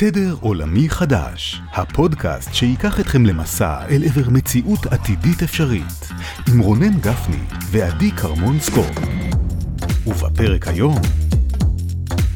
תדר 0.00 0.34
עולמי 0.40 0.88
חדש, 0.88 1.60
הפודקאסט 1.72 2.54
שייקח 2.54 3.00
אתכם 3.00 3.26
למסע 3.26 3.86
אל 3.88 4.02
עבר 4.04 4.30
מציאות 4.30 4.86
עתידית 4.86 5.42
אפשרית, 5.42 6.08
עם 6.48 6.58
רונן 6.58 7.00
גפני 7.00 7.36
ועדי 7.70 8.10
כרמון 8.10 8.60
סקור. 8.60 8.86
ובפרק 10.06 10.68
היום... 10.68 10.96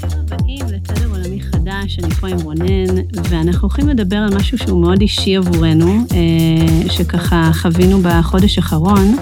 הבאים 0.02 0.66
לתדר 0.68 1.10
עולמי 1.10 1.40
חדש, 1.42 1.98
אני 1.98 2.14
פה 2.14 2.28
עם 2.28 2.38
רונן, 2.40 2.96
ואנחנו 3.30 3.68
הולכים 3.68 3.88
לדבר 3.88 4.16
על 4.16 4.36
משהו 4.36 4.58
שהוא 4.58 4.80
מאוד 4.80 5.00
אישי 5.00 5.36
עבורנו, 5.36 6.06
אה, 6.12 6.90
שככה 6.90 7.50
חווינו 7.52 8.00
בחודש 8.02 8.58
האחרון. 8.58 9.16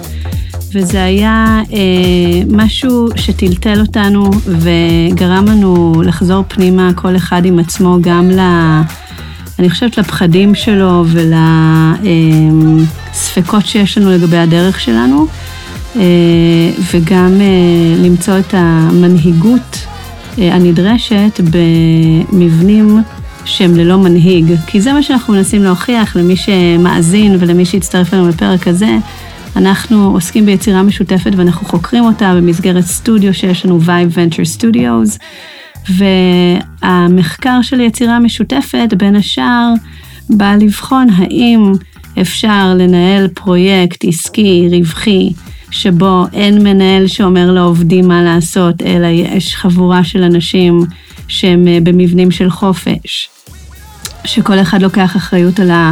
וזה 0.73 1.03
היה 1.03 1.61
אה, 1.73 2.41
משהו 2.51 3.07
שטלטל 3.15 3.79
אותנו 3.79 4.31
וגרם 4.47 5.45
לנו 5.45 6.01
לחזור 6.05 6.43
פנימה 6.47 6.89
כל 6.95 7.15
אחד 7.15 7.45
עם 7.45 7.59
עצמו, 7.59 7.97
גם 8.01 8.29
ל... 8.31 8.39
אני 9.59 9.69
חושבת 9.69 9.97
לפחדים 9.97 10.55
שלו 10.55 11.05
ולספקות 13.11 13.65
שיש 13.65 13.97
לנו 13.97 14.11
לגבי 14.11 14.37
הדרך 14.37 14.79
שלנו, 14.79 15.27
אה, 15.95 16.01
וגם 16.93 17.41
אה, 17.41 18.05
למצוא 18.05 18.39
את 18.39 18.53
המנהיגות 18.53 19.87
אה, 20.39 20.55
הנדרשת 20.55 21.41
במבנים 21.51 23.01
שהם 23.45 23.75
ללא 23.75 23.97
מנהיג, 23.97 24.55
כי 24.67 24.81
זה 24.81 24.93
מה 24.93 25.03
שאנחנו 25.03 25.33
מנסים 25.33 25.63
להוכיח 25.63 26.15
למי 26.15 26.35
שמאזין 26.35 27.35
ולמי 27.39 27.65
שהצטרף 27.65 28.13
לנו 28.13 28.31
בפרק 28.31 28.67
הזה. 28.67 28.97
אנחנו 29.55 30.13
עוסקים 30.13 30.45
ביצירה 30.45 30.83
משותפת 30.83 31.31
ואנחנו 31.35 31.67
חוקרים 31.67 32.03
אותה 32.03 32.33
במסגרת 32.35 32.83
סטודיו 32.83 33.33
שיש 33.33 33.65
לנו 33.65 33.79
Vibe 33.85 34.15
Venture 34.15 34.59
Studios, 34.59 35.19
והמחקר 35.89 37.61
של 37.61 37.79
יצירה 37.79 38.19
משותפת, 38.19 38.93
בין 38.97 39.15
השאר, 39.15 39.73
בא 40.29 40.55
לבחון 40.55 41.07
האם 41.15 41.73
אפשר 42.21 42.73
לנהל 42.77 43.27
פרויקט 43.27 44.05
עסקי, 44.07 44.67
רווחי, 44.71 45.33
שבו 45.71 46.25
אין 46.33 46.63
מנהל 46.63 47.07
שאומר 47.07 47.51
לעובדים 47.51 48.07
מה 48.07 48.23
לעשות, 48.23 48.81
אלא 48.81 49.07
יש 49.07 49.55
חבורה 49.55 50.03
של 50.03 50.23
אנשים 50.23 50.79
שהם 51.27 51.67
אה, 51.67 51.77
במבנים 51.83 52.31
של 52.31 52.49
חופש, 52.49 53.29
שכל 54.25 54.59
אחד 54.59 54.81
לוקח 54.81 55.15
אחריות 55.17 55.59
על 55.59 55.71
ה... 55.71 55.91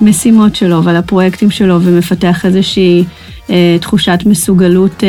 המשימות 0.00 0.56
שלו 0.56 0.84
ועל 0.84 0.96
הפרויקטים 0.96 1.50
שלו 1.50 1.82
ומפתח 1.82 2.46
איזושהי 2.46 3.04
אה, 3.50 3.76
תחושת 3.80 4.18
מסוגלות 4.26 5.04
אה, 5.04 5.08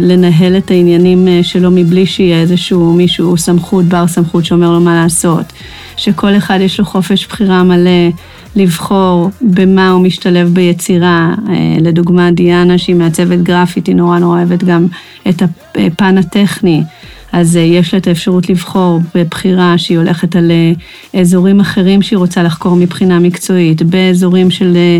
לנהל 0.00 0.56
את 0.56 0.70
העניינים 0.70 1.28
אה, 1.28 1.40
שלו 1.42 1.70
מבלי 1.70 2.06
שיהיה 2.06 2.40
איזשהו 2.40 2.92
מישהו 2.92 3.36
סמכות, 3.36 3.84
בר 3.84 4.06
סמכות 4.06 4.44
שאומר 4.44 4.72
לו 4.72 4.80
מה 4.80 5.02
לעשות. 5.02 5.52
שכל 5.96 6.36
אחד 6.36 6.58
יש 6.60 6.78
לו 6.78 6.86
חופש 6.86 7.26
בחירה 7.26 7.62
מלא 7.62 8.10
לבחור 8.56 9.30
במה 9.40 9.90
הוא 9.90 10.02
משתלב 10.02 10.48
ביצירה. 10.48 11.34
אה, 11.48 11.54
לדוגמה, 11.80 12.30
דיאנה 12.30 12.78
שהיא 12.78 12.96
מעצבת 12.96 13.38
גרפית, 13.38 13.86
היא 13.86 13.96
נורא 13.96 14.18
נורא 14.18 14.38
אוהבת 14.38 14.64
גם 14.64 14.86
את 15.28 15.42
הפן 15.74 16.18
הטכני. 16.18 16.82
אז 17.32 17.56
אה, 17.56 17.62
יש 17.62 17.94
לה 17.94 17.98
את 17.98 18.06
האפשרות 18.06 18.48
לבחור 18.48 19.00
בבחירה 19.14 19.78
שהיא 19.78 19.98
הולכת 19.98 20.36
על 20.36 20.50
אה, 20.50 21.20
אזורים 21.20 21.60
אחרים 21.60 22.02
שהיא 22.02 22.16
רוצה 22.16 22.42
לחקור 22.42 22.76
מבחינה 22.76 23.18
מקצועית, 23.18 23.82
באזורים 23.82 24.50
של 24.50 24.76
אה, 24.76 24.98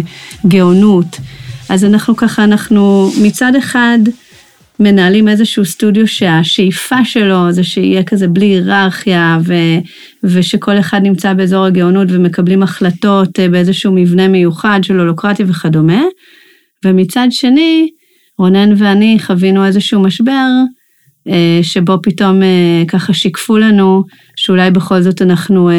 גאונות. 0.49 1.21
אז 1.69 1.85
אנחנו 1.85 2.17
ככה, 2.17 2.45
אנחנו 2.45 3.11
מצד 3.23 3.53
אחד 3.55 3.99
מנהלים 4.81 5.29
איזשהו 5.29 5.65
סטודיו 5.65 6.07
שהשאיפה 6.07 7.05
שלו 7.05 7.53
זה 7.53 7.65
שיהיה 7.65 8.03
כזה 8.03 8.29
בלי 8.29 8.47
היררכיה, 8.47 9.39
ו, 9.45 9.55
ושכל 10.25 10.79
אחד 10.79 11.01
נמצא 11.03 11.33
באזור 11.33 11.65
הגאונות 11.65 12.09
ומקבלים 12.11 12.63
החלטות 12.63 13.39
באיזשהו 13.51 13.93
מבנה 13.93 14.29
מיוחד 14.29 14.81
של 14.83 14.99
הולוקרטיה 14.99 15.47
וכדומה. 15.49 16.03
ומצד 16.85 17.29
שני, 17.31 17.89
רונן 18.39 18.73
ואני 18.77 19.17
חווינו 19.21 19.67
איזשהו 19.67 20.01
משבר 20.01 20.49
שבו 21.63 21.99
פתאום 22.03 22.43
אה, 22.43 22.83
ככה 22.89 23.13
שיקפו 23.13 23.59
לנו 23.59 24.05
שאולי 24.37 24.71
בכל 24.71 25.03
זאת 25.03 25.23
אנחנו, 25.23 25.71
אה, 25.71 25.75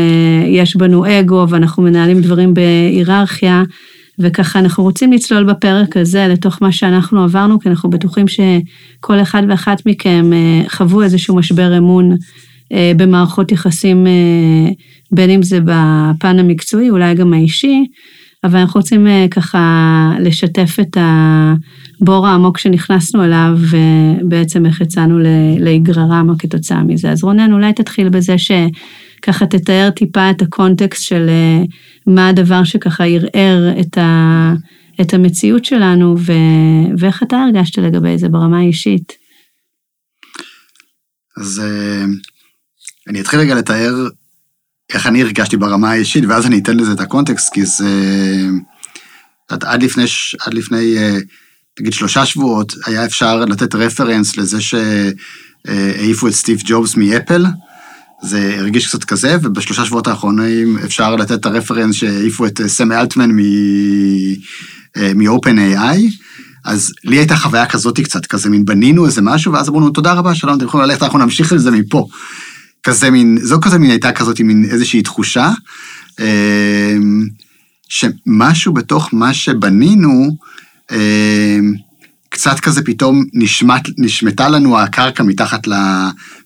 יש 0.47 0.75
בנו 0.75 1.05
אגו 1.19 1.45
ואנחנו 1.49 1.83
מנהלים 1.83 2.21
דברים 2.21 2.53
בהיררכיה, 2.53 3.63
וככה 4.19 4.59
אנחנו 4.59 4.83
רוצים 4.83 5.13
לצלול 5.13 5.43
בפרק 5.43 5.97
הזה 5.97 6.27
לתוך 6.27 6.61
מה 6.61 6.71
שאנחנו 6.71 7.23
עברנו, 7.23 7.59
כי 7.59 7.69
אנחנו 7.69 7.89
בטוחים 7.89 8.25
שכל 8.27 9.21
אחד 9.21 9.43
ואחת 9.49 9.85
מכם 9.85 10.31
חוו 10.67 11.01
איזשהו 11.01 11.35
משבר 11.35 11.77
אמון 11.77 12.15
במערכות 12.73 13.51
יחסים, 13.51 14.07
בין 15.11 15.29
אם 15.29 15.43
זה 15.43 15.59
בפן 15.59 16.39
המקצועי, 16.39 16.89
אולי 16.89 17.15
גם 17.15 17.33
האישי, 17.33 17.85
אבל 18.43 18.59
אנחנו 18.59 18.79
רוצים 18.79 19.07
ככה 19.31 20.13
לשתף 20.19 20.77
את 20.81 20.97
ה... 20.97 21.53
הבור 22.01 22.27
העמוק 22.27 22.57
שנכנסנו 22.57 23.23
אליו, 23.23 23.57
ובעצם 23.57 24.65
איך 24.65 24.81
יצאנו 24.81 25.19
להיגררמה 25.59 26.33
כתוצאה 26.39 26.83
מזה. 26.83 27.11
אז 27.11 27.23
רונן, 27.23 27.53
אולי 27.53 27.73
תתחיל 27.73 28.09
בזה 28.09 28.35
שככה 28.37 29.45
תתאר 29.45 29.89
טיפה 29.95 30.29
את 30.29 30.41
הקונטקסט 30.41 31.03
של 31.03 31.29
אה, 31.29 31.63
מה 32.07 32.27
הדבר 32.27 32.63
שככה 32.63 33.03
ערער 33.05 33.79
את, 33.79 33.97
ה, 33.97 34.53
את 35.01 35.13
המציאות 35.13 35.65
שלנו, 35.65 36.15
ו, 36.19 36.33
ואיך 36.97 37.23
אתה 37.23 37.37
הרגשת 37.37 37.77
לגבי 37.77 38.17
זה 38.17 38.29
ברמה 38.29 38.59
האישית. 38.59 39.13
אז 41.37 41.61
אה, 41.65 42.05
אני 43.07 43.21
אתחיל 43.21 43.39
רגע 43.39 43.55
לתאר 43.55 44.07
איך 44.93 45.07
אני 45.07 45.21
הרגשתי 45.21 45.57
ברמה 45.57 45.91
האישית, 45.91 46.23
ואז 46.29 46.45
אני 46.45 46.59
אתן 46.59 46.77
לזה 46.77 46.91
את 46.91 46.99
הקונטקסט, 46.99 47.53
כי 47.53 47.65
זה... 47.65 47.85
עד 49.49 49.83
לפני, 49.83 50.03
עד 50.45 50.53
לפני 50.53 50.95
נגיד 51.79 51.93
שלושה 51.93 52.25
שבועות, 52.25 52.73
היה 52.85 53.05
אפשר 53.05 53.45
לתת 53.45 53.75
רפרנס 53.75 54.37
לזה 54.37 54.57
שהעיפו 54.61 56.27
את 56.27 56.33
סטיב 56.33 56.61
ג'ובס 56.65 56.95
מאפל. 56.95 57.45
זה 58.23 58.55
הרגיש 58.57 58.87
קצת 58.87 59.03
כזה, 59.03 59.37
ובשלושה 59.41 59.85
שבועות 59.85 60.07
האחרונים 60.07 60.77
אפשר 60.77 61.15
לתת 61.15 61.31
את 61.31 61.45
הרפרנס 61.45 61.95
שהעיפו 61.95 62.45
את 62.45 62.61
סם 62.67 62.91
אלטמן 62.91 63.31
מ-open.ai. 64.95 65.99
אז 66.65 66.93
לי 67.03 67.17
הייתה 67.17 67.35
חוויה 67.35 67.65
כזאת 67.65 67.99
קצת, 67.99 68.25
כזה 68.25 68.49
מין 68.49 68.65
בנינו 68.65 69.05
איזה 69.05 69.21
משהו, 69.21 69.53
ואז 69.53 69.69
אמרנו, 69.69 69.89
תודה 69.89 70.13
רבה, 70.13 70.35
שלום, 70.35 70.57
אתם 70.57 70.65
יכולים 70.65 70.89
ללכת, 70.89 71.03
אנחנו 71.03 71.19
נמשיך 71.19 71.53
את 71.53 71.59
זה 71.59 71.71
מפה. 71.71 72.07
כזה 72.83 73.09
מין, 73.09 73.37
זו 73.41 73.59
כזה 73.61 73.79
מין, 73.79 73.91
הייתה 73.91 74.11
כזאת 74.11 74.39
מין 74.41 74.65
איזושהי 74.71 75.01
תחושה, 75.01 75.51
שמשהו 77.89 78.73
בתוך 78.73 79.09
מה 79.13 79.33
שבנינו, 79.33 80.37
קצת 82.29 82.59
כזה 82.59 82.81
פתאום 82.81 83.25
נשמט, 83.33 83.89
נשמטה 83.97 84.49
לנו 84.49 84.79
הקרקע 84.79 85.23
מתחת, 85.23 85.67
ל, 85.67 85.73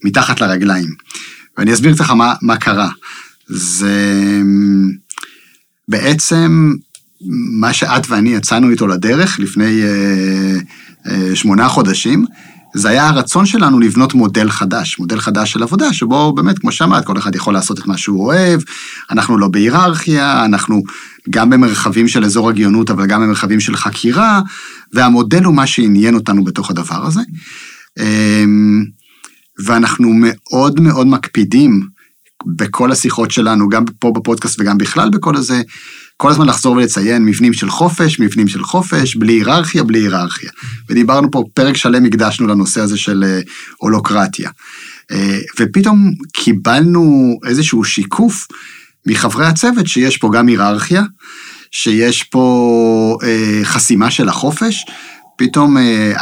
מתחת 0.03 0.41
לרגליים. 0.41 0.89
ואני 1.57 1.73
אסביר 1.73 1.91
לך 1.91 2.11
מה, 2.11 2.33
מה 2.41 2.57
קרה. 2.57 2.89
זה 3.47 4.21
אמ, 4.41 4.91
בעצם 5.87 6.73
מה 7.59 7.73
שאת 7.73 8.09
ואני 8.09 8.29
יצאנו 8.29 8.69
איתו 8.69 8.87
לדרך 8.87 9.39
לפני 9.39 9.81
אה, 9.83 10.57
אה, 11.07 11.35
שמונה 11.35 11.67
חודשים, 11.67 12.25
זה 12.73 12.89
היה 12.89 13.09
הרצון 13.09 13.45
שלנו 13.45 13.79
לבנות 13.79 14.13
מודל 14.13 14.49
חדש, 14.49 14.99
מודל 14.99 15.19
חדש 15.19 15.51
של 15.51 15.63
עבודה, 15.63 15.93
שבו 15.93 16.33
באמת, 16.33 16.59
כמו 16.59 16.71
שאמרת, 16.71 17.05
כל 17.05 17.17
אחד 17.17 17.35
יכול 17.35 17.53
לעשות 17.53 17.79
את 17.79 17.87
מה 17.87 17.97
שהוא 17.97 18.25
אוהב, 18.25 18.61
אנחנו 19.11 19.37
לא 19.37 19.47
בהיררכיה, 19.47 20.45
אנחנו 20.45 20.81
גם 21.29 21.49
במרחבים 21.49 22.07
של 22.07 22.23
אזור 22.25 22.49
הגאונות, 22.49 22.89
אבל 22.89 23.05
גם 23.05 23.21
במרחבים 23.21 23.59
של 23.59 23.75
חקירה, 23.75 24.41
והמודל 24.93 25.43
הוא 25.43 25.55
מה 25.55 25.67
שעניין 25.67 26.15
אותנו 26.15 26.43
בתוך 26.43 26.71
הדבר 26.71 27.05
הזה. 27.05 27.21
אמ, 27.99 28.83
ואנחנו 29.65 30.09
מאוד 30.13 30.79
מאוד 30.79 31.07
מקפידים 31.07 31.81
בכל 32.45 32.91
השיחות 32.91 33.31
שלנו, 33.31 33.69
גם 33.69 33.85
פה 33.99 34.11
בפודקאסט 34.15 34.59
וגם 34.59 34.77
בכלל 34.77 35.09
בכל 35.09 35.35
הזה, 35.35 35.61
כל 36.17 36.29
הזמן 36.29 36.47
לחזור 36.47 36.75
ולציין 36.75 37.25
מבנים 37.25 37.53
של 37.53 37.69
חופש, 37.69 38.19
מבנים 38.19 38.47
של 38.47 38.63
חופש, 38.63 39.15
בלי 39.15 39.33
היררכיה, 39.33 39.83
בלי 39.83 39.99
היררכיה. 39.99 40.49
ודיברנו 40.89 41.31
פה, 41.31 41.43
פרק 41.53 41.77
שלם 41.77 42.05
הקדשנו 42.05 42.47
לנושא 42.47 42.81
הזה 42.81 42.97
של 42.97 43.23
אה, 43.23 43.39
הולוקרטיה. 43.77 44.49
אה, 45.11 45.39
ופתאום 45.59 46.11
קיבלנו 46.33 47.35
איזשהו 47.47 47.83
שיקוף 47.83 48.47
מחברי 49.05 49.45
הצוות 49.45 49.87
שיש 49.87 50.17
פה 50.17 50.29
גם 50.33 50.47
היררכיה, 50.47 51.03
שיש 51.71 52.23
פה 52.23 53.17
אה, 53.23 53.59
חסימה 53.63 54.11
של 54.11 54.29
החופש, 54.29 54.85
פתאום 55.37 55.77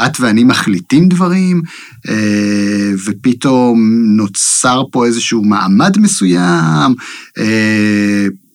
את 0.05 0.19
ואני 0.19 0.43
מחליטים 0.43 1.09
דברים, 1.09 1.61
ופתאום 3.05 3.79
נוצר 4.17 4.83
פה 4.91 5.05
איזשהו 5.05 5.43
מעמד 5.45 5.97
מסוים, 5.97 6.95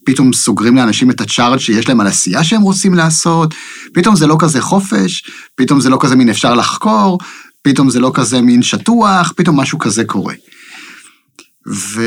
פתאום 0.05 0.33
סוגרים 0.33 0.77
לאנשים 0.77 1.11
את 1.11 1.21
הצ'ארג' 1.21 1.59
שיש 1.59 1.89
להם 1.89 2.01
על 2.01 2.07
עשייה 2.07 2.45
שהם 2.45 2.63
רוצים 2.63 2.95
לעשות, 2.95 3.55
פתאום 3.95 4.17
זה 4.17 4.27
לא 4.27 4.37
כזה 4.39 4.61
חופש, 4.61 5.25
פתאום 5.55 5.81
זה 5.81 5.89
לא 5.89 5.99
כזה 6.01 6.17
מין 6.17 6.29
אפשר 6.29 6.55
לחקור, 6.55 7.19
פתאום 7.63 7.91
זה 7.91 8.01
לא 8.01 8.11
כזה 8.15 8.41
מין 8.41 8.63
שטוח, 8.63 9.33
פתאום 9.37 9.61
משהו 9.61 9.79
כזה 9.79 10.05
קורה. 10.05 10.35
ו... 11.69 12.03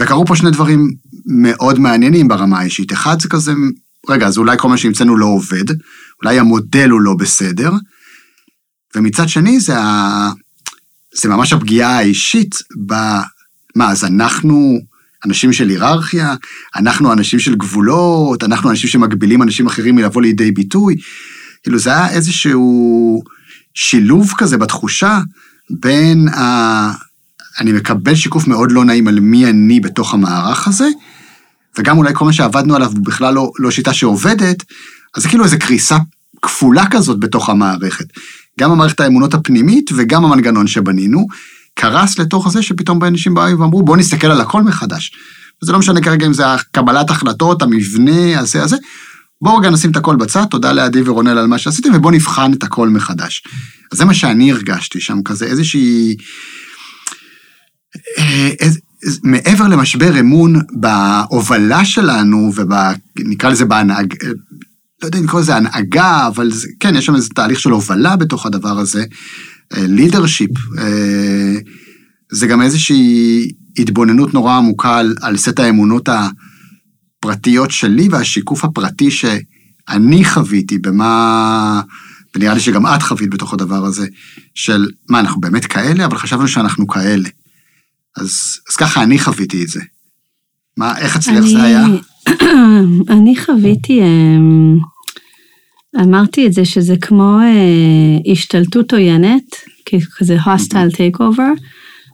וקרו 0.00 0.26
פה 0.26 0.36
שני 0.36 0.50
דברים 0.50 0.94
מאוד 1.26 1.78
מעניינים 1.78 2.28
ברמה 2.28 2.58
האישית. 2.58 2.92
אחד 2.92 3.20
זה 3.20 3.28
כזה, 3.28 3.52
רגע, 4.08 4.26
אז 4.26 4.38
אולי 4.38 4.56
כל 4.58 4.68
מה 4.68 4.76
שהמצאנו 4.76 5.16
לא 5.16 5.26
עובד, 5.26 5.64
אולי 6.22 6.38
המודל 6.38 6.90
הוא 6.90 7.00
לא 7.00 7.14
בסדר, 7.18 7.72
ומצד 8.96 9.28
שני 9.28 9.60
זה, 9.60 9.78
ה... 9.78 10.30
זה 11.14 11.28
ממש 11.28 11.52
הפגיעה 11.52 11.98
האישית 11.98 12.54
ב... 12.86 12.94
מה, 13.76 13.90
אז 13.90 14.04
אנחנו 14.04 14.78
אנשים 15.26 15.52
של 15.52 15.68
היררכיה, 15.68 16.34
אנחנו 16.76 17.12
אנשים 17.12 17.40
של 17.40 17.54
גבולות, 17.54 18.44
אנחנו 18.44 18.70
אנשים 18.70 18.90
שמגבילים 18.90 19.42
אנשים 19.42 19.66
אחרים 19.66 19.96
מלבוא 19.96 20.22
לידי 20.22 20.52
ביטוי. 20.52 20.96
כאילו 21.62 21.78
זה 21.78 21.90
היה 21.90 22.10
איזשהו 22.10 23.22
שילוב 23.74 24.32
כזה 24.36 24.58
בתחושה 24.58 25.20
בין 25.70 26.28
ה... 26.28 27.08
אני 27.60 27.72
מקבל 27.72 28.14
שיקוף 28.14 28.46
מאוד 28.46 28.72
לא 28.72 28.84
נעים 28.84 29.08
על 29.08 29.20
מי 29.20 29.46
אני 29.46 29.80
בתוך 29.80 30.14
המערך 30.14 30.68
הזה, 30.68 30.88
וגם 31.78 31.98
אולי 31.98 32.10
כל 32.14 32.24
מה 32.24 32.32
שעבדנו 32.32 32.76
עליו 32.76 32.90
הוא 32.90 33.04
בכלל 33.04 33.34
לא, 33.34 33.50
לא 33.58 33.70
שיטה 33.70 33.92
שעובדת, 33.92 34.64
אז 35.16 35.22
זה 35.22 35.28
כאילו 35.28 35.44
איזו 35.44 35.56
קריסה 35.60 35.96
כפולה 36.42 36.84
כזאת 36.90 37.20
בתוך 37.20 37.48
המערכת. 37.48 38.06
גם 38.60 38.70
המערכת 38.70 39.00
האמונות 39.00 39.34
הפנימית 39.34 39.90
וגם 39.96 40.24
המנגנון 40.24 40.66
שבנינו, 40.66 41.26
קרס 41.78 42.18
לתוך 42.18 42.48
זה 42.48 42.62
שפתאום 42.62 43.04
אנשים 43.04 43.34
באו 43.34 43.58
ואמרו, 43.58 43.82
בואו 43.82 43.96
נסתכל 43.96 44.26
על 44.26 44.40
הכל 44.40 44.62
מחדש. 44.62 45.12
וזה 45.62 45.72
לא 45.72 45.78
משנה 45.78 46.00
כרגע 46.00 46.26
אם 46.26 46.32
זה 46.32 46.54
הקבלת 46.54 47.10
החלטות, 47.10 47.62
המבנה, 47.62 48.40
הזה, 48.40 48.62
הזה. 48.62 48.76
בואו 49.42 49.56
רגע 49.56 49.70
נשים 49.70 49.90
את 49.90 49.96
הכל 49.96 50.16
בצד, 50.16 50.44
תודה 50.44 50.72
לעדי 50.72 51.00
ורונל 51.04 51.38
על 51.38 51.46
מה 51.46 51.58
שעשיתם, 51.58 51.90
ובואו 51.94 52.14
נבחן 52.14 52.52
את 52.52 52.62
הכל 52.62 52.88
מחדש. 52.88 53.42
אז 53.92 53.98
זה 53.98 54.04
מה 54.04 54.14
שאני 54.14 54.52
הרגשתי 54.52 55.00
שם, 55.00 55.22
כזה 55.24 55.46
איזושהי... 55.46 56.16
אה, 58.18 58.50
איז, 58.60 58.78
מעבר 59.22 59.68
למשבר 59.68 60.20
אמון 60.20 60.60
בהובלה 60.72 61.84
שלנו, 61.84 62.52
ונקרא 63.16 63.50
לזה 63.50 63.64
בהנהג... 63.64 64.14
לא 65.02 65.06
יודע 65.06 65.18
אם 65.18 65.24
לקרוא 65.24 65.40
לזה 65.40 65.56
הנהגה, 65.56 66.26
אבל 66.26 66.52
זה, 66.52 66.68
כן, 66.80 66.94
יש 66.94 67.06
שם 67.06 67.14
איזה 67.14 67.28
תהליך 67.28 67.60
של 67.60 67.70
הובלה 67.70 68.16
בתוך 68.16 68.46
הדבר 68.46 68.78
הזה. 68.78 69.04
לידרשיפ, 69.76 70.50
אה, 70.78 71.54
זה 72.32 72.46
גם 72.46 72.62
איזושהי 72.62 73.52
התבוננות 73.78 74.34
נורא 74.34 74.56
עמוקה 74.56 74.98
על, 74.98 75.14
על 75.20 75.36
סט 75.36 75.60
האמונות 75.60 76.08
הפרטיות 76.08 77.70
שלי 77.70 78.08
והשיקוף 78.10 78.64
הפרטי 78.64 79.10
שאני 79.10 80.24
חוויתי 80.24 80.78
במה, 80.78 81.80
ונראה 82.36 82.54
לי 82.54 82.60
שגם 82.60 82.86
את 82.86 83.02
חווית 83.02 83.30
בתוך 83.30 83.54
הדבר 83.54 83.84
הזה, 83.84 84.06
של 84.54 84.88
מה, 85.08 85.20
אנחנו 85.20 85.40
באמת 85.40 85.64
כאלה? 85.64 86.04
אבל 86.04 86.18
חשבנו 86.18 86.48
שאנחנו 86.48 86.86
כאלה. 86.86 87.28
אז, 88.16 88.58
אז 88.70 88.76
ככה 88.76 89.02
אני 89.02 89.18
חוויתי 89.18 89.62
את 89.62 89.68
זה. 89.68 89.80
מה, 90.76 90.98
איך 90.98 91.16
אצלך 91.16 91.44
אני, 91.44 91.50
זה 91.50 91.62
היה? 91.62 91.84
אני 93.14 93.36
חוויתי, 93.36 94.00
אמ, 94.02 94.78
אמרתי 96.00 96.46
את 96.46 96.52
זה 96.52 96.64
שזה 96.64 96.94
כמו 97.00 97.38
אה, 97.42 98.32
השתלטות 98.32 98.92
עוינת, 98.92 99.54
כזה 100.18 100.36
hostile 100.36 100.94
takeover, 100.94 101.60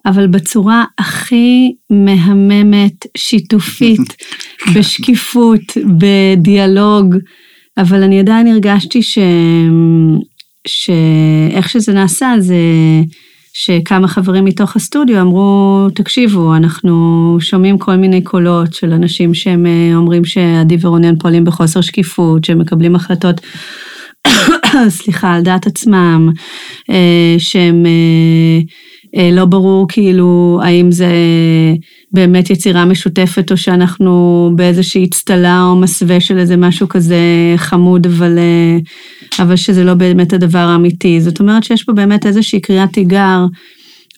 אבל 0.06 0.26
בצורה 0.26 0.84
הכי 0.98 1.72
מהממת, 1.90 3.06
שיתופית, 3.16 4.16
בשקיפות, 4.75 5.60
בדיאלוג, 5.98 7.16
אבל 7.78 8.02
אני 8.02 8.20
עדיין 8.20 8.46
הרגשתי 8.46 9.02
ש... 9.02 9.19
שאיך 10.66 11.69
שזה 11.69 11.92
נעשה 11.92 12.34
זה 12.38 12.56
שכמה 13.56 14.09
חברים 14.09 14.45
מתוך 14.45 14.77
הסטודיו 14.77 15.21
אמרו, 15.21 15.87
תקשיבו, 15.95 16.56
אנחנו 16.56 17.37
שומעים 17.41 17.79
כל 17.79 17.97
מיני 17.97 18.23
קולות 18.23 18.75
של 18.75 18.93
אנשים 18.93 19.35
שהם 19.35 19.67
אה, 19.67 19.97
אומרים 19.97 20.25
שעדי 20.25 20.77
ורונן 20.81 21.19
פועלים 21.19 21.45
בחוסר 21.45 21.81
שקיפות, 21.81 22.45
שהם 22.45 22.59
מקבלים 22.59 22.97
החלטות, 22.97 23.41
סליחה, 24.89 25.33
על 25.35 25.43
דעת 25.43 25.67
עצמם, 25.67 26.33
אה, 26.91 27.35
שהם 27.39 27.87
אה, 27.87 28.61
לא 29.32 29.44
ברור 29.44 29.87
כאילו 29.88 30.61
האם 30.62 30.93
זה 30.93 31.12
באמת 32.12 32.50
יצירה 32.50 32.84
משותפת 32.84 33.52
או 33.52 33.56
שאנחנו 33.56 34.50
באיזושהי 34.56 35.05
אצטלה 35.05 35.62
או 35.62 35.76
מסווה 35.76 36.20
של 36.20 36.38
איזה 36.38 36.56
משהו 36.56 36.88
כזה 36.88 37.16
חמוד, 37.56 38.06
אבל... 38.06 38.38
אבל 39.38 39.56
שזה 39.56 39.84
לא 39.84 39.94
באמת 39.94 40.32
הדבר 40.32 40.58
האמיתי. 40.58 41.20
זאת 41.20 41.40
אומרת 41.40 41.64
שיש 41.64 41.84
פה 41.84 41.93
באמת 41.93 42.26
איזושהי 42.26 42.61
קריאת 42.61 42.93
תיגר 42.93 43.46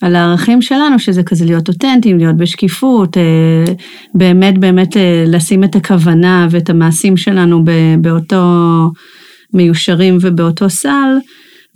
על 0.00 0.16
הערכים 0.16 0.62
שלנו, 0.62 0.98
שזה 0.98 1.22
כזה 1.22 1.44
להיות 1.44 1.68
אותנטיים, 1.68 2.18
להיות 2.18 2.36
בשקיפות, 2.36 3.16
אה, 3.16 3.74
באמת 4.14 4.58
באמת 4.58 4.96
אה, 4.96 5.24
לשים 5.26 5.64
את 5.64 5.76
הכוונה 5.76 6.46
ואת 6.50 6.70
המעשים 6.70 7.16
שלנו 7.16 7.64
באותו 8.00 8.42
מיושרים 9.54 10.18
ובאותו 10.20 10.70
סל. 10.70 11.18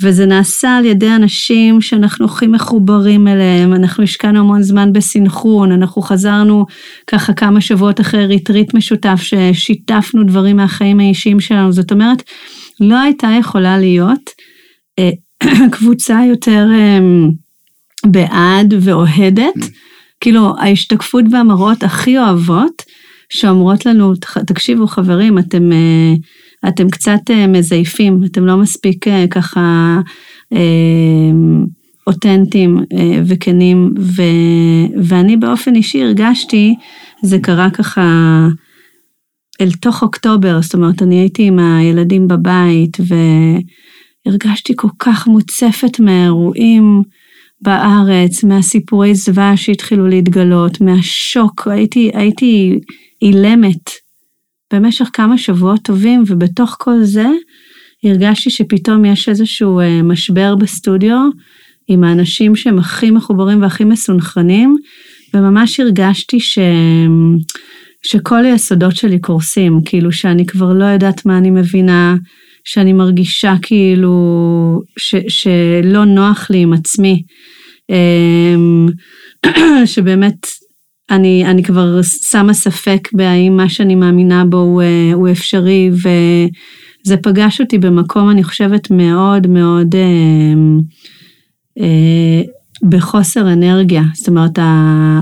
וזה 0.03 0.27
נעשה 0.27 0.77
על 0.77 0.85
ידי 0.85 1.11
אנשים 1.11 1.81
שאנחנו 1.81 2.27
הכי 2.27 2.47
מחוברים 2.47 3.29
אליהם, 3.29 3.75
אנחנו 3.75 4.05
השקענו 4.05 4.41
המון 4.41 4.63
זמן 4.63 4.93
בסינכרון, 4.93 5.73
אנחנו 5.73 6.03
חזרנו 6.03 6.67
ככה 7.07 7.33
כמה 7.33 7.61
שבועות 7.61 8.01
אחרי 8.01 8.27
ריטריט 8.27 8.75
משותף 8.75 9.21
ששיתפנו 9.23 10.25
דברים 10.25 10.57
מהחיים 10.57 11.01
האישיים 11.01 11.41
שלנו, 11.41 11.73
זאת 11.73 11.93
אומרת, 11.93 12.23
לא 12.81 12.99
הייתה 12.99 13.29
יכולה 13.41 13.79
להיות 13.79 14.31
אה, 14.99 15.11
קבוצה 15.73 16.21
יותר 16.29 16.67
אה, 16.73 16.99
בעד 18.07 18.75
ואוהדת. 18.81 19.71
כאילו 20.21 20.55
ההשתקפות 20.59 21.25
והמראות 21.33 21.83
הכי 21.83 22.19
אוהבות, 22.19 22.83
שאומרות 23.31 23.87
לנו, 23.87 24.13
תקשיבו 24.47 24.87
חברים, 24.87 25.39
אתם, 25.39 25.73
אה, 25.73 26.15
אתם 26.69 26.91
קצת 26.91 27.31
מזייפים, 27.49 28.21
אתם 28.25 28.47
לא 28.47 28.57
מספיק 28.57 29.05
ככה 29.31 30.01
אותנטיים 32.07 32.79
וכנים, 33.27 33.95
ו, 34.01 34.23
ואני 35.03 35.37
באופן 35.37 35.75
אישי 35.75 36.03
הרגשתי, 36.03 36.75
זה 37.23 37.39
קרה 37.39 37.71
ככה 37.71 38.03
אל 39.61 39.71
תוך 39.71 40.03
אוקטובר, 40.03 40.63
זאת 40.63 40.75
אומרת, 40.75 41.03
אני 41.03 41.15
הייתי 41.15 41.43
עם 41.43 41.59
הילדים 41.59 42.29
בבית 42.29 42.97
והרגשתי 44.27 44.73
כל 44.77 44.89
כך 44.99 45.27
מוצפת 45.27 46.01
מהאירועים 46.01 47.03
בארץ, 47.63 48.45
מהסיפורי 48.45 49.15
זוועה 49.15 49.57
שהתחילו 49.57 50.09
להתגלות, 50.09 50.81
מהשוק, 50.81 51.69
הייתי, 51.69 52.11
הייתי 52.15 52.79
אילמת 53.23 53.91
במשך 54.73 55.11
כמה 55.13 55.39
שבועות 55.39 55.81
טובים, 55.83 56.25
ובתוך 56.27 56.77
כל 56.79 57.03
זה 57.03 57.27
הרגשתי 58.05 58.51
שפתאום 58.51 59.05
יש 59.05 59.29
איזשהו 59.29 59.81
אה, 59.81 60.03
משבר 60.03 60.57
בסטודיו 60.57 61.19
עם 61.89 62.05
האנשים 62.05 62.57
שהם 62.57 62.79
הכי 62.79 63.11
מחוברים 63.11 63.63
והכי 63.63 63.85
מסונכרנים, 63.85 64.77
וממש 65.35 65.81
הרגשתי 65.81 66.41
שהם... 66.41 67.39
שכל 68.03 68.45
היסודות 68.45 68.97
שלי 68.97 69.19
קורסים, 69.19 69.81
כאילו 69.85 70.13
שאני 70.13 70.47
כבר 70.47 70.73
לא 70.73 70.85
יודעת 70.85 71.27
מה 71.27 71.39
אני 71.39 71.51
מבינה, 71.51 72.17
שאני 72.65 72.93
מרגישה 72.93 73.55
כאילו 73.63 74.83
ש, 74.97 75.15
שלא 75.29 76.05
נוח 76.05 76.51
לי 76.51 76.59
עם 76.59 76.73
עצמי, 76.73 77.23
אמ, 77.91 78.87
שבאמת 79.93 80.47
אני, 81.11 81.47
אני 81.47 81.63
כבר 81.63 82.01
שמה 82.03 82.55
ספק 82.55 83.09
בהאם 83.13 83.57
מה 83.57 83.69
שאני 83.69 83.95
מאמינה 83.95 84.45
בו 84.45 84.57
הוא, 84.57 84.83
אה, 84.83 85.11
הוא 85.15 85.29
אפשרי, 85.31 85.91
וזה 85.93 87.17
פגש 87.17 87.61
אותי 87.61 87.79
במקום, 87.79 88.31
אני 88.31 88.45
חושבת, 88.45 88.91
מאוד 88.91 89.47
מאוד 89.47 89.95
אה, 89.95 90.01
אה, 91.83 92.43
בחוסר 92.89 93.53
אנרגיה. 93.53 94.03
זאת 94.15 94.29
אומרת, 94.29 94.59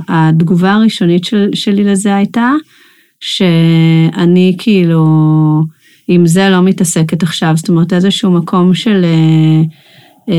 התגובה 0.09 0.73
הראשונית 0.73 1.25
של, 1.25 1.49
שלי 1.55 1.85
לזה 1.85 2.17
הייתה, 2.17 2.53
שאני 3.21 4.57
כאילו 4.59 5.05
עם 6.09 6.27
זה 6.27 6.49
לא 6.51 6.63
מתעסקת 6.63 7.23
עכשיו, 7.23 7.53
זאת 7.57 7.69
אומרת 7.69 7.93
איזשהו 7.93 8.31
מקום 8.31 8.75
של 8.75 9.05
אה, 9.05 9.63
אה, 10.29 10.35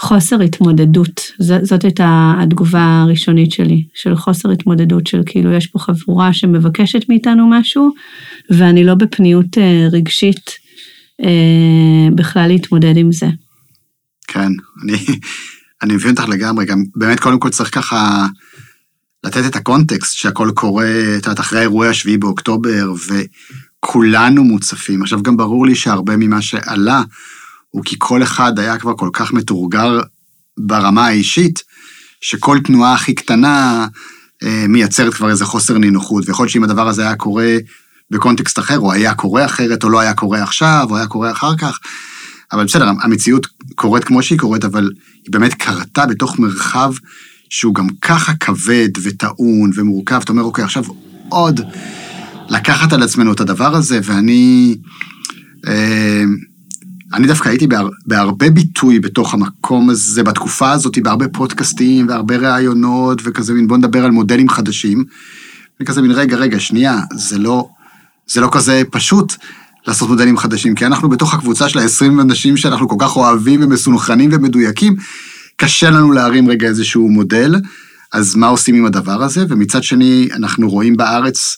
חוסר 0.00 0.40
התמודדות, 0.40 1.20
זאת, 1.38 1.64
זאת 1.64 1.84
הייתה 1.84 2.34
התגובה 2.42 3.02
הראשונית 3.02 3.52
שלי, 3.52 3.84
של 3.94 4.16
חוסר 4.16 4.50
התמודדות 4.50 5.06
של 5.06 5.22
כאילו 5.26 5.52
יש 5.52 5.66
פה 5.66 5.78
חבורה 5.78 6.32
שמבקשת 6.32 7.08
מאיתנו 7.08 7.50
משהו, 7.50 7.90
ואני 8.50 8.84
לא 8.84 8.94
בפניות 8.94 9.58
אה, 9.58 9.88
רגשית 9.92 10.50
אה, 11.24 12.08
בכלל 12.14 12.48
להתמודד 12.48 12.96
עם 12.96 13.12
זה. 13.12 13.26
כן, 14.26 14.52
אני, 14.82 14.98
אני 15.82 15.94
מבין 15.94 16.10
אותך 16.10 16.28
לגמרי, 16.28 16.66
גם 16.66 16.82
באמת 16.96 17.20
קודם 17.20 17.38
כל 17.38 17.50
צריך 17.50 17.74
ככה 17.74 18.26
לתת 19.24 19.46
את 19.46 19.56
הקונטקסט 19.56 20.16
שהכל 20.16 20.50
קורה, 20.54 20.90
את 21.18 21.26
יודעת, 21.26 21.40
אחרי 21.40 21.60
אירועי 21.60 21.88
השביעי 21.88 22.18
באוקטובר, 22.18 22.92
וכולנו 23.08 24.44
מוצפים. 24.44 25.02
עכשיו, 25.02 25.22
גם 25.22 25.36
ברור 25.36 25.66
לי 25.66 25.74
שהרבה 25.74 26.16
ממה 26.16 26.42
שעלה, 26.42 27.02
הוא 27.70 27.82
כי 27.84 27.96
כל 27.98 28.22
אחד 28.22 28.58
היה 28.58 28.78
כבר 28.78 28.94
כל 28.96 29.10
כך 29.12 29.32
מתורגר 29.32 30.00
ברמה 30.58 31.06
האישית, 31.06 31.62
שכל 32.20 32.58
תנועה 32.64 32.94
הכי 32.94 33.14
קטנה, 33.14 33.86
אה, 34.42 34.64
מייצרת 34.68 35.14
כבר 35.14 35.30
איזה 35.30 35.44
חוסר 35.44 35.78
נינוחות, 35.78 36.28
ויכול 36.28 36.44
להיות 36.44 36.52
שאם 36.52 36.64
הדבר 36.64 36.88
הזה 36.88 37.02
היה 37.02 37.16
קורה 37.16 37.56
בקונטקסט 38.10 38.58
אחר, 38.58 38.78
או 38.78 38.92
היה 38.92 39.14
קורה 39.14 39.44
אחרת, 39.44 39.84
או 39.84 39.88
לא 39.88 40.00
היה 40.00 40.14
קורה 40.14 40.42
עכשיו, 40.42 40.86
או 40.90 40.96
היה 40.96 41.06
קורה 41.06 41.30
אחר 41.30 41.56
כך, 41.56 41.78
אבל 42.52 42.64
בסדר, 42.64 42.88
המציאות 43.02 43.46
קורית 43.74 44.04
כמו 44.04 44.22
שהיא 44.22 44.38
קורית, 44.38 44.64
אבל 44.64 44.90
היא 45.24 45.32
באמת 45.32 45.54
קרתה 45.54 46.06
בתוך 46.06 46.38
מרחב 46.38 46.92
שהוא 47.48 47.74
גם 47.74 47.86
ככה 48.00 48.34
כבד 48.34 48.88
וטעון 49.02 49.70
ומורכב. 49.74 50.20
אתה 50.22 50.32
אומר, 50.32 50.42
אוקיי, 50.42 50.64
עכשיו 50.64 50.84
עוד 51.28 51.60
לקחת 52.48 52.92
על 52.92 53.02
עצמנו 53.02 53.32
את 53.32 53.40
הדבר 53.40 53.74
הזה, 53.74 54.00
ואני... 54.04 54.76
אה, 55.66 56.24
אני 57.14 57.26
דווקא 57.26 57.48
הייתי 57.48 57.66
בהר, 57.66 57.88
בהרבה 58.06 58.50
ביטוי 58.50 59.00
בתוך 59.00 59.34
המקום 59.34 59.90
הזה, 59.90 60.22
בתקופה 60.22 60.72
הזאת, 60.72 60.98
בהרבה 60.98 61.28
פודקאסטים 61.28 62.08
והרבה 62.08 62.36
ראיונות, 62.36 63.20
וכזה 63.24 63.54
מין, 63.54 63.68
בוא 63.68 63.76
נדבר 63.76 64.04
על 64.04 64.10
מודלים 64.10 64.48
חדשים. 64.48 65.04
וכזה 65.80 66.02
מין, 66.02 66.10
רגע, 66.10 66.36
רגע, 66.36 66.60
שנייה, 66.60 67.00
זה 67.14 67.38
לא, 67.38 67.68
זה 68.26 68.40
לא 68.40 68.48
כזה 68.52 68.82
פשוט 68.90 69.34
לעשות 69.86 70.08
מודלים 70.08 70.38
חדשים, 70.38 70.74
כי 70.74 70.86
אנחנו 70.86 71.08
בתוך 71.08 71.34
הקבוצה 71.34 71.68
של 71.68 71.78
ה-20 71.78 72.20
אנשים 72.20 72.56
שאנחנו 72.56 72.88
כל 72.88 72.96
כך 72.98 73.16
אוהבים 73.16 73.62
ומסונכרנים 73.62 74.30
ומדויקים, 74.32 74.96
קשה 75.56 75.90
לנו 75.90 76.12
להרים 76.12 76.48
רגע 76.48 76.68
איזשהו 76.68 77.08
מודל, 77.08 77.54
אז 78.12 78.34
מה 78.34 78.46
עושים 78.46 78.74
עם 78.74 78.84
הדבר 78.84 79.22
הזה? 79.22 79.44
ומצד 79.48 79.82
שני, 79.82 80.28
אנחנו 80.32 80.70
רואים 80.70 80.96
בארץ 80.96 81.56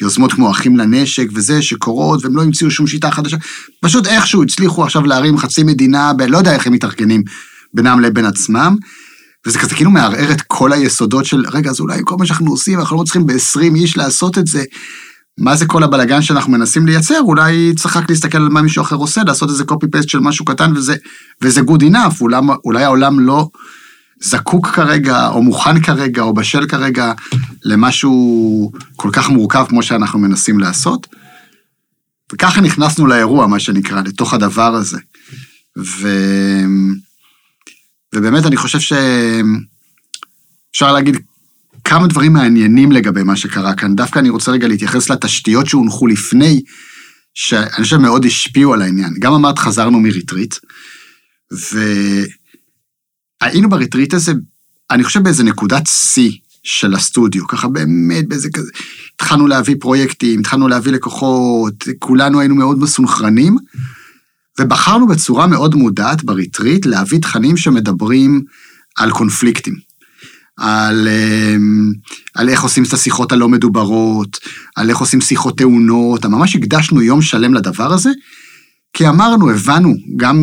יוזמות 0.00 0.32
כמו 0.32 0.50
אחים 0.50 0.76
לנשק 0.76 1.26
וזה, 1.34 1.62
שקורות, 1.62 2.24
והם 2.24 2.36
לא 2.36 2.42
המציאו 2.42 2.70
שום 2.70 2.86
שיטה 2.86 3.10
חדשה. 3.10 3.36
פשוט 3.80 4.06
איכשהו 4.06 4.42
הצליחו 4.42 4.84
עכשיו 4.84 5.02
להרים 5.02 5.38
חצי 5.38 5.62
מדינה, 5.62 6.12
ב... 6.12 6.22
לא 6.22 6.38
יודע 6.38 6.54
איך 6.54 6.66
הם 6.66 6.72
מתארגנים 6.72 7.22
בינם 7.74 8.00
לבין 8.00 8.24
עצמם. 8.24 8.76
וזה 9.46 9.58
כזה 9.58 9.74
כאילו 9.74 9.90
מערער 9.90 10.32
את 10.32 10.42
כל 10.42 10.72
היסודות 10.72 11.24
של, 11.24 11.44
רגע, 11.52 11.70
אז 11.70 11.80
אולי 11.80 12.00
כל 12.04 12.16
מה 12.18 12.26
שאנחנו 12.26 12.50
עושים, 12.50 12.78
אנחנו 12.78 12.96
לא 12.96 13.02
צריכים 13.02 13.26
ב-20 13.26 13.74
איש 13.74 13.96
לעשות 13.96 14.38
את 14.38 14.46
זה. 14.46 14.64
מה 15.40 15.56
זה 15.56 15.66
כל 15.66 15.82
הבלגן 15.82 16.22
שאנחנו 16.22 16.52
מנסים 16.52 16.86
לייצר? 16.86 17.20
אולי 17.20 17.72
צריך 17.76 17.96
רק 17.96 18.10
להסתכל 18.10 18.38
על 18.38 18.48
מה 18.48 18.62
מישהו 18.62 18.82
אחר 18.82 18.96
עושה, 18.96 19.22
לעשות 19.26 19.50
איזה 19.50 19.64
copy-paste 19.64 20.08
של 20.08 20.18
משהו 20.18 20.44
קטן, 20.44 20.72
וזה, 20.76 20.96
וזה 21.42 21.60
good 21.60 21.82
enough, 21.82 22.20
אולי, 22.20 22.36
אולי 22.64 22.84
העולם 22.84 23.20
לא 23.20 23.48
זקוק 24.22 24.66
כרגע, 24.66 25.28
או 25.28 25.42
מוכן 25.42 25.82
כרגע, 25.82 26.22
או 26.22 26.34
בשל 26.34 26.66
כרגע 26.66 27.12
למשהו 27.64 28.72
כל 28.96 29.10
כך 29.12 29.30
מורכב 29.30 29.64
כמו 29.68 29.82
שאנחנו 29.82 30.18
מנסים 30.18 30.60
לעשות. 30.60 31.06
וככה 32.32 32.60
נכנסנו 32.60 33.06
לאירוע, 33.06 33.46
מה 33.46 33.60
שנקרא, 33.60 34.02
לתוך 34.02 34.34
הדבר 34.34 34.74
הזה. 34.74 34.98
ו... 35.78 36.08
ובאמת 38.14 38.46
אני 38.46 38.56
חושב 38.56 38.78
שאפשר 38.80 39.02
להגיד 40.92 41.16
כמה 41.84 42.06
דברים 42.06 42.32
מעניינים 42.32 42.92
לגבי 42.92 43.22
מה 43.22 43.36
שקרה 43.36 43.74
כאן. 43.74 43.96
דווקא 43.96 44.18
אני 44.18 44.28
רוצה 44.28 44.52
רגע 44.52 44.68
להתייחס 44.68 45.10
לתשתיות 45.10 45.66
שהונחו 45.66 46.06
לפני, 46.06 46.62
שאני 47.34 47.84
חושב 47.84 47.96
מאוד 47.96 48.24
השפיעו 48.24 48.74
על 48.74 48.82
העניין. 48.82 49.14
גם 49.18 49.32
אמרת, 49.32 49.58
חזרנו 49.58 50.00
מ 50.00 50.06
retreat, 50.06 50.54
והיינו 53.42 53.68
ב 53.68 53.74
retreat 53.74 54.14
הזה, 54.14 54.32
אני 54.90 55.04
חושב 55.04 55.22
באיזה 55.22 55.44
נקודת 55.44 55.86
שיא 55.86 56.32
של 56.62 56.94
הסטודיו, 56.94 57.46
ככה 57.46 57.68
באמת 57.68 58.28
באיזה 58.28 58.48
כזה, 58.50 58.70
התחלנו 59.14 59.46
להביא 59.46 59.74
פרויקטים, 59.80 60.40
התחלנו 60.40 60.68
להביא 60.68 60.92
לקוחות, 60.92 61.74
כולנו 61.98 62.40
היינו 62.40 62.54
מאוד 62.54 62.78
מסונכרנים, 62.78 63.56
ובחרנו 64.60 65.06
בצורה 65.06 65.46
מאוד 65.46 65.74
מודעת 65.74 66.24
בריטריט 66.24 66.86
להביא 66.86 67.18
תכנים 67.18 67.56
שמדברים 67.56 68.42
על 68.96 69.10
קונפליקטים. 69.10 69.74
על, 70.56 71.08
אמ, 71.08 71.92
על 72.34 72.48
איך 72.48 72.62
עושים 72.62 72.84
את 72.84 72.92
השיחות 72.92 73.32
הלא 73.32 73.48
מדוברות, 73.48 74.38
על 74.76 74.90
איך 74.90 74.98
עושים 74.98 75.20
שיחות 75.20 75.58
טעונות, 75.58 76.26
ממש 76.26 76.56
הקדשנו 76.56 77.02
יום 77.02 77.22
שלם 77.22 77.54
לדבר 77.54 77.92
הזה, 77.92 78.10
כי 78.92 79.08
אמרנו, 79.08 79.50
הבנו, 79.50 79.94
גם 80.16 80.38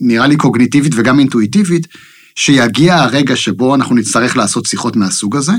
נראה 0.00 0.26
לי 0.26 0.36
קוגניטיבית 0.36 0.92
וגם 0.96 1.18
אינטואיטיבית, 1.18 1.86
שיגיע 2.36 2.96
הרגע 2.96 3.36
שבו 3.36 3.74
אנחנו 3.74 3.94
נצטרך 3.94 4.36
לעשות 4.36 4.66
שיחות 4.66 4.96
מהסוג 4.96 5.36
הזה, 5.36 5.52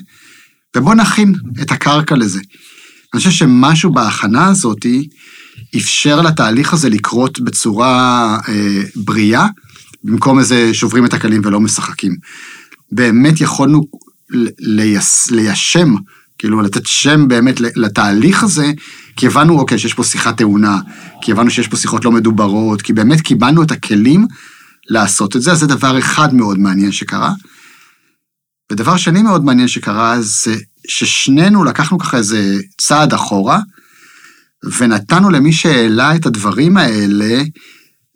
ובואו 0.78 0.96
נכין 0.96 1.34
את 1.62 1.72
הקרקע 1.72 2.16
לזה. 2.16 2.40
אני 3.14 3.20
חושב 3.20 3.32
שמשהו 3.32 3.94
בהכנה 3.94 4.48
הזאת 4.48 4.86
אפשר 5.78 6.22
לתהליך 6.22 6.74
הזה 6.74 6.90
לקרות 6.90 7.40
בצורה 7.40 8.38
אה, 8.50 8.82
בריאה, 8.96 9.48
במקום 10.04 10.40
איזה 10.40 10.74
שוברים 10.74 11.06
את 11.06 11.14
הכלים 11.14 11.42
ולא 11.44 11.60
משחקים. 11.60 12.16
באמת 12.92 13.42
יכולנו 13.42 13.82
לייש, 14.60 15.32
ליישם, 15.32 15.96
כאילו 16.38 16.62
לתת 16.62 16.86
שם 16.86 17.28
באמת 17.28 17.60
לתהליך 17.60 18.44
הזה, 18.44 18.72
כי 19.16 19.28
הבנו, 19.28 19.60
אוקיי, 19.60 19.80
שיש 19.80 19.94
פה 19.94 20.04
שיחה 20.04 20.34
טעונה, 20.34 20.80
כי 21.22 21.32
הבנו 21.32 21.50
שיש 21.50 21.68
פה 21.68 21.78
שיחות 21.78 22.06
לא 22.06 22.12
מדוברות, 22.12 22.82
כי 22.82 22.94
באמת 22.94 23.22
קיבלנו 23.22 23.64
את 23.64 23.72
הכלים 23.72 24.28
לעשות 24.90 25.36
את 25.36 25.42
זה, 25.42 25.52
אז 25.52 25.60
זה 25.60 25.68
דבר 25.68 26.00
אחד 26.00 26.34
מאוד 26.34 26.60
מעניין 26.60 26.92
שקרה. 26.92 27.34
ודבר 28.72 28.98
שני 28.98 29.22
מאוד 29.22 29.46
מעניין 29.46 29.68
שקרה, 29.68 30.22
זה 30.22 30.56
ששנינו 30.88 31.64
לקחנו 31.64 32.00
ככה 32.00 32.18
איזה 32.18 32.58
צעד 32.82 33.14
אחורה, 33.14 33.60
ונתנו 34.78 35.30
למי 35.30 35.54
שהעלה 35.54 36.16
את 36.16 36.26
הדברים 36.26 36.78
האלה, 36.78 37.42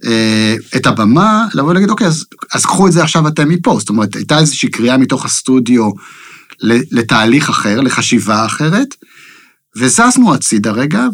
אה, 0.06 0.56
את 0.76 0.88
הבמה, 0.88 1.48
לבוא 1.54 1.70
ולהגיד, 1.70 1.90
אוקיי, 1.90 2.08
אז, 2.08 2.26
אז 2.54 2.66
קחו 2.66 2.88
את 2.88 2.92
זה 2.92 3.04
עכשיו 3.04 3.28
אתם 3.28 3.50
מפה. 3.50 3.78
זאת 3.80 3.90
אומרת, 3.90 4.16
הייתה 4.16 4.40
איזושהי 4.40 4.70
קריאה 4.70 4.98
מתוך 4.98 5.26
הסטודיו 5.26 5.92
לתהליך 6.92 7.50
אחר, 7.50 7.82
לחשיבה 7.82 8.46
אחרת, 8.46 8.96
וזזנו 9.78 10.34
הצידה 10.34 10.72
רגע, 10.72 11.08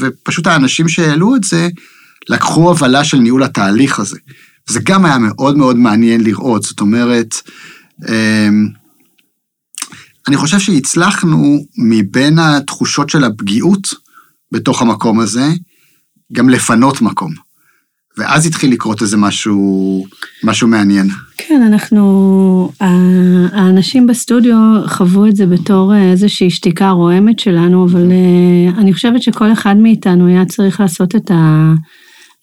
ופשוט 0.00 0.46
האנשים 0.46 0.88
שהעלו 0.88 1.36
את 1.36 1.44
זה, 1.44 1.68
לקחו 2.28 2.70
הבלה 2.70 3.04
של 3.04 3.18
ניהול 3.18 3.42
התהליך 3.42 3.98
הזה. 3.98 4.18
זה 4.70 4.80
גם 4.82 5.04
היה 5.04 5.18
מאוד 5.18 5.56
מאוד 5.56 5.76
מעניין 5.76 6.20
לראות, 6.20 6.62
זאת 6.62 6.80
אומרת, 6.80 7.34
אמ, 8.08 8.68
אני 10.28 10.36
חושב 10.36 10.58
שהצלחנו 10.58 11.58
מבין 11.78 12.38
התחושות 12.38 13.10
של 13.10 13.24
הפגיעות 13.24 13.88
בתוך 14.52 14.82
המקום 14.82 15.20
הזה, 15.20 15.46
גם 16.32 16.48
לפנות 16.48 17.00
מקום. 17.00 17.32
ואז 18.18 18.46
התחיל 18.46 18.72
לקרות 18.72 19.02
איזה 19.02 19.16
משהו, 19.16 20.06
משהו 20.44 20.68
מעניין. 20.68 21.08
כן, 21.36 21.62
אנחנו, 21.66 22.72
האנשים 23.52 24.06
בסטודיו 24.06 24.56
חוו 24.86 25.26
את 25.26 25.36
זה 25.36 25.46
בתור 25.46 25.94
איזושהי 25.96 26.50
שתיקה 26.50 26.90
רועמת 26.90 27.38
שלנו, 27.38 27.86
אבל 27.86 28.12
אה, 28.12 28.80
אני 28.80 28.94
חושבת 28.94 29.22
שכל 29.22 29.52
אחד 29.52 29.76
מאיתנו 29.76 30.26
היה 30.26 30.44
צריך 30.44 30.80
לעשות 30.80 31.16
את, 31.16 31.30
ה, 31.30 31.72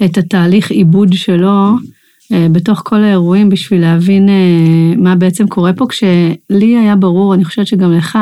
את 0.05 0.17
התהליך 0.17 0.71
עיבוד 0.71 1.13
שלו 1.13 1.49
אה, 1.49 1.71
בתוך 2.31 2.81
כל 2.85 3.03
האירועים 3.03 3.49
בשביל 3.49 3.81
להבין 3.81 4.29
אה, 4.29 4.95
מה 4.97 5.15
בעצם 5.15 5.47
קורה 5.47 5.73
פה, 5.73 5.85
כשלי 5.89 6.77
היה 6.77 6.95
ברור, 6.95 7.33
אני 7.33 7.45
חושבת 7.45 7.67
שגם 7.67 7.91
לך, 7.91 8.17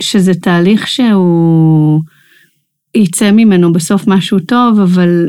שזה 0.00 0.34
תהליך 0.34 0.88
שהוא... 0.88 2.00
יצא 2.94 3.30
ממנו 3.30 3.72
בסוף 3.72 4.06
משהו 4.06 4.38
טוב, 4.40 4.80
אבל 4.80 5.28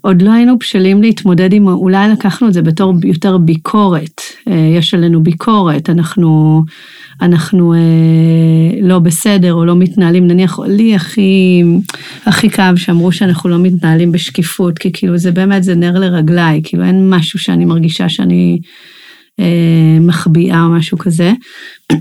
עוד 0.00 0.22
לא 0.22 0.32
היינו 0.32 0.58
בשלים 0.58 1.02
להתמודד 1.02 1.52
עם, 1.52 1.68
אולי 1.68 2.08
לקחנו 2.08 2.48
את 2.48 2.52
זה 2.52 2.62
בתור 2.62 2.94
יותר 3.04 3.38
ביקורת. 3.38 4.20
אה, 4.48 4.72
יש 4.78 4.94
עלינו 4.94 5.22
ביקורת, 5.22 5.90
אנחנו, 5.90 6.62
אנחנו 7.20 7.74
אה, 7.74 7.78
לא 8.82 8.98
בסדר 8.98 9.54
או 9.54 9.64
לא 9.64 9.76
מתנהלים, 9.76 10.26
נניח, 10.26 10.58
לי 10.58 10.94
הכי, 10.94 11.62
הכי 12.26 12.50
כאב 12.50 12.76
שאמרו 12.76 13.12
שאנחנו 13.12 13.50
לא 13.50 13.58
מתנהלים 13.58 14.12
בשקיפות, 14.12 14.78
כי 14.78 14.92
כאילו 14.92 15.18
זה 15.18 15.32
באמת, 15.32 15.64
זה 15.64 15.74
נר 15.74 15.98
לרגליי, 15.98 16.60
כאילו 16.64 16.84
אין 16.84 17.10
משהו 17.10 17.38
שאני 17.38 17.64
מרגישה 17.64 18.08
שאני 18.08 18.60
אה, 19.40 19.98
מחביאה 20.00 20.62
או 20.62 20.68
משהו 20.68 20.98
כזה. 20.98 21.32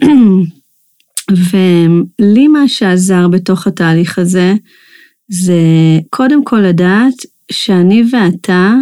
ולי 1.31 2.47
מה 2.47 2.67
שעזר 2.67 3.27
בתוך 3.27 3.67
התהליך 3.67 4.19
הזה, 4.19 4.53
זה 5.29 5.59
קודם 6.09 6.43
כל 6.43 6.59
לדעת 6.59 7.37
שאני 7.51 8.03
ואתה, 8.11 8.73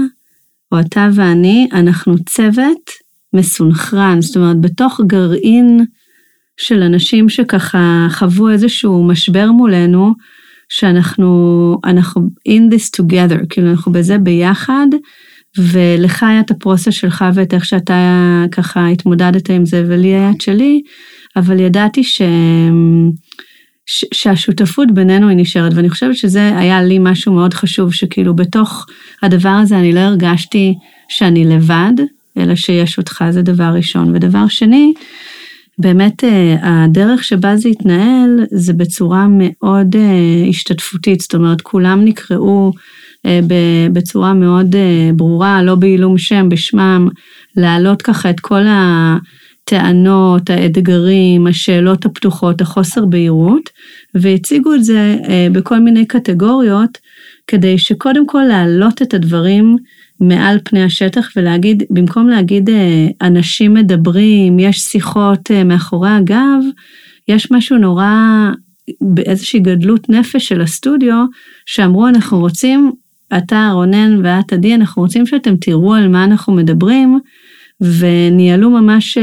או 0.72 0.80
אתה 0.80 1.10
ואני, 1.14 1.68
אנחנו 1.74 2.16
צוות 2.26 2.90
מסונכרן, 3.34 4.22
זאת 4.22 4.36
אומרת, 4.38 4.62
בתוך 4.62 5.02
גרעין 5.08 5.86
של 6.58 6.82
אנשים 6.82 7.30
שככה 7.30 8.08
חוו 8.12 8.50
איזשהו 8.50 9.04
משבר 9.04 9.52
מולנו, 9.52 10.14
שאנחנו 10.70 11.78
אנחנו 11.86 12.22
in 12.50 12.74
this 12.74 13.02
together, 13.02 13.46
כאילו 13.50 13.72
אנחנו 13.72 13.92
בזה 13.92 14.18
ביחד, 14.18 14.88
ולך 15.58 16.24
היה 16.24 16.40
את 16.40 16.52
הפרוסס 16.52 16.94
שלך 16.94 17.26
ואת 17.34 17.54
איך 17.54 17.66
שאתה 17.66 18.44
ככה 18.52 18.88
התמודדת 18.88 19.50
עם 19.50 19.66
זה, 19.66 19.84
ולי 19.88 20.08
היה 20.08 20.32
את 20.32 20.42
שלי, 20.42 20.82
אבל 21.36 21.60
ידעתי 21.60 22.04
ש... 22.04 22.22
שהשותפות 23.86 24.92
בינינו 24.92 25.28
היא 25.30 25.38
נשארת, 25.38 25.74
ואני 25.76 25.90
חושבת 25.90 26.16
שזה 26.16 26.58
היה 26.58 26.84
לי 26.84 26.98
משהו 27.00 27.34
מאוד 27.34 27.54
חשוב, 27.54 27.94
שכאילו 27.94 28.36
בתוך 28.36 28.86
הדבר 29.24 29.50
הזה 29.50 29.80
אני 29.80 29.94
לא 29.94 30.00
הרגשתי 30.00 30.74
שאני 31.10 31.46
לבד, 31.46 31.94
אלא 32.38 32.56
שיש 32.56 32.98
אותך, 32.98 33.24
זה 33.30 33.42
דבר 33.42 33.72
ראשון. 33.76 34.16
ודבר 34.16 34.48
שני, 34.48 34.94
באמת 35.78 36.24
הדרך 36.62 37.24
שבה 37.24 37.56
זה 37.56 37.70
התנהל 37.70 38.46
זה 38.52 38.74
בצורה 38.74 39.28
מאוד 39.30 39.96
השתתפותית, 40.50 41.22
זאת 41.22 41.36
אומרת 41.36 41.62
כולם 41.62 42.06
נקראו 42.06 42.72
בצורה 43.94 44.34
מאוד 44.34 44.76
ברורה, 45.16 45.64
לא 45.64 45.76
בעילום 45.76 46.18
שם, 46.18 46.50
בשמם, 46.50 47.10
להעלות 47.58 48.02
ככה 48.02 48.30
את 48.30 48.40
כל 48.40 48.62
הטענות, 49.66 50.50
האתגרים, 50.50 51.48
השאלות 51.48 52.06
הפתוחות, 52.06 52.62
החוסר 52.62 53.06
בהירות, 53.06 53.70
והציגו 54.16 54.74
את 54.74 54.84
זה 54.84 55.18
בכל 55.52 55.80
מיני 55.80 56.06
קטגוריות, 56.06 56.98
כדי 57.48 57.78
שקודם 57.78 58.28
כל 58.28 58.44
להעלות 58.48 59.02
את 59.02 59.14
הדברים 59.14 59.78
מעל 60.20 60.58
פני 60.64 60.84
השטח 60.84 61.30
ולהגיד, 61.36 61.84
במקום 61.90 62.30
להגיד 62.30 62.70
אנשים 63.22 63.74
מדברים, 63.74 64.60
יש 64.60 64.80
שיחות 64.80 65.52
מאחורי 65.66 66.10
הגב, 66.10 66.62
יש 67.28 67.52
משהו 67.52 67.78
נורא, 67.78 68.12
באיזושהי 69.02 69.60
גדלות 69.60 70.10
נפש 70.10 70.48
של 70.48 70.62
הסטודיו, 70.62 71.26
שאמרו 71.66 72.08
אנחנו 72.08 72.40
רוצים, 72.40 72.92
אתה 73.38 73.70
רונן 73.74 74.26
ואת 74.26 74.54
עדי, 74.54 74.76
אנחנו 74.76 75.02
רוצים 75.02 75.26
שאתם 75.26 75.56
תראו 75.56 75.94
על 75.94 76.08
מה 76.08 76.24
אנחנו 76.24 76.54
מדברים, 76.54 77.20
וניהלו 77.82 78.70
ממש 78.70 79.18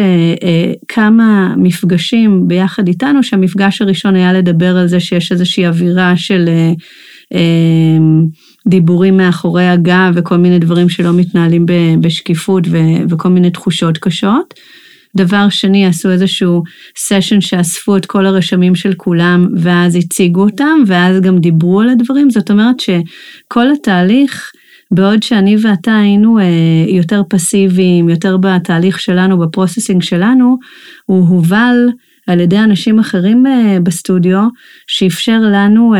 כמה 0.88 1.54
מפגשים 1.56 2.49
ביחד 2.49 2.88
איתנו, 2.88 3.23
שהמפגש 3.23 3.82
הראשון 3.82 4.14
היה 4.14 4.32
לדבר 4.32 4.76
על 4.76 4.87
זה 4.87 5.00
שיש 5.00 5.32
איזושהי 5.32 5.66
אווירה 5.66 6.16
של 6.16 6.49
דיבורים 8.68 9.16
מאחורי 9.16 9.68
הגב 9.68 10.12
וכל 10.14 10.37
מיני 10.37 10.59
דברים 10.59 10.88
שלא 10.88 11.12
מתנהלים 11.12 11.66
בשקיפות 12.00 12.64
וכל 13.11 13.28
מיני 13.28 13.50
תחושות 13.50 13.99
קשות. 13.99 14.54
דבר 15.16 15.49
שני, 15.49 15.87
עשו 15.87 16.11
איזשהו 16.11 16.62
סשן 16.97 17.40
שאספו 17.40 17.97
את 17.97 18.06
כל 18.06 18.26
הרשמים 18.26 18.75
של 18.75 18.94
כולם 18.94 19.49
ואז 19.56 19.97
הציגו 19.97 20.42
אותם 20.42 20.82
ואז 20.87 21.21
גם 21.21 21.38
דיברו 21.38 21.80
על 21.80 21.88
הדברים, 21.88 22.30
זאת 22.30 22.50
אומרת 22.50 22.80
שכל 22.80 23.73
התהליך, 23.73 24.50
בעוד 24.92 25.22
שאני 25.22 25.56
ואתה 25.62 25.99
היינו 25.99 26.38
יותר 26.88 27.22
פסיביים, 27.28 28.08
יותר 28.08 28.37
בתהליך 28.37 29.00
שלנו, 29.00 29.38
בפרוססינג 29.38 30.02
שלנו, 30.02 30.58
הוא 31.06 31.28
הובל 31.28 31.76
על 32.26 32.40
ידי 32.40 32.58
אנשים 32.58 32.99
אחרים 32.99 33.44
בסטודיו, 33.82 34.46
שאפשר 34.87 35.38
לנו 35.40 35.94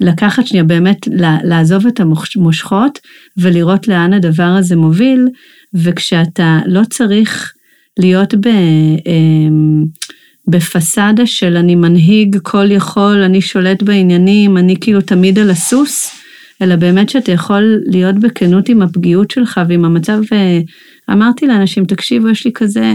לקחת 0.00 0.46
שנייה, 0.46 0.64
באמת 0.64 1.08
לעזוב 1.44 1.86
את 1.86 2.00
המושכות 2.00 2.98
ולראות 3.36 3.88
לאן 3.88 4.12
הדבר 4.12 4.42
הזה 4.42 4.76
מוביל, 4.76 5.28
וכשאתה 5.74 6.60
לא 6.66 6.80
צריך 6.90 7.52
להיות 7.98 8.34
בפסאדה 10.48 11.26
של 11.26 11.56
אני 11.56 11.74
מנהיג 11.74 12.38
כל 12.42 12.70
יכול, 12.70 13.22
אני 13.22 13.40
שולט 13.40 13.82
בעניינים, 13.82 14.56
אני 14.56 14.76
כאילו 14.80 15.00
תמיד 15.00 15.38
על 15.38 15.50
הסוס, 15.50 16.23
אלא 16.62 16.76
באמת 16.76 17.08
שאתה 17.08 17.32
יכול 17.32 17.82
להיות 17.86 18.14
בכנות 18.14 18.68
עם 18.68 18.82
הפגיעות 18.82 19.30
שלך 19.30 19.60
ועם 19.68 19.84
המצב, 19.84 20.18
ואמרתי 21.08 21.46
לאנשים, 21.46 21.84
תקשיבו, 21.84 22.28
יש 22.28 22.44
לי 22.44 22.52
כזה 22.52 22.94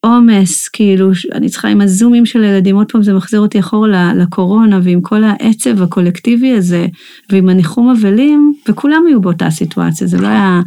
עומס, 0.00 0.68
כאילו, 0.68 1.10
אני 1.32 1.48
צריכה 1.48 1.68
עם 1.68 1.80
הזומים 1.80 2.26
של 2.26 2.44
הילדים, 2.44 2.76
עוד 2.76 2.92
פעם 2.92 3.02
זה 3.02 3.12
מחזיר 3.12 3.40
אותי 3.40 3.60
אחורה 3.60 4.14
לקורונה, 4.14 4.80
ועם 4.82 5.00
כל 5.00 5.24
העצב 5.24 5.82
הקולקטיבי 5.82 6.52
הזה, 6.52 6.86
ועם 7.30 7.48
הניחום 7.48 7.90
אבלים, 7.90 8.52
וכולם 8.68 9.04
היו 9.08 9.20
באותה 9.20 9.50
סיטואציה, 9.50 10.06
זה 10.06 10.18
לא 10.18 10.26
היה 10.26 10.60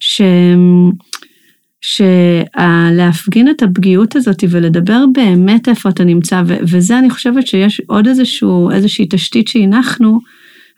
ש... 0.00 0.22
שלהפגין 1.84 3.50
את 3.50 3.62
הפגיעות 3.62 4.16
הזאת 4.16 4.44
ולדבר 4.50 5.04
באמת 5.12 5.68
איפה 5.68 5.88
אתה 5.88 6.04
נמצא, 6.04 6.42
וזה 6.46 6.98
אני 6.98 7.10
חושבת 7.10 7.46
שיש 7.46 7.80
עוד 7.86 8.06
איזשהו, 8.06 8.70
איזושהי 8.70 9.06
תשתית 9.10 9.48
שהנחנו, 9.48 10.20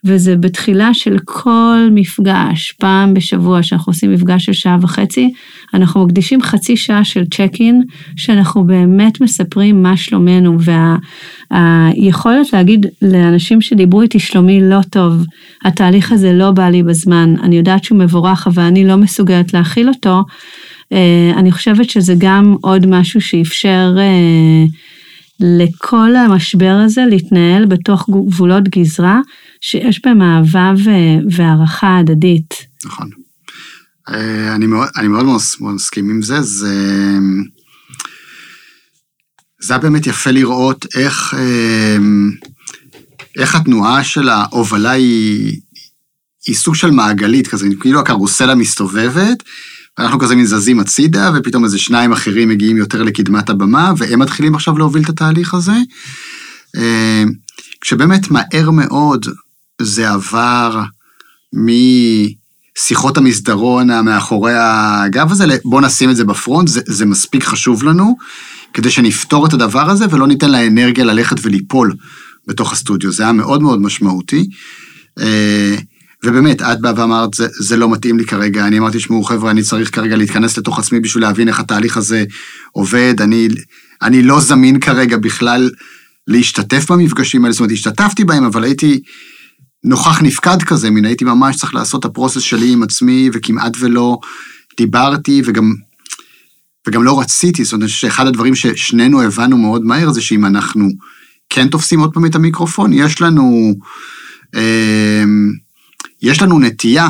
וזה 0.04 0.36
בתחילה 0.36 0.94
של 0.94 1.16
כל 1.24 1.88
מפגש, 1.90 2.72
פעם 2.72 3.14
בשבוע 3.14 3.62
שאנחנו 3.62 3.90
עושים 3.90 4.12
מפגש 4.12 4.44
של 4.44 4.52
שעה 4.52 4.78
וחצי, 4.80 5.32
אנחנו 5.74 6.06
מקדישים 6.06 6.42
חצי 6.42 6.76
שעה 6.76 7.04
של 7.04 7.24
צ'ק 7.24 7.52
אין, 7.60 7.82
שאנחנו 8.16 8.64
באמת 8.64 9.20
מספרים 9.20 9.82
מה 9.82 9.96
שלומנו, 9.96 10.58
והיכולת 11.50 12.46
וה, 12.52 12.58
להגיד 12.58 12.86
לאנשים 13.02 13.60
שדיברו 13.60 14.02
איתי 14.02 14.18
שלומי 14.18 14.60
לא 14.60 14.80
טוב, 14.90 15.24
התהליך 15.64 16.12
הזה 16.12 16.32
לא 16.32 16.50
בא 16.50 16.68
לי 16.68 16.82
בזמן, 16.82 17.34
אני 17.42 17.56
יודעת 17.56 17.84
שהוא 17.84 17.98
מבורך, 17.98 18.46
אבל 18.46 18.62
אני 18.62 18.84
לא 18.84 18.96
מסוגלת 18.96 19.54
להכיל 19.54 19.88
אותו, 19.88 20.22
אני 21.36 21.52
חושבת 21.52 21.90
שזה 21.90 22.14
גם 22.18 22.56
עוד 22.60 22.86
משהו 22.86 23.20
שאפשר 23.20 23.96
לכל 25.40 26.16
המשבר 26.16 26.80
הזה 26.84 27.02
להתנהל 27.10 27.64
בתוך 27.64 28.10
גבולות 28.10 28.68
גזרה, 28.68 29.20
שיש 29.66 30.00
בהם 30.05 30.22
אהבה 30.22 30.72
והערכה 31.31 31.98
הדדית. 31.98 32.55
נכון. 32.85 33.11
אני 34.55 34.66
מאוד, 34.66 34.88
אני 34.96 35.09
מאוד 35.09 35.27
מסכים 35.61 36.11
עם 36.11 36.22
זה, 36.22 36.42
זה... 36.42 37.18
זה 39.61 39.74
היה 39.74 39.83
באמת 39.83 40.07
יפה 40.07 40.31
לראות 40.31 40.87
איך, 40.96 41.35
איך 43.38 43.55
התנועה 43.55 44.05
של 44.05 44.29
ההובלה 44.29 44.90
היא, 44.90 45.61
היא 46.46 46.55
סוג 46.55 46.74
של 46.74 46.90
מעגלית 46.90 47.46
כזה, 47.46 47.66
כאילו 47.81 48.00
הקרוסלה 48.00 48.55
מסתובבת, 48.55 49.42
ואנחנו 49.98 50.18
כזה 50.18 50.37
מזזים 50.37 50.81
הצידה, 50.81 51.31
ופתאום 51.35 51.64
איזה 51.64 51.79
שניים 51.79 52.12
אחרים 52.12 52.48
מגיעים 52.48 52.77
יותר 52.77 53.03
לקדמת 53.03 53.50
הבמה, 53.50 53.92
והם 53.98 54.18
מתחילים 54.18 54.55
עכשיו 54.55 54.79
להוביל 54.79 55.03
את 55.03 55.09
התהליך 55.09 55.55
הזה. 55.55 55.77
כשבאמת 57.81 58.31
מהר 58.31 58.70
מאוד 58.70 59.27
זה 59.82 60.10
עבר 60.10 60.82
משיחות 61.52 63.16
המסדרון 63.16 63.90
המאחורי 63.90 64.52
הגב 64.56 65.32
הזה, 65.32 65.44
בוא 65.64 65.80
נשים 65.80 66.10
את 66.10 66.16
זה 66.16 66.24
בפרונט, 66.24 66.68
זה, 66.68 66.80
זה 66.87 67.06
מספיק 67.06 67.44
חשוב 67.44 67.82
לנו, 67.82 68.16
כדי 68.74 68.90
שנפתור 68.90 69.46
את 69.46 69.52
הדבר 69.52 69.90
הזה 69.90 70.04
ולא 70.10 70.26
ניתן 70.26 70.50
לאנרגיה 70.50 71.04
ללכת 71.04 71.37
וליפול 71.42 71.94
בתוך 72.46 72.72
הסטודיו. 72.72 73.12
זה 73.12 73.22
היה 73.22 73.32
מאוד 73.32 73.62
מאוד 73.62 73.80
משמעותי. 73.80 74.46
ובאמת, 76.24 76.62
את 76.62 76.80
באה 76.80 76.92
ואמרת, 76.96 77.34
זה, 77.34 77.46
זה 77.60 77.76
לא 77.76 77.90
מתאים 77.90 78.18
לי 78.18 78.24
כרגע, 78.24 78.66
אני 78.66 78.78
אמרתי, 78.78 79.00
שמעו 79.00 79.24
חבר'ה, 79.24 79.50
אני 79.50 79.62
צריך 79.62 79.94
כרגע 79.94 80.16
להתכנס 80.16 80.58
לתוך 80.58 80.78
עצמי 80.78 81.00
בשביל 81.00 81.22
להבין 81.22 81.48
איך 81.48 81.60
התהליך 81.60 81.96
הזה 81.96 82.24
עובד, 82.72 83.14
אני, 83.20 83.48
אני 84.02 84.22
לא 84.22 84.40
זמין 84.40 84.80
כרגע 84.80 85.16
בכלל 85.16 85.70
להשתתף 86.28 86.90
במפגשים 86.90 87.44
האלה, 87.44 87.52
זאת 87.52 87.60
אומרת, 87.60 87.72
השתתפתי 87.72 88.24
בהם, 88.24 88.44
אבל 88.44 88.64
הייתי 88.64 89.00
נוכח 89.84 90.22
נפקד 90.22 90.62
כזה, 90.62 90.90
מן 90.90 91.04
הייתי 91.04 91.24
ממש 91.24 91.56
צריך 91.56 91.74
לעשות 91.74 92.00
את 92.00 92.04
הפרוסס 92.04 92.40
שלי 92.40 92.72
עם 92.72 92.82
עצמי, 92.82 93.30
וכמעט 93.32 93.76
ולא 93.80 94.18
דיברתי, 94.76 95.42
וגם, 95.44 95.74
וגם 96.86 97.02
לא 97.02 97.20
רציתי, 97.20 97.64
זאת 97.64 97.72
אומרת, 97.72 97.88
שאחד 97.88 98.26
הדברים 98.26 98.54
ששנינו 98.54 99.22
הבנו 99.22 99.58
מאוד 99.58 99.84
מהר, 99.84 100.12
זה 100.12 100.20
שאם 100.20 100.44
אנחנו 100.44 100.88
כן 101.50 101.68
תופסים 101.68 102.00
עוד 102.00 102.12
פעם 102.14 102.26
את 102.26 102.34
המיקרופון, 102.34 102.92
יש 102.92 103.20
לנו... 103.20 103.74
אה, 104.54 105.24
יש 106.22 106.42
לנו 106.42 106.58
נטייה 106.58 107.08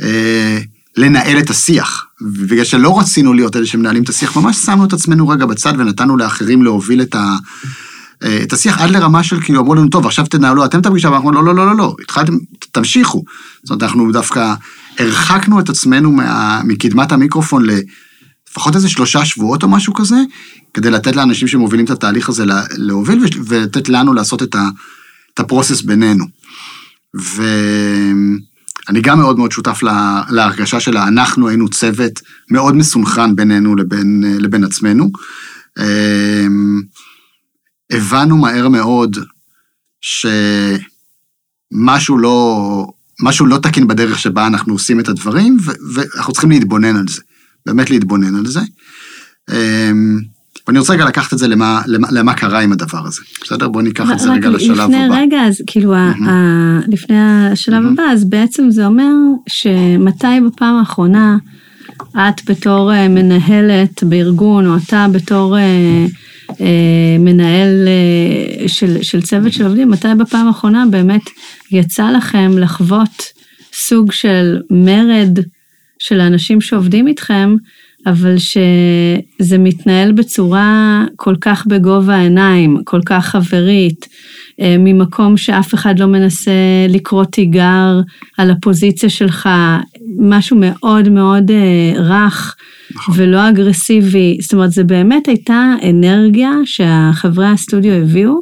אה, 0.00 0.58
לנהל 0.96 1.38
את 1.38 1.50
השיח. 1.50 2.06
ובגלל 2.20 2.64
שלא 2.64 2.98
רצינו 3.00 3.32
להיות 3.32 3.56
אלה 3.56 3.66
שמנהלים 3.66 4.02
את 4.02 4.08
השיח, 4.08 4.36
ממש 4.36 4.56
שמנו 4.56 4.84
את 4.84 4.92
עצמנו 4.92 5.28
רגע 5.28 5.46
בצד 5.46 5.72
ונתנו 5.78 6.16
לאחרים 6.16 6.62
להוביל 6.62 7.02
את, 7.02 7.14
ה, 7.14 7.36
את 8.42 8.52
השיח 8.52 8.80
עד 8.80 8.90
לרמה 8.90 9.22
של 9.22 9.40
כאילו 9.40 9.60
אמרו 9.60 9.74
לנו, 9.74 9.88
טוב, 9.88 10.06
עכשיו 10.06 10.26
תנהלו 10.26 10.64
אתם 10.64 10.80
את 10.80 10.86
הפגישה, 10.86 11.10
ואנחנו 11.10 11.32
לא, 11.32 11.44
לא, 11.44 11.54
לא, 11.54 11.66
לא, 11.66 11.76
לא, 11.76 11.96
התחלתם, 12.02 12.32
תמשיכו. 12.72 13.24
זאת 13.62 13.70
אומרת, 13.70 13.82
אנחנו 13.82 14.12
דווקא 14.12 14.54
הרחקנו 14.98 15.60
את 15.60 15.68
עצמנו 15.68 16.12
מה, 16.12 16.60
מקדמת 16.64 17.12
המיקרופון 17.12 17.66
לפחות 17.66 18.76
איזה 18.76 18.88
שלושה 18.88 19.24
שבועות 19.24 19.62
או 19.62 19.68
משהו 19.68 19.94
כזה, 19.94 20.16
כדי 20.74 20.90
לתת 20.90 21.16
לאנשים 21.16 21.48
שמובילים 21.48 21.84
את 21.84 21.90
התהליך 21.90 22.28
הזה 22.28 22.44
להוביל 22.70 23.24
ולתת 23.46 23.88
לנו 23.88 24.14
לעשות 24.14 24.42
את, 24.42 24.54
ה, 24.54 24.68
את 25.34 25.40
הפרוסס 25.40 25.82
בינינו. 25.82 26.24
ו... 27.20 27.42
אני 28.88 29.00
גם 29.00 29.18
מאוד 29.18 29.38
מאוד 29.38 29.52
שותף 29.52 29.82
לה, 29.82 30.22
להרגשה 30.30 30.80
שלה, 30.80 31.08
אנחנו 31.08 31.48
היינו 31.48 31.68
צוות 31.68 32.20
מאוד 32.50 32.76
מסונכרן 32.76 33.36
בינינו 33.36 33.76
לבין, 33.76 34.24
לבין 34.38 34.64
עצמנו. 34.64 35.10
הבנו 37.94 38.36
מהר 38.36 38.68
מאוד 38.68 39.16
שמשהו 41.70 42.18
לא, 42.18 42.86
משהו 43.20 43.46
לא 43.46 43.58
תקין 43.58 43.86
בדרך 43.86 44.18
שבה 44.18 44.46
אנחנו 44.46 44.72
עושים 44.72 45.00
את 45.00 45.08
הדברים, 45.08 45.56
ואנחנו 45.94 46.32
צריכים 46.32 46.50
להתבונן 46.50 46.96
על 46.96 47.08
זה, 47.08 47.20
באמת 47.66 47.90
להתבונן 47.90 48.36
על 48.36 48.46
זה. 48.46 48.60
אמ, 49.50 50.18
ואני 50.66 50.78
רוצה 50.78 50.92
רגע 50.92 51.04
לקחת 51.04 51.32
את 51.32 51.38
זה 51.38 51.48
למה, 51.48 51.82
למה, 51.86 52.08
למה 52.10 52.34
קרה 52.34 52.60
עם 52.60 52.72
הדבר 52.72 53.06
הזה. 53.06 53.20
בסדר? 53.42 53.68
בואו 53.68 53.84
ניקח 53.84 54.10
את 54.12 54.18
זה 54.18 54.32
רגע 54.32 54.48
לשלב 54.48 54.80
הבא. 54.80 54.84
לפני 54.84 55.08
רגע, 55.10 55.42
אז 55.42 55.62
כאילו, 55.66 55.94
mm-hmm. 55.94 56.28
ה, 56.28 56.78
לפני 56.88 57.16
השלב 57.20 57.84
mm-hmm. 57.84 57.92
הבא, 57.92 58.02
אז 58.02 58.24
בעצם 58.24 58.70
זה 58.70 58.86
אומר 58.86 59.12
שמתי 59.48 60.40
בפעם 60.46 60.74
האחרונה 60.74 61.36
את 62.12 62.50
בתור 62.50 62.92
אה, 62.92 63.08
מנהלת 63.08 64.04
בארגון, 64.04 64.66
או 64.66 64.76
אתה 64.76 65.06
בתור 65.12 65.58
אה, 65.58 66.06
מנהל 67.18 67.88
אה, 67.88 68.68
של, 68.68 69.02
של 69.02 69.22
צוות 69.22 69.52
של 69.52 69.64
עובדים, 69.64 69.90
מתי 69.90 70.08
בפעם 70.18 70.46
האחרונה 70.46 70.84
באמת 70.90 71.22
יצא 71.70 72.10
לכם 72.10 72.58
לחוות 72.58 73.32
סוג 73.72 74.12
של 74.12 74.60
מרד 74.70 75.38
של 75.98 76.20
האנשים 76.20 76.60
שעובדים 76.60 77.08
איתכם, 77.08 77.56
אבל 78.06 78.36
שזה 78.38 79.58
מתנהל 79.58 80.12
בצורה 80.12 81.04
כל 81.16 81.34
כך 81.40 81.66
בגובה 81.66 82.14
העיניים, 82.14 82.78
כל 82.84 83.00
כך 83.06 83.26
חברית, 83.26 84.08
אה, 84.60 84.76
ממקום 84.78 85.36
שאף 85.36 85.74
אחד 85.74 85.98
לא 85.98 86.06
מנסה 86.06 86.52
לקרוא 86.88 87.24
תיגר 87.24 88.00
על 88.38 88.50
הפוזיציה 88.50 89.08
שלך, 89.10 89.48
משהו 90.18 90.56
מאוד 90.60 91.08
מאוד 91.08 91.50
אה, 91.50 92.02
רך 92.02 92.56
נכון. 92.94 93.14
ולא 93.18 93.48
אגרסיבי. 93.48 94.38
זאת 94.40 94.52
אומרת, 94.52 94.70
זה 94.70 94.84
באמת 94.84 95.28
הייתה 95.28 95.74
אנרגיה 95.90 96.50
שהחברי 96.64 97.46
הסטודיו 97.46 97.92
הביאו, 97.92 98.40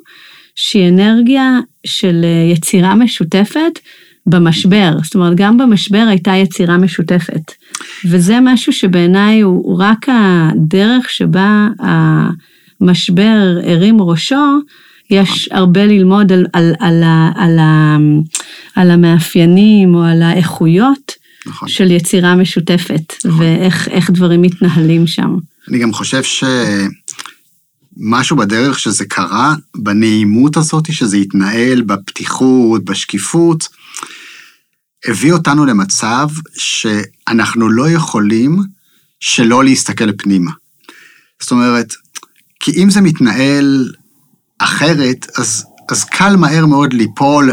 שהיא 0.55 0.89
אנרגיה 0.89 1.61
של 1.87 2.21
אה, 2.25 2.53
יצירה 2.53 2.95
משותפת 2.95 3.79
במשבר. 4.27 4.97
זאת 5.05 5.15
אומרת, 5.15 5.37
גם 5.37 5.59
במשבר 5.59 6.05
הייתה 6.09 6.33
יצירה 6.37 6.79
משותפת. 6.79 7.53
וזה 8.05 8.39
משהו 8.43 8.73
שבעיניי 8.73 9.41
הוא, 9.41 9.63
הוא 9.65 9.83
רק 9.83 10.07
הדרך 10.09 11.11
שבה 11.11 11.69
המשבר 12.81 13.57
הרים 13.65 14.03
ראשו, 14.03 14.59
יש 15.11 15.49
הרבה 15.53 15.87
ללמוד 15.87 16.33
על, 16.33 16.47
על, 16.53 16.75
על, 16.81 17.03
על, 17.37 17.59
על, 17.59 17.59
על 18.77 18.91
המאפיינים 18.91 19.95
או 19.95 20.03
על 20.03 20.23
האיכויות 20.23 21.22
נכון. 21.47 21.69
של 21.69 21.91
יצירה 21.91 22.35
משותפת, 22.35 23.15
נכון. 23.25 23.41
ואיך 23.41 24.11
דברים 24.11 24.43
מתנהלים 24.43 25.07
שם. 25.07 25.37
אני 25.69 25.79
גם 25.79 25.93
חושב 25.93 26.23
שמשהו 27.99 28.37
בדרך 28.37 28.79
שזה 28.79 29.05
קרה, 29.05 29.55
בנעימות 29.77 30.57
הזאת 30.57 30.93
שזה 30.93 31.17
התנהל, 31.17 31.83
בפתיחות, 31.83 32.85
בשקיפות, 32.85 33.69
הביא 35.09 35.33
אותנו 35.33 35.65
למצב 35.65 36.29
שאנחנו 36.55 37.69
לא 37.69 37.91
יכולים 37.91 38.59
שלא 39.21 39.65
להסתכל 39.65 40.13
פנימה. 40.19 40.51
זאת 41.41 41.51
אומרת, 41.51 41.95
כי 42.61 42.83
אם 42.83 42.91
זה 42.91 43.01
מתנהל 43.01 43.93
אחרת, 44.59 45.27
אז, 45.39 45.65
אז 45.89 46.05
קל 46.05 46.37
מהר 46.37 46.67
מאוד 46.67 46.93
ליפול 46.93 47.51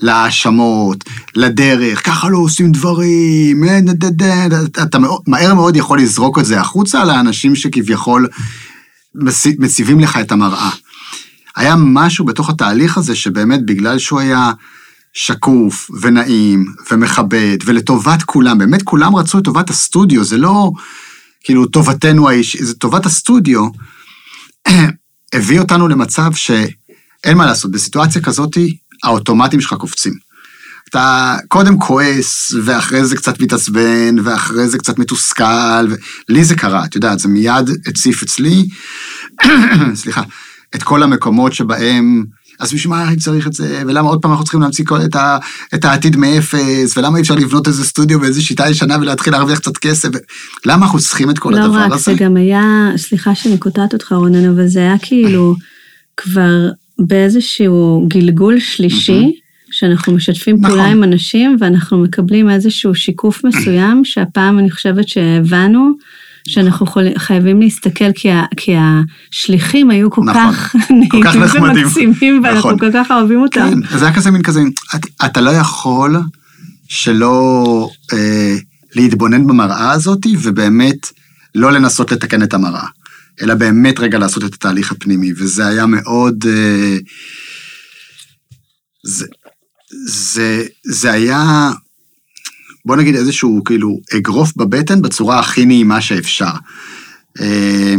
להאשמות, 0.00 1.04
לדרך, 1.34 2.06
ככה 2.06 2.28
לא 2.28 2.38
עושים 2.38 2.72
דברים, 2.72 3.64
אה, 3.64 3.78
אתה 4.82 4.98
מהר 5.26 5.54
מאוד 5.54 5.76
יכול 5.76 6.00
לזרוק 6.00 6.38
את 6.38 6.44
זה 6.44 6.60
החוצה 6.60 7.04
לאנשים 7.04 7.56
שכביכול 7.56 8.28
מציבים 9.58 10.00
לך 10.00 10.16
את 10.16 10.32
המראה. 10.32 10.70
היה 11.56 11.74
משהו 11.78 12.24
בתוך 12.24 12.50
התהליך 12.50 12.98
הזה 12.98 13.16
שבאמת 13.16 13.66
בגלל 13.66 13.98
שהוא 13.98 14.20
היה 14.20 14.52
שקוף 15.12 15.90
ונעים 16.00 16.64
ומכבד 16.90 17.58
ולטובת 17.64 18.22
כולם, 18.22 18.58
באמת 18.58 18.82
כולם 18.82 19.16
רצו 19.16 19.38
את 19.38 19.44
טובת 19.44 19.70
הסטודיו, 19.70 20.24
זה 20.24 20.38
לא 20.38 20.70
כאילו 21.44 21.66
טובתנו 21.66 22.28
האיש, 22.28 22.56
זה 22.56 22.74
טובת 22.74 23.06
הסטודיו. 23.06 23.68
הביא 25.34 25.60
אותנו 25.60 25.88
למצב 25.88 26.34
שאין 26.34 27.36
מה 27.36 27.46
לעשות, 27.46 27.70
בסיטואציה 27.70 28.22
כזאת 28.22 28.58
האוטומטים 29.04 29.60
שלך 29.60 29.74
קופצים. 29.74 30.14
אתה 30.90 31.36
קודם 31.48 31.78
כועס, 31.78 32.52
ואחרי 32.64 33.04
זה 33.04 33.16
קצת 33.16 33.40
מתעצבן, 33.40 34.16
ואחרי 34.24 34.68
זה 34.68 34.78
קצת 34.78 34.98
מתוסכל, 34.98 35.86
ולי 36.28 36.44
זה 36.44 36.54
קרה, 36.54 36.84
את 36.84 36.94
יודעת, 36.94 37.18
זה 37.18 37.28
מיד 37.28 37.70
הציף 37.86 38.22
אצלי, 38.22 38.68
סליחה, 39.94 40.22
את 40.74 40.82
כל 40.82 41.02
המקומות 41.02 41.52
שבהם, 41.52 42.24
אז 42.60 42.72
בשביל 42.72 42.90
מה 42.90 43.08
אני 43.08 43.16
צריך 43.16 43.46
את 43.46 43.52
זה, 43.52 43.82
ולמה 43.86 44.08
עוד 44.08 44.22
פעם 44.22 44.30
אנחנו 44.30 44.44
צריכים 44.44 44.60
להמציא 44.60 44.84
את, 45.04 45.16
ה, 45.16 45.38
את 45.74 45.84
העתיד 45.84 46.16
מאפס, 46.16 46.96
ולמה 46.96 47.16
אי 47.16 47.22
אפשר 47.22 47.34
לבנות 47.34 47.68
איזה 47.68 47.84
סטודיו 47.84 48.20
באיזה 48.20 48.42
שיטה 48.42 48.68
ישנה 48.68 48.96
ולהתחיל 49.00 49.32
להרוויח 49.32 49.58
קצת 49.58 49.76
כסף, 49.76 50.08
למה 50.66 50.86
אנחנו 50.86 50.98
צריכים 50.98 51.30
את 51.30 51.38
כל 51.38 51.50
לא 51.50 51.56
הדבר 51.56 51.78
רק, 51.78 51.92
הזה? 51.92 52.10
לא 52.10 52.14
רק, 52.14 52.18
זה 52.18 52.24
גם 52.24 52.36
היה, 52.36 52.62
סליחה 52.96 53.34
שאני 53.34 53.58
קוטעת 53.58 53.92
אותך 53.92 54.12
רונן, 54.12 54.48
אבל 54.50 54.66
זה 54.66 54.80
היה 54.80 54.96
כאילו 55.02 55.54
כבר 56.16 56.68
באיזשהו 56.98 58.06
גלגול 58.08 58.60
שלישי, 58.60 59.32
שאנחנו 59.70 60.12
משתפים 60.12 60.56
נכון. 60.56 60.68
פעולה 60.68 60.86
עם 60.86 61.04
אנשים 61.04 61.56
ואנחנו 61.60 61.98
מקבלים 61.98 62.50
איזשהו 62.50 62.94
שיקוף 62.94 63.44
מסוים, 63.44 64.04
שהפעם 64.10 64.58
אני 64.58 64.70
חושבת 64.70 65.08
שהבנו 65.08 65.92
שאנחנו 66.48 66.86
חייבים 67.18 67.60
להסתכל, 67.60 68.12
כי, 68.14 68.30
ה, 68.30 68.44
כי 68.56 68.74
השליחים 68.78 69.90
היו 69.90 70.10
כל 70.10 70.22
נכון, 70.24 70.52
כך 70.52 70.74
נעימים 70.90 71.62
ומקסימים, 71.62 72.40
ואנחנו 72.44 72.58
נכון. 72.58 72.78
כל 72.78 72.90
כך 72.94 73.10
אוהבים 73.10 73.40
אותם. 73.40 73.70
כן, 73.90 73.98
זה 73.98 74.04
היה 74.04 74.14
כזה 74.14 74.30
מין 74.30 74.42
כזה, 74.42 74.60
אתה, 74.94 75.26
אתה 75.26 75.40
לא 75.40 75.50
יכול 75.50 76.16
שלא 76.88 77.88
אה, 78.12 78.56
להתבונן 78.94 79.46
במראה 79.46 79.92
הזאת, 79.92 80.26
ובאמת 80.42 81.06
לא 81.54 81.72
לנסות 81.72 82.12
לתקן 82.12 82.42
את 82.42 82.54
המראה. 82.54 82.86
אלא 83.42 83.54
באמת 83.54 84.00
רגע 84.00 84.18
לעשות 84.18 84.44
את 84.44 84.54
התהליך 84.54 84.92
הפנימי, 84.92 85.32
וזה 85.36 85.66
היה 85.66 85.86
מאוד... 85.86 86.44
אה, 86.48 86.96
זה, 89.04 89.26
זה, 90.06 90.64
זה 90.84 91.12
היה, 91.12 91.70
בוא 92.84 92.96
נגיד 92.96 93.14
איזשהו 93.14 93.62
כאילו 93.64 94.00
אגרוף 94.16 94.56
בבטן 94.56 95.02
בצורה 95.02 95.38
הכי 95.38 95.66
נעימה 95.66 96.00
שאפשר. 96.00 96.52
אה, 97.40 97.94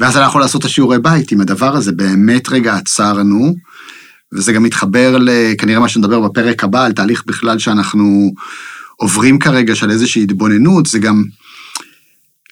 ואז 0.00 0.16
אנחנו 0.16 0.40
לעשות 0.40 0.60
את 0.60 0.66
השיעורי 0.66 0.98
בית 0.98 1.32
עם 1.32 1.40
הדבר 1.40 1.76
הזה, 1.76 1.92
באמת 1.92 2.48
רגע 2.48 2.74
עצרנו, 2.74 3.54
וזה 4.32 4.52
גם 4.52 4.62
מתחבר 4.62 5.18
לכנראה 5.20 5.80
מה 5.80 5.88
שנדבר 5.88 6.20
בפרק 6.20 6.64
הבא, 6.64 6.84
על 6.84 6.92
תהליך 6.92 7.24
בכלל 7.26 7.58
שאנחנו 7.58 8.32
עוברים 8.96 9.38
כרגע 9.38 9.74
של 9.74 9.90
איזושהי 9.90 10.22
התבוננות, 10.22 10.86
זה 10.86 10.98
גם 10.98 11.24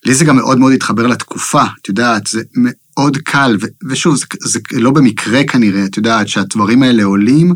לי 0.04 0.14
זה 0.14 0.24
גם 0.24 0.36
מאוד 0.36 0.58
מאוד 0.58 0.72
התחבר 0.72 1.06
לתקופה, 1.06 1.62
את 1.82 1.88
יודעת, 1.88 2.26
זה 2.26 2.42
מאוד 2.56 3.16
קל, 3.16 3.56
ו- 3.60 3.66
ושוב, 3.90 4.16
זה, 4.16 4.24
זה 4.44 4.80
לא 4.80 4.90
במקרה 4.90 5.44
כנראה, 5.44 5.84
את 5.84 5.96
יודעת, 5.96 6.28
שהדברים 6.28 6.82
האלה 6.82 7.04
עולים, 7.04 7.54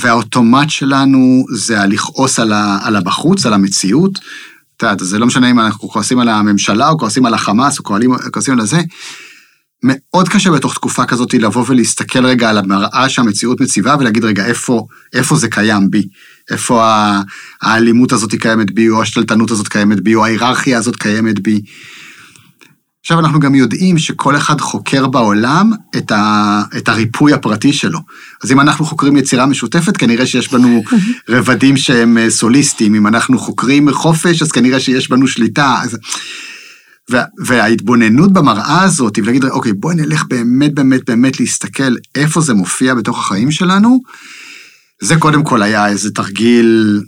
והאוטומט 0.00 0.70
שלנו 0.70 1.44
זה 1.54 1.80
הלכעוס 1.80 2.38
על, 2.38 2.52
ה- 2.52 2.78
על 2.82 2.96
הבחוץ, 2.96 3.46
על 3.46 3.52
המציאות. 3.52 4.18
את 4.76 4.82
יודעת, 4.82 4.98
זה 5.00 5.18
לא 5.18 5.26
משנה 5.26 5.50
אם 5.50 5.60
אנחנו 5.60 5.88
כועסים 5.88 6.18
על 6.18 6.28
הממשלה, 6.28 6.88
או 6.88 6.98
כועסים 6.98 7.26
על 7.26 7.34
החמאס, 7.34 7.78
או 7.78 7.84
כועסים 8.32 8.60
על 8.60 8.66
זה. 8.66 8.80
מאוד 9.82 10.28
קשה 10.28 10.50
בתוך 10.50 10.74
תקופה 10.74 11.04
כזאת 11.04 11.34
לבוא 11.34 11.64
ולהסתכל 11.68 12.26
רגע 12.26 12.50
על 12.50 12.58
המראה 12.58 13.08
שהמציאות 13.08 13.60
מציבה, 13.60 13.96
ולהגיד, 14.00 14.24
רגע, 14.24 14.46
איפה, 14.46 14.86
איפה 15.12 15.36
זה 15.36 15.48
קיים 15.48 15.90
בי? 15.90 16.02
איפה 16.50 16.84
האלימות 17.62 18.12
הזאת 18.12 18.34
קיימת 18.34 18.70
בי, 18.70 18.88
או 18.88 19.02
השתלטנות 19.02 19.50
הזאת 19.50 19.68
קיימת 19.68 20.00
בי, 20.00 20.14
או 20.14 20.24
ההיררכיה 20.24 20.78
הזאת 20.78 20.96
קיימת 20.96 21.40
בי. 21.40 21.60
עכשיו, 23.06 23.18
אנחנו 23.18 23.40
גם 23.40 23.54
יודעים 23.54 23.98
שכל 23.98 24.36
אחד 24.36 24.60
חוקר 24.60 25.06
בעולם 25.06 25.70
את, 25.96 26.12
ה, 26.12 26.62
את 26.76 26.88
הריפוי 26.88 27.32
הפרטי 27.32 27.72
שלו. 27.72 27.98
אז 28.44 28.52
אם 28.52 28.60
אנחנו 28.60 28.84
חוקרים 28.84 29.16
יצירה 29.16 29.46
משותפת, 29.46 29.96
כנראה 29.96 30.26
שיש 30.26 30.52
בנו 30.52 30.82
רבדים 31.28 31.76
שהם 31.76 32.18
אה, 32.18 32.30
סוליסטיים. 32.30 32.94
אם 32.94 33.06
אנחנו 33.06 33.38
חוקרים 33.38 33.92
חופש, 33.92 34.42
אז 34.42 34.52
כנראה 34.52 34.80
שיש 34.80 35.10
בנו 35.10 35.26
שליטה. 35.26 35.76
אז... 35.82 35.98
וה, 37.10 37.24
וההתבוננות 37.38 38.32
במראה 38.32 38.82
הזאת, 38.82 39.18
ולהגיד, 39.18 39.44
אוקיי, 39.44 39.72
בואי 39.72 39.94
נלך 39.94 40.24
באמת 40.28 40.74
באמת 40.74 41.00
באמת 41.06 41.40
להסתכל 41.40 41.94
איפה 42.14 42.40
זה 42.40 42.54
מופיע 42.54 42.94
בתוך 42.94 43.18
החיים 43.18 43.50
שלנו, 43.50 44.00
זה 45.00 45.16
קודם 45.16 45.44
כל 45.44 45.62
היה 45.62 45.88
איזה 45.88 46.10
תרגיל 46.10 47.00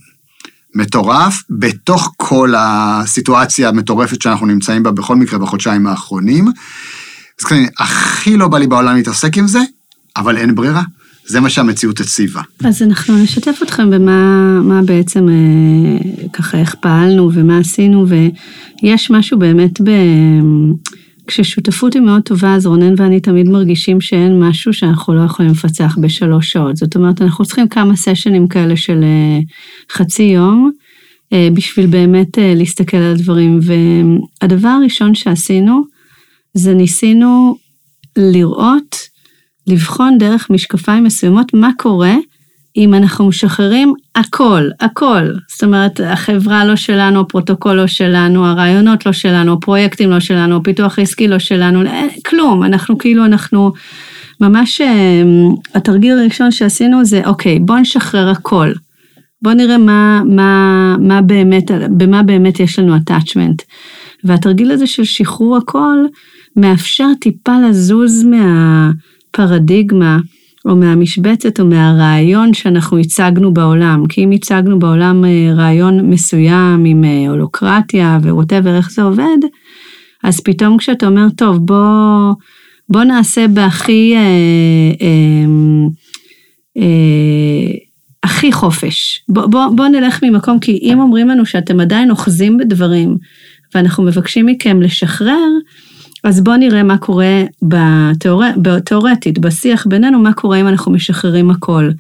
מטורף, 0.74 1.42
בתוך 1.50 2.14
כל 2.16 2.54
הסיטואציה 2.56 3.68
המטורפת 3.68 4.22
שאנחנו 4.22 4.46
נמצאים 4.46 4.82
בה 4.82 4.90
בכל 4.90 5.16
מקרה 5.16 5.38
בחודשיים 5.38 5.86
האחרונים. 5.86 6.46
אז 7.40 7.44
כנראה, 7.44 7.68
הכי 7.78 8.36
לא 8.36 8.48
בא 8.48 8.58
לי 8.58 8.66
בעולם 8.66 8.96
להתעסק 8.96 9.38
עם 9.38 9.46
זה, 9.46 9.60
אבל 10.16 10.36
אין 10.36 10.54
ברירה. 10.54 10.82
זה 11.26 11.40
מה 11.40 11.50
שהמציאות 11.50 12.00
הציבה. 12.00 12.42
אז 12.64 12.82
אנחנו 12.82 13.18
נשתף 13.18 13.58
אתכם 13.62 13.90
במה 13.90 14.82
בעצם, 14.84 15.28
אה, 15.28 16.28
ככה, 16.32 16.58
איך 16.58 16.74
פעלנו 16.80 17.30
ומה 17.34 17.58
עשינו, 17.58 18.06
ויש 18.82 19.10
משהו 19.10 19.38
באמת 19.38 19.80
ב... 19.80 19.90
כששותפות 21.28 21.94
היא 21.94 22.02
מאוד 22.02 22.22
טובה, 22.22 22.54
אז 22.54 22.66
רונן 22.66 22.94
ואני 22.96 23.20
תמיד 23.20 23.48
מרגישים 23.48 24.00
שאין 24.00 24.40
משהו 24.40 24.72
שאנחנו 24.72 25.14
לא 25.14 25.20
יכולים 25.20 25.50
לפצח 25.50 25.98
בשלוש 26.00 26.50
שעות. 26.50 26.76
זאת 26.76 26.96
אומרת, 26.96 27.22
אנחנו 27.22 27.44
צריכים 27.44 27.68
כמה 27.68 27.96
סשנים 27.96 28.48
כאלה 28.48 28.76
של 28.76 29.00
אה, 29.02 29.38
חצי 29.92 30.22
יום, 30.22 30.70
אה, 31.32 31.48
בשביל 31.54 31.86
באמת 31.86 32.38
אה, 32.38 32.54
להסתכל 32.56 32.96
על 32.96 33.12
הדברים. 33.12 33.60
והדבר 33.62 34.68
הראשון 34.68 35.14
שעשינו, 35.14 35.82
זה 36.54 36.74
ניסינו 36.74 37.56
לראות, 38.16 38.96
לבחון 39.66 40.18
דרך 40.18 40.50
משקפיים 40.50 41.04
מסוימות 41.04 41.54
מה 41.54 41.70
קורה 41.78 42.14
אם 42.76 42.94
אנחנו 42.94 43.28
משחררים 43.28 43.92
הכל, 44.14 44.68
הכל, 44.80 45.24
זאת 45.48 45.64
אומרת, 45.64 46.00
החברה 46.04 46.64
לא 46.64 46.76
שלנו, 46.76 47.20
הפרוטוקול 47.20 47.72
לא 47.72 47.86
שלנו, 47.86 48.46
הרעיונות 48.46 49.06
לא 49.06 49.12
שלנו, 49.12 49.52
הפרויקטים 49.52 50.10
לא 50.10 50.20
שלנו, 50.20 50.56
הפיתוח 50.56 50.98
העסקי 50.98 51.28
לא 51.28 51.38
שלנו, 51.38 51.82
כלום, 52.26 52.64
אנחנו 52.64 52.98
כאילו, 52.98 53.24
אנחנו, 53.24 53.72
ממש 54.40 54.80
התרגיל 55.74 56.18
הראשון 56.18 56.50
שעשינו 56.50 57.04
זה, 57.04 57.22
אוקיי, 57.26 57.58
בוא 57.58 57.78
נשחרר 57.78 58.28
הכל. 58.28 58.72
בוא 59.42 59.52
נראה 59.52 59.78
מה, 59.78 60.22
מה, 60.24 60.96
מה 60.98 61.22
באמת, 61.22 61.70
במה 61.70 62.22
באמת 62.22 62.60
יש 62.60 62.78
לנו 62.78 62.96
attachment. 62.96 63.62
והתרגיל 64.24 64.70
הזה 64.70 64.86
של 64.86 65.04
שחרור 65.04 65.56
הכל 65.56 65.96
מאפשר 66.56 67.08
טיפה 67.20 67.52
לזוז 67.68 68.24
מהפרדיגמה 68.24 70.18
או 70.64 70.76
מהמשבצת 70.76 71.60
או 71.60 71.66
מהרעיון 71.66 72.54
שאנחנו 72.54 72.98
הצגנו 72.98 73.54
בעולם. 73.54 74.06
כי 74.08 74.24
אם 74.24 74.30
הצגנו 74.30 74.78
בעולם 74.78 75.24
אה, 75.24 75.54
רעיון 75.54 76.10
מסוים 76.10 76.84
עם 76.84 77.04
אה, 77.04 77.28
הולוקרטיה 77.28 78.18
וווטאבר 78.22 78.76
איך 78.76 78.90
זה 78.90 79.02
עובד, 79.02 79.38
אז 80.24 80.40
פתאום 80.40 80.78
כשאתה 80.78 81.06
אומר, 81.06 81.26
טוב, 81.36 81.66
בוא, 81.66 82.34
בוא 82.88 83.04
נעשה 83.04 83.48
בהכי... 83.48 84.14
אה, 84.16 84.20
אה, 85.00 85.46
אה, 86.76 87.78
הכי 88.22 88.52
חופש. 88.52 89.24
בוא, 89.28 89.46
בוא, 89.46 89.68
בוא 89.76 89.88
נלך 89.88 90.22
ממקום, 90.22 90.58
כי 90.58 90.78
אם 90.82 91.00
אומרים 91.00 91.28
לנו 91.28 91.46
שאתם 91.46 91.80
עדיין 91.80 92.10
אוחזים 92.10 92.56
בדברים, 92.56 93.16
ואנחנו 93.74 94.04
מבקשים 94.04 94.46
מכם 94.46 94.82
לשחרר, 94.82 95.48
אז 96.24 96.40
בואו 96.40 96.56
נראה 96.56 96.82
מה 96.82 96.98
קורה 96.98 97.42
בתיאורטית, 98.56 99.38
בשיח 99.38 99.86
בינינו, 99.86 100.18
מה 100.18 100.32
קורה 100.32 100.60
אם 100.60 100.68
אנחנו 100.68 100.92
משחררים 100.92 101.50
הכל. 101.50 101.90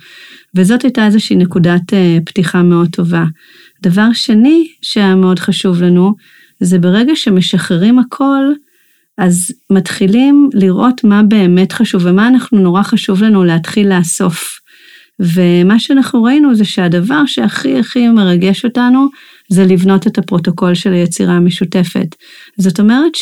וזאת 0.54 0.82
הייתה 0.82 1.06
איזושהי 1.06 1.36
נקודת 1.36 1.94
אה, 1.94 2.18
פתיחה 2.24 2.62
מאוד 2.62 2.88
טובה. 2.92 3.24
דבר 3.82 4.08
שני 4.12 4.68
שהיה 4.82 5.14
מאוד 5.14 5.38
חשוב 5.38 5.82
לנו, 5.82 6.14
זה 6.60 6.78
ברגע 6.78 7.12
שמשחררים 7.16 7.98
הכל, 7.98 8.44
אז 9.18 9.52
מתחילים 9.70 10.50
לראות 10.54 11.04
מה 11.04 11.22
באמת 11.22 11.72
חשוב 11.72 12.02
ומה 12.04 12.28
אנחנו 12.28 12.58
נורא 12.58 12.82
חשוב 12.82 13.22
לנו 13.22 13.44
להתחיל 13.44 13.98
לאסוף. 13.98 14.58
ומה 15.20 15.78
שאנחנו 15.78 16.22
ראינו 16.22 16.54
זה 16.54 16.64
שהדבר 16.64 17.22
שהכי 17.26 17.78
הכי 17.78 18.08
מרגש 18.08 18.64
אותנו, 18.64 19.08
זה 19.48 19.64
לבנות 19.64 20.06
את 20.06 20.18
הפרוטוקול 20.18 20.74
של 20.74 20.92
היצירה 20.92 21.32
המשותפת. 21.32 22.14
זאת 22.56 22.80
אומרת 22.80 23.14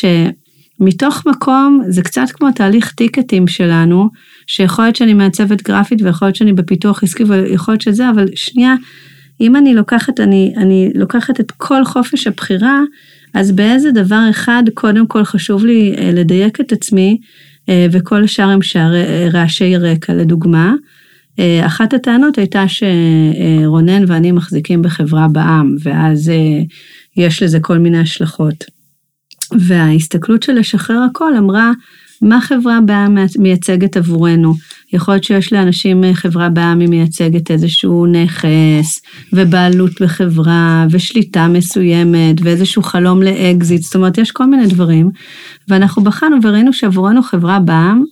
שמתוך 0.79 1.27
מקום, 1.27 1.83
זה 1.89 2.03
קצת 2.03 2.27
כמו 2.35 2.51
תהליך 2.51 2.93
טיקטים 2.93 3.47
שלנו, 3.47 4.11
שיכול 4.47 4.85
להיות 4.85 4.97
שאני 4.97 5.15
מעצבת 5.15 5.63
גרפית 5.63 6.03
ויכול 6.03 6.29
להיות 6.29 6.37
שאני 6.37 6.53
בפיתוח 6.53 7.03
עסקי 7.03 7.25
ויכול 7.25 7.73
להיות 7.73 7.83
שזה, 7.83 8.11
אבל 8.11 8.27
שנייה, 8.35 8.75
אם 9.41 9.57
אני 9.57 9.75
לוקחת, 9.75 10.21
אני, 10.21 10.55
אני 10.57 10.91
לוקחת 10.95 11.41
את 11.41 11.51
כל 11.51 11.85
חופש 11.85 12.27
הבחירה, 12.27 12.81
אז 13.35 13.53
באיזה 13.53 13.91
דבר 13.91 14.21
אחד 14.31 14.63
קודם 14.75 15.07
כל 15.07 15.25
חשוב 15.25 15.65
לי 15.65 15.95
אה, 15.99 16.11
לדייק 16.13 16.61
את 16.61 16.73
עצמי, 16.73 17.19
אה, 17.69 17.87
וכל 17.93 18.25
השאר 18.25 18.49
הם 18.49 18.61
אה, 18.77 19.29
רעשי 19.33 19.77
רקע, 19.77 20.15
לדוגמה. 20.15 20.75
אחת 21.67 21.95
הטענות 21.95 22.39
הייתה 22.39 22.65
שרונן 22.69 24.05
ואני 24.07 24.33
מחזיקים 24.33 24.83
בחברה 24.83 25.29
בעם, 25.29 25.77
ואז 25.83 26.33
יש 27.17 27.43
לזה 27.43 27.61
כל 27.61 27.79
מיני 27.79 27.99
השלכות. 27.99 28.76
וההסתכלות 29.59 30.43
של 30.43 30.53
לשחרר 30.53 30.99
הכל 31.11 31.37
אמרה, 31.37 31.73
מה 32.23 32.41
חברה 32.41 32.81
בעם 32.81 33.19
מייצגת 33.39 33.97
עבורנו? 33.97 34.55
יכול 34.93 35.15
להיות 35.15 35.25
שיש 35.25 35.53
לאנשים 35.53 36.05
אה, 36.05 36.15
חברה 36.15 36.49
בע"מ 36.49 36.81
היא 36.81 36.89
מייצגת 36.89 37.51
איזשהו 37.51 38.07
נכס, 38.07 39.03
ובעלות 39.33 39.91
בחברה, 40.01 40.87
ושליטה 40.91 41.49
מסוימת, 41.49 42.37
ואיזשהו 42.43 42.83
חלום 42.83 43.23
לאקזיט, 43.23 43.83
זאת 43.83 43.95
אומרת, 43.95 44.19
יש 44.19 44.31
כל 44.31 44.47
מיני 44.47 44.67
דברים. 44.67 45.11
ואנחנו 45.69 46.05
בחנו 46.05 46.37
וראינו 46.43 46.73
שעבורנו 46.73 47.23
חברה 47.23 47.61
בע"מ, 47.61 48.05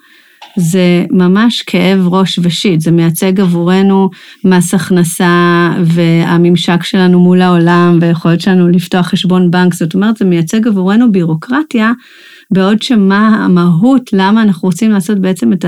זה 0.57 1.05
ממש 1.11 1.63
כאב 1.63 2.09
ראש 2.09 2.39
ו 2.43 2.49
shit, 2.49 2.81
זה 2.81 2.91
מייצג 2.91 3.41
עבורנו 3.41 4.11
מס 4.45 4.75
הכנסה 4.75 5.71
והממשק 5.85 6.83
שלנו 6.83 7.21
מול 7.21 7.43
העולם 7.43 7.99
והיכולת 8.01 8.41
שלנו 8.41 8.69
לפתוח 8.69 9.07
חשבון 9.07 9.51
בנק, 9.51 9.75
זאת 9.75 9.95
אומרת, 9.95 10.17
זה 10.17 10.25
מייצג 10.25 10.67
עבורנו 10.67 11.13
בירוקרטיה, 11.13 11.93
בעוד 12.51 12.83
שמה 12.83 13.45
המהות, 13.45 14.11
למה 14.13 14.43
אנחנו 14.43 14.69
רוצים 14.69 14.91
לעשות 14.91 15.19
בעצם 15.19 15.53
את 15.53 15.65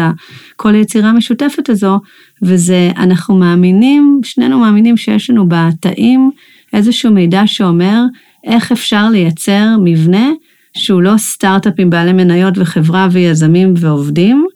כל 0.56 0.74
היצירה 0.74 1.10
המשותפת 1.10 1.68
הזו, 1.68 2.00
וזה, 2.42 2.90
אנחנו 2.96 3.36
מאמינים, 3.36 4.20
שנינו 4.24 4.58
מאמינים 4.58 4.96
שיש 4.96 5.30
לנו 5.30 5.46
בתאים 5.48 6.30
איזשהו 6.72 7.12
מידע 7.12 7.42
שאומר 7.46 8.02
איך 8.44 8.72
אפשר 8.72 9.10
לייצר 9.10 9.66
מבנה 9.84 10.30
שהוא 10.76 11.02
לא 11.02 11.16
סטארט-אפ 11.16 11.74
עם 11.78 11.90
בעלי 11.90 12.12
מניות 12.12 12.58
וחברה 12.58 13.08
ויזמים 13.10 13.74
ועובדים, 13.76 14.46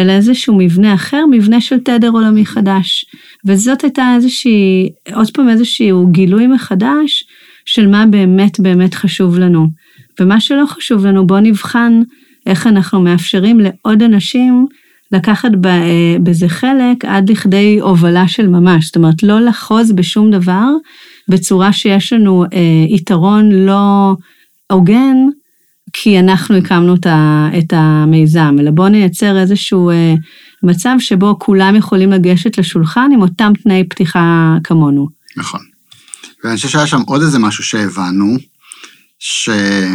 אלא 0.00 0.12
איזשהו 0.12 0.54
מבנה 0.58 0.94
אחר, 0.94 1.24
מבנה 1.30 1.60
של 1.60 1.78
תדר 1.78 2.10
עולמי 2.10 2.46
חדש. 2.46 3.04
וזאת 3.46 3.82
הייתה 3.82 4.12
איזושהי, 4.16 4.88
עוד 5.14 5.30
פעם 5.30 5.48
איזשהו 5.48 6.06
גילוי 6.06 6.46
מחדש 6.46 7.24
של 7.66 7.86
מה 7.86 8.06
באמת 8.06 8.60
באמת 8.60 8.94
חשוב 8.94 9.38
לנו. 9.38 9.66
ומה 10.20 10.40
שלא 10.40 10.64
חשוב 10.66 11.06
לנו, 11.06 11.26
בואו 11.26 11.40
נבחן 11.40 12.02
איך 12.46 12.66
אנחנו 12.66 13.00
מאפשרים 13.00 13.60
לעוד 13.60 14.02
אנשים 14.02 14.66
לקחת 15.12 15.50
בזה 16.22 16.48
חלק 16.48 17.04
עד 17.04 17.30
לכדי 17.30 17.78
הובלה 17.80 18.28
של 18.28 18.48
ממש. 18.48 18.86
זאת 18.86 18.96
אומרת, 18.96 19.22
לא 19.22 19.40
לחוז 19.40 19.92
בשום 19.92 20.30
דבר 20.30 20.68
בצורה 21.28 21.72
שיש 21.72 22.12
לנו 22.12 22.44
אה, 22.44 22.58
יתרון 22.88 23.52
לא 23.52 24.14
הוגן, 24.72 25.16
כי 25.92 26.18
אנחנו 26.18 26.56
הקמנו 26.56 26.94
את 27.58 27.72
המיזם, 27.72 28.56
אלא 28.60 28.70
בואו 28.70 28.88
נייצר 28.88 29.38
איזשהו 29.40 29.90
אה, 29.90 30.14
מצב 30.62 30.96
שבו 30.98 31.38
כולם 31.38 31.76
יכולים 31.76 32.12
לגשת 32.12 32.58
לשולחן 32.58 33.10
עם 33.14 33.22
אותם 33.22 33.52
תנאי 33.62 33.84
פתיחה 33.84 34.56
כמונו. 34.64 35.08
נכון. 35.36 35.60
ואני 36.44 36.56
חושב 36.56 36.68
שהיה 36.68 36.86
שם 36.86 37.00
עוד 37.06 37.22
איזה 37.22 37.38
משהו 37.38 37.64
שהבנו, 37.64 38.36
שזה 39.18 39.86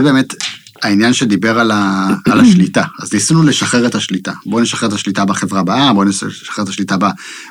באמת 0.00 0.34
העניין 0.82 1.12
שדיבר 1.12 1.58
על, 1.58 1.70
ה, 1.70 2.08
על 2.30 2.40
השליטה. 2.40 2.84
אז 3.00 3.14
ניסינו 3.14 3.42
לשחרר 3.42 3.86
את 3.86 3.94
השליטה. 3.94 4.32
בואו 4.46 4.62
נשחרר 4.62 4.88
את 4.88 4.92
השליטה 4.92 5.24
בחברה 5.24 5.60
הבאה, 5.60 5.92
בואו 5.92 6.04
נשחרר 6.04 6.64
את 6.64 6.68
השליטה 6.68 6.96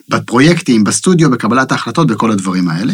בפרויקטים, 0.10 0.84
בסטודיו, 0.84 1.32
בקבלת 1.32 1.72
ההחלטות, 1.72 2.08
בכל 2.08 2.32
הדברים 2.32 2.69
האלה. 2.69 2.93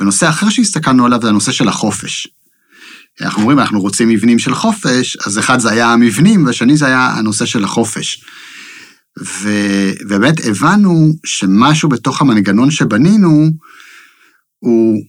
ונושא 0.00 0.28
אחר 0.28 0.50
שהסתכלנו 0.50 1.06
עליו 1.06 1.18
זה 1.22 1.28
הנושא 1.28 1.52
של 1.52 1.68
החופש. 1.68 2.28
אנחנו 3.20 3.40
אומרים, 3.42 3.58
אנחנו 3.58 3.80
רוצים 3.80 4.08
מבנים 4.08 4.38
של 4.38 4.54
חופש, 4.54 5.16
אז 5.26 5.38
אחד 5.38 5.60
זה 5.60 5.70
היה 5.70 5.92
המבנים, 5.92 6.46
והשני 6.46 6.76
זה 6.76 6.86
היה 6.86 7.06
הנושא 7.06 7.46
של 7.46 7.64
החופש. 7.64 8.24
ו... 9.22 9.50
ובאמת 10.08 10.34
הבנו 10.44 11.12
שמשהו 11.26 11.88
בתוך 11.88 12.20
המנגנון 12.20 12.70
שבנינו, 12.70 13.50
הוא 14.58 15.02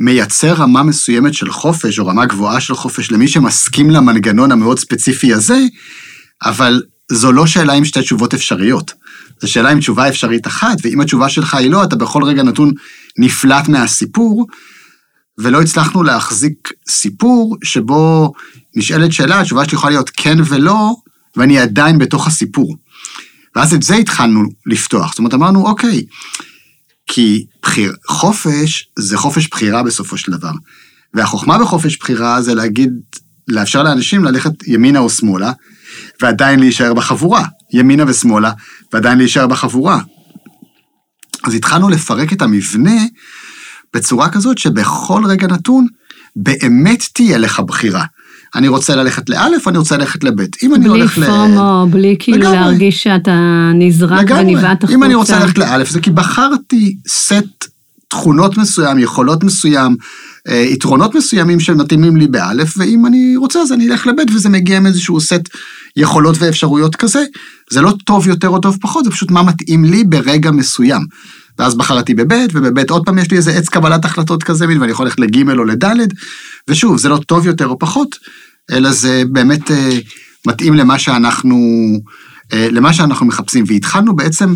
מייצר 0.00 0.54
רמה 0.54 0.82
מסוימת 0.82 1.34
של 1.34 1.50
חופש, 1.50 1.98
או 1.98 2.06
רמה 2.06 2.26
גבוהה 2.26 2.60
של 2.60 2.74
חופש 2.74 3.12
למי 3.12 3.28
שמסכים 3.28 3.90
למנגנון 3.90 4.52
המאוד 4.52 4.78
ספציפי 4.78 5.34
הזה, 5.34 5.58
אבל 6.44 6.82
זו 7.12 7.32
לא 7.32 7.46
שאלה 7.46 7.72
עם 7.72 7.84
שתי 7.84 8.02
תשובות 8.02 8.34
אפשריות. 8.34 8.92
זו 9.40 9.52
שאלה 9.52 9.70
עם 9.70 9.78
תשובה 9.78 10.08
אפשרית 10.08 10.46
אחת, 10.46 10.76
ואם 10.82 11.00
התשובה 11.00 11.28
שלך 11.28 11.54
היא 11.54 11.70
לא, 11.70 11.84
אתה 11.84 11.96
בכל 11.96 12.24
רגע 12.24 12.42
נתון 12.42 12.72
נפלט 13.20 13.68
מהסיפור, 13.68 14.46
ולא 15.38 15.62
הצלחנו 15.62 16.02
להחזיק 16.02 16.72
סיפור 16.88 17.56
שבו 17.64 18.32
נשאלת 18.76 19.12
שאלה, 19.12 19.40
התשובה 19.40 19.64
שלי 19.64 19.74
יכולה 19.74 19.90
להיות 19.92 20.10
כן 20.16 20.38
ולא, 20.48 20.94
ואני 21.36 21.58
עדיין 21.58 21.98
בתוך 21.98 22.26
הסיפור. 22.26 22.76
ואז 23.56 23.74
את 23.74 23.82
זה 23.82 23.94
התחלנו 23.94 24.40
לפתוח. 24.66 25.10
זאת 25.10 25.18
אומרת, 25.18 25.34
אמרנו, 25.34 25.66
אוקיי, 25.66 26.04
כי 27.06 27.46
בחיר, 27.62 27.92
חופש 28.08 28.90
זה 28.98 29.16
חופש 29.16 29.48
בחירה 29.48 29.82
בסופו 29.82 30.16
של 30.16 30.32
דבר. 30.32 30.52
והחוכמה 31.14 31.58
בחופש 31.58 31.96
בחירה 31.96 32.42
זה 32.42 32.54
להגיד, 32.54 32.90
לאפשר 33.48 33.82
לאנשים 33.82 34.24
ללכת 34.24 34.52
ימינה 34.66 34.98
או 34.98 35.10
שמאלה, 35.10 35.52
ועדיין 36.22 36.60
להישאר 36.60 36.94
בחבורה. 36.94 37.44
ימינה 37.72 38.04
ושמאלה, 38.06 38.52
ועדיין 38.92 39.18
להישאר 39.18 39.46
בחבורה. 39.46 40.00
אז 41.44 41.54
התחלנו 41.54 41.88
לפרק 41.88 42.32
את 42.32 42.42
המבנה 42.42 43.00
בצורה 43.94 44.28
כזאת 44.28 44.58
שבכל 44.58 45.22
רגע 45.26 45.46
נתון 45.46 45.86
באמת 46.36 47.02
תהיה 47.12 47.38
לך 47.38 47.60
בחירה. 47.60 48.04
אני 48.54 48.68
רוצה 48.68 48.96
ללכת 48.96 49.28
לאלף, 49.28 49.68
אני 49.68 49.78
רוצה 49.78 49.96
ללכת 49.96 50.24
לבית. 50.24 50.56
אם 50.62 50.74
אני 50.74 50.88
הולך 50.88 51.18
ל... 51.18 51.20
בלי 51.20 51.30
פומו, 51.30 51.86
בלי 51.90 52.16
כאילו 52.18 52.38
לגמרי. 52.38 52.56
להרגיש 52.56 53.02
שאתה 53.02 53.70
נזרק 53.74 54.30
ונבעט 54.30 54.84
החוצה. 54.84 54.94
אם 54.94 55.04
אני 55.04 55.14
רוצה 55.14 55.38
ללכת 55.38 55.58
לאלף, 55.58 55.90
זה 55.90 56.00
כי 56.00 56.10
בחרתי 56.10 56.96
סט 57.08 57.68
תכונות 58.08 58.58
מסוים, 58.58 58.98
יכולות 58.98 59.44
מסוים, 59.44 59.96
אה, 60.48 60.56
יתרונות 60.56 61.14
מסוימים 61.14 61.60
שמתאימים 61.60 62.16
לי 62.16 62.26
באלף, 62.26 62.74
ואם 62.76 63.06
אני 63.06 63.36
רוצה 63.36 63.60
אז 63.60 63.72
אני 63.72 63.90
אלך 63.90 64.06
לבית 64.06 64.30
וזה 64.34 64.48
מגיע 64.48 64.76
עם 64.76 64.86
איזשהו 64.86 65.20
סט 65.20 65.48
יכולות 65.96 66.36
ואפשרויות 66.38 66.96
כזה. 66.96 67.24
זה 67.70 67.82
לא 67.82 67.92
טוב 68.04 68.28
יותר 68.28 68.48
או 68.48 68.58
טוב 68.58 68.78
פחות, 68.80 69.04
זה 69.04 69.10
פשוט 69.10 69.30
מה 69.30 69.42
מתאים 69.42 69.84
לי 69.84 70.04
ברגע 70.04 70.50
מסוים. 70.50 71.02
ואז 71.58 71.74
בחרתי 71.74 72.14
בבית, 72.14 72.50
ובבית 72.54 72.90
עוד 72.90 73.04
פעם 73.04 73.18
יש 73.18 73.30
לי 73.30 73.36
איזה 73.36 73.52
עץ 73.52 73.68
קבלת 73.68 74.04
החלטות 74.04 74.42
כזה, 74.42 74.66
ואני 74.68 74.90
יכול 74.90 75.06
ללכת 75.06 75.20
לג' 75.20 75.48
או 75.58 75.64
לד', 75.64 75.84
ושוב, 76.68 76.98
זה 76.98 77.08
לא 77.08 77.20
טוב 77.26 77.46
יותר 77.46 77.66
או 77.66 77.78
פחות, 77.78 78.16
אלא 78.70 78.92
זה 78.92 79.22
באמת 79.32 79.70
אה, 79.70 79.98
מתאים 80.46 80.74
למה 80.74 80.98
שאנחנו, 80.98 81.58
אה, 82.52 82.68
למה 82.70 82.92
שאנחנו 82.92 83.26
מחפשים. 83.26 83.64
והתחלנו 83.68 84.16
בעצם 84.16 84.54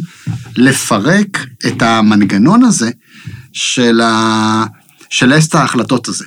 לפרק 0.56 1.46
את 1.66 1.82
המנגנון 1.82 2.64
הזה 2.64 2.90
של, 3.52 4.00
ה, 4.00 4.64
של 5.10 5.34
לסט 5.34 5.54
ההחלטות 5.54 6.08
הזה. 6.08 6.24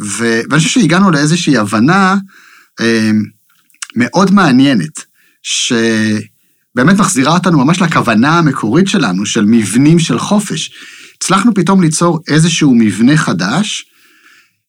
ו, 0.00 0.40
ואני 0.50 0.58
חושב 0.58 0.80
שהגענו 0.80 1.10
לאיזושהי 1.10 1.56
הבנה 1.56 2.16
אה, 2.80 3.10
מאוד 3.96 4.30
מעניינת, 4.30 5.13
שבאמת 5.44 6.98
מחזירה 6.98 7.34
אותנו 7.34 7.64
ממש 7.64 7.82
לכוונה 7.82 8.38
המקורית 8.38 8.88
שלנו, 8.88 9.26
של 9.26 9.44
מבנים 9.44 9.98
של 9.98 10.18
חופש. 10.18 10.70
הצלחנו 11.16 11.54
פתאום 11.54 11.82
ליצור 11.82 12.20
איזשהו 12.28 12.74
מבנה 12.74 13.16
חדש, 13.16 13.86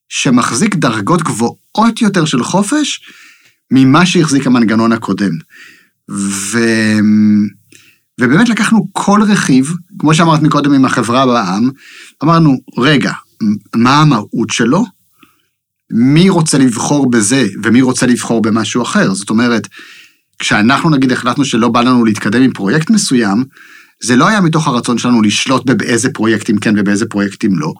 שמחזיק 0.09 0.75
דרגות 0.75 1.21
גבוהות 1.21 2.01
יותר 2.01 2.25
של 2.25 2.43
חופש 2.43 3.01
ממה 3.71 4.05
שהחזיק 4.05 4.47
המנגנון 4.47 4.91
הקודם. 4.91 5.31
ו... 6.11 6.59
ובאמת 8.21 8.49
לקחנו 8.49 8.87
כל 8.91 9.19
רכיב, 9.27 9.73
כמו 9.99 10.13
שאמרת 10.13 10.41
מקודם 10.41 10.73
עם 10.73 10.85
החברה 10.85 11.25
בעם, 11.25 11.69
אמרנו, 12.23 12.57
רגע, 12.77 13.11
מה 13.75 14.01
המהות 14.01 14.49
שלו? 14.49 14.85
מי 15.91 16.29
רוצה 16.29 16.57
לבחור 16.57 17.09
בזה 17.09 17.47
ומי 17.63 17.81
רוצה 17.81 18.05
לבחור 18.05 18.41
במשהו 18.41 18.83
אחר? 18.83 19.13
זאת 19.13 19.29
אומרת, 19.29 19.67
כשאנחנו 20.39 20.89
נגיד 20.89 21.11
החלטנו 21.11 21.45
שלא 21.45 21.69
בא 21.69 21.81
לנו 21.81 22.05
להתקדם 22.05 22.41
עם 22.41 22.53
פרויקט 22.53 22.89
מסוים, 22.89 23.43
זה 24.03 24.15
לא 24.15 24.27
היה 24.27 24.41
מתוך 24.41 24.67
הרצון 24.67 24.97
שלנו 24.97 25.21
לשלוט 25.21 25.65
באיזה 25.65 26.09
פרויקטים 26.13 26.57
כן 26.57 26.73
ובאיזה 26.77 27.05
פרויקטים 27.05 27.59
לא, 27.59 27.73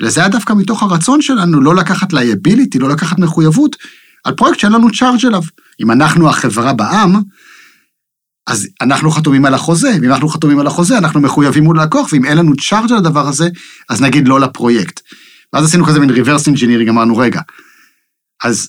אלא 0.00 0.10
זה 0.10 0.20
היה 0.20 0.28
דווקא 0.28 0.52
מתוך 0.52 0.82
הרצון 0.82 1.22
שלנו 1.22 1.60
לא 1.60 1.74
לקחת 1.74 2.12
liability, 2.12 2.78
לא 2.78 2.88
לקחת 2.88 3.18
מחויבות, 3.18 3.76
על 4.24 4.34
פרויקט 4.34 4.58
שאין 4.58 4.72
לנו 4.72 4.92
charge 4.92 5.26
אליו. 5.26 5.42
אם 5.80 5.90
אנחנו 5.90 6.28
החברה 6.28 6.72
בע"מ, 6.72 7.22
אז 8.46 8.68
אנחנו 8.80 9.10
חתומים 9.10 9.44
על 9.44 9.54
החוזה, 9.54 9.90
ואם 10.02 10.12
אנחנו 10.12 10.28
חתומים 10.28 10.58
על 10.58 10.66
החוזה, 10.66 10.98
אנחנו 10.98 11.20
מחויבים 11.20 11.64
מול 11.64 11.80
לקוח, 11.80 12.08
ואם 12.12 12.24
אין 12.24 12.38
לנו 12.38 12.52
charge 12.56 12.92
על 12.92 12.98
הדבר 12.98 13.28
הזה, 13.28 13.48
אז 13.88 14.02
נגיד 14.02 14.28
לא 14.28 14.40
לפרויקט. 14.40 15.00
ואז 15.52 15.64
עשינו 15.64 15.84
כזה 15.84 16.00
מין 16.00 16.10
reverse 16.10 16.46
engineering, 16.46 16.88
אמרנו, 16.88 17.16
רגע, 17.16 17.40
אז 18.44 18.68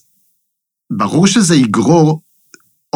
ברור 0.97 1.27
שזה 1.27 1.55
יגרור 1.55 2.21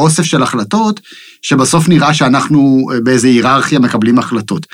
אוסף 0.02 0.24
של 0.24 0.44
החלטות, 0.44 1.00
שבסוף 1.42 1.88
נראה 1.88 2.14
שאנחנו 2.14 2.88
אה, 2.94 3.02
באיזה 3.02 3.28
היררכיה 3.28 3.80
מקבלים 3.80 4.20
החלטות. 4.20 4.68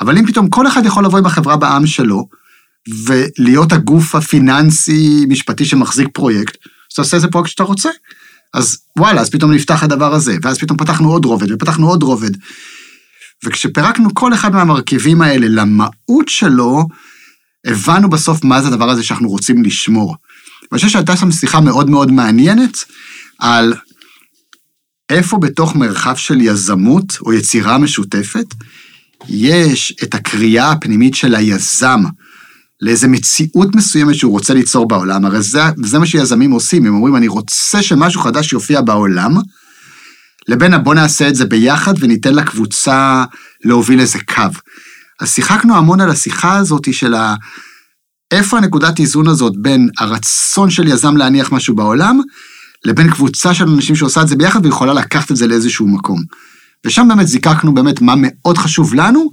אבל 0.00 0.18
אם 0.18 0.26
פתאום 0.26 0.48
כל 0.48 0.66
אחד 0.66 0.86
יכול 0.86 1.04
לבוא 1.04 1.18
עם 1.18 1.26
החברה 1.26 1.56
בע"מ 1.56 1.86
שלו, 1.86 2.28
ולהיות 3.06 3.72
הגוף 3.72 4.14
הפיננסי-משפטי 4.14 5.64
שמחזיק 5.64 6.08
פרויקט, 6.12 6.56
אז 6.64 6.92
אתה 6.92 7.02
עושה 7.02 7.16
איזה 7.16 7.28
פרויקט 7.28 7.50
שאתה 7.50 7.62
רוצה. 7.62 7.90
אז 8.54 8.78
וואלה, 8.98 9.20
אז 9.20 9.30
פתאום 9.30 9.52
נפתח 9.52 9.82
הדבר 9.82 10.14
הזה, 10.14 10.36
ואז 10.42 10.58
פתאום 10.58 10.78
פתחנו 10.78 11.12
עוד 11.12 11.24
רובד, 11.24 11.52
ופתחנו 11.52 11.88
עוד 11.88 12.02
רובד. 12.02 12.30
וכשפירקנו 13.44 14.14
כל 14.14 14.34
אחד 14.34 14.52
מהמרכיבים 14.54 15.22
האלה 15.22 15.46
למהות 15.48 16.28
שלו, 16.28 16.84
הבנו 17.66 18.10
בסוף 18.10 18.44
מה 18.44 18.62
זה 18.62 18.68
הדבר 18.68 18.90
הזה 18.90 19.02
שאנחנו 19.02 19.28
רוצים 19.28 19.62
לשמור. 19.62 20.16
ואני 20.70 20.78
חושב 20.78 20.88
שהייתה 20.88 21.16
שם 21.16 21.32
שיחה 21.32 21.60
מאוד 21.60 21.90
מאוד 21.90 22.10
מעניינת 22.10 22.76
על 23.38 23.74
איפה 25.10 25.38
בתוך 25.38 25.76
מרחב 25.76 26.16
של 26.16 26.40
יזמות 26.40 27.18
או 27.26 27.32
יצירה 27.32 27.78
משותפת, 27.78 28.46
יש 29.28 29.94
את 30.02 30.14
הקריאה 30.14 30.72
הפנימית 30.72 31.14
של 31.14 31.34
היזם 31.34 32.00
לאיזה 32.80 33.08
מציאות 33.08 33.74
מסוימת 33.74 34.14
שהוא 34.14 34.32
רוצה 34.32 34.54
ליצור 34.54 34.88
בעולם, 34.88 35.24
הרי 35.24 35.42
זה, 35.42 35.60
זה 35.84 35.98
מה 35.98 36.06
שיזמים 36.06 36.50
עושים, 36.50 36.86
הם 36.86 36.94
אומרים, 36.94 37.16
אני 37.16 37.28
רוצה 37.28 37.82
שמשהו 37.82 38.20
חדש 38.20 38.52
יופיע 38.52 38.80
בעולם, 38.80 39.34
לבין 40.48 40.82
בוא 40.84 40.94
נעשה 40.94 41.28
את 41.28 41.34
זה 41.34 41.44
ביחד 41.44 41.94
וניתן 42.00 42.34
לקבוצה 42.34 43.24
להוביל 43.64 44.00
איזה 44.00 44.18
קו. 44.34 44.42
אז 45.20 45.30
שיחקנו 45.30 45.76
המון 45.76 46.00
על 46.00 46.10
השיחה 46.10 46.56
הזאת 46.56 46.94
של 46.94 47.14
ה... 47.14 47.34
איפה 48.30 48.58
הנקודת 48.58 48.98
איזון 49.00 49.28
הזאת 49.28 49.52
בין 49.56 49.88
הרצון 49.98 50.70
של 50.70 50.88
יזם 50.88 51.16
להניח 51.16 51.52
משהו 51.52 51.74
בעולם, 51.74 52.20
לבין 52.86 53.10
קבוצה 53.10 53.54
של 53.54 53.68
אנשים 53.68 53.96
שעושה 53.96 54.22
את 54.22 54.28
זה 54.28 54.36
ביחד 54.36 54.66
ויכולה 54.66 54.92
לקחת 54.92 55.30
את 55.30 55.36
זה 55.36 55.46
לאיזשהו 55.46 55.86
מקום. 55.88 56.20
ושם 56.86 57.08
באמת 57.08 57.26
זיקקנו 57.26 57.74
באמת 57.74 58.00
מה 58.00 58.14
מאוד 58.16 58.58
חשוב 58.58 58.94
לנו, 58.94 59.30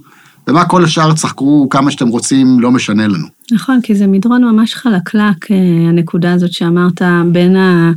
ומה 0.48 0.64
כל 0.64 0.84
השאר 0.84 1.14
צחקו 1.14 1.68
כמה 1.70 1.90
שאתם 1.90 2.08
רוצים, 2.08 2.60
לא 2.60 2.70
משנה 2.70 3.06
לנו. 3.06 3.26
נכון, 3.52 3.80
כי 3.82 3.94
זה 3.94 4.06
מדרון 4.06 4.44
ממש 4.44 4.74
חלקלק, 4.74 5.50
אה, 5.50 5.56
הנקודה 5.88 6.32
הזאת 6.32 6.52
שאמרת, 6.52 7.02
בין 7.32 7.56
ה... 7.56 7.92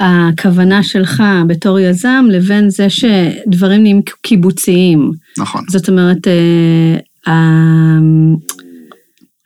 הכוונה 0.00 0.82
שלך 0.82 1.22
בתור 1.46 1.78
יזם 1.78 2.26
לבין 2.30 2.70
זה 2.70 2.86
שדברים 2.90 3.82
נהיים 3.82 4.02
קיבוציים. 4.22 5.12
נכון. 5.38 5.64
זאת 5.68 5.88
אומרת, 5.88 6.28
אה, 7.26 7.32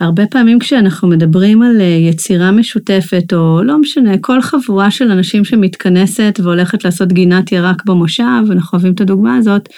הרבה 0.00 0.26
פעמים 0.26 0.58
כשאנחנו 0.58 1.08
מדברים 1.08 1.62
על 1.62 1.80
אה, 1.80 1.86
יצירה 1.86 2.50
משותפת, 2.50 3.32
או 3.32 3.62
לא 3.62 3.78
משנה, 3.78 4.18
כל 4.20 4.40
חבורה 4.42 4.90
של 4.90 5.10
אנשים 5.10 5.44
שמתכנסת 5.44 6.40
והולכת 6.42 6.84
לעשות 6.84 7.12
גינת 7.12 7.52
ירק 7.52 7.84
במושב, 7.84 8.50
אנחנו 8.50 8.76
אוהבים 8.76 8.92
את 8.92 9.00
הדוגמה 9.00 9.36
הזאת, 9.36 9.68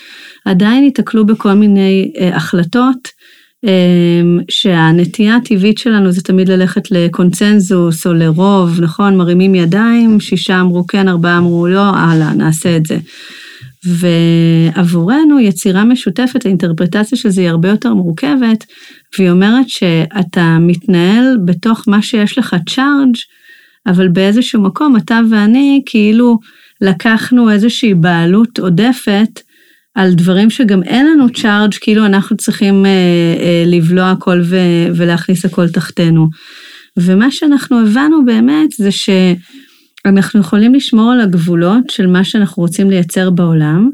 עדיין 0.44 0.84
ייתקלו 0.84 1.26
בכל 1.26 1.52
מיני 1.52 2.12
אה, 2.18 2.36
החלטות, 2.36 3.08
אה, 3.64 4.22
שהנטייה 4.50 5.36
הטבעית 5.36 5.78
שלנו 5.78 6.12
זה 6.12 6.22
תמיד 6.22 6.48
ללכת 6.48 6.90
לקונצנזוס 6.90 8.06
או 8.06 8.12
לרוב, 8.12 8.80
נכון? 8.80 9.16
מרימים 9.16 9.54
ידיים, 9.54 10.20
שישה 10.20 10.60
אמרו 10.60 10.86
כן, 10.86 11.08
ארבעה 11.08 11.38
אמרו 11.38 11.66
לא, 11.66 11.96
הלאה, 11.96 12.34
נעשה 12.34 12.76
את 12.76 12.86
זה. 12.86 12.98
ועבורנו 13.84 15.40
יצירה 15.40 15.84
משותפת, 15.84 16.46
האינטרפרטציה 16.46 17.18
של 17.18 17.28
זה 17.28 17.40
היא 17.40 17.50
הרבה 17.50 17.68
יותר 17.68 17.94
מורכבת, 17.94 18.64
והיא 19.18 19.30
אומרת 19.30 19.68
שאתה 19.68 20.58
מתנהל 20.60 21.36
בתוך 21.44 21.84
מה 21.88 22.02
שיש 22.02 22.38
לך 22.38 22.56
צ'ארג', 22.68 23.14
אבל 23.86 24.08
באיזשהו 24.08 24.62
מקום 24.62 24.96
אתה 24.96 25.20
ואני 25.30 25.82
כאילו 25.86 26.38
לקחנו 26.80 27.50
איזושהי 27.50 27.94
בעלות 27.94 28.58
עודפת 28.58 29.40
על 29.94 30.14
דברים 30.14 30.50
שגם 30.50 30.82
אין 30.82 31.06
לנו 31.06 31.32
צ'ארג', 31.32 31.74
כאילו 31.80 32.06
אנחנו 32.06 32.36
צריכים 32.36 32.86
אה, 32.86 32.90
אה, 33.40 33.64
לבלוע 33.66 34.10
הכל 34.10 34.40
ו, 34.44 34.56
ולהכניס 34.96 35.44
הכל 35.44 35.68
תחתנו. 35.68 36.28
ומה 36.96 37.30
שאנחנו 37.30 37.80
הבנו 37.80 38.24
באמת 38.24 38.70
זה 38.72 38.90
שאנחנו 38.92 40.40
יכולים 40.40 40.74
לשמור 40.74 41.12
על 41.12 41.20
הגבולות 41.20 41.90
של 41.90 42.06
מה 42.06 42.24
שאנחנו 42.24 42.62
רוצים 42.62 42.90
לייצר 42.90 43.30
בעולם, 43.30 43.90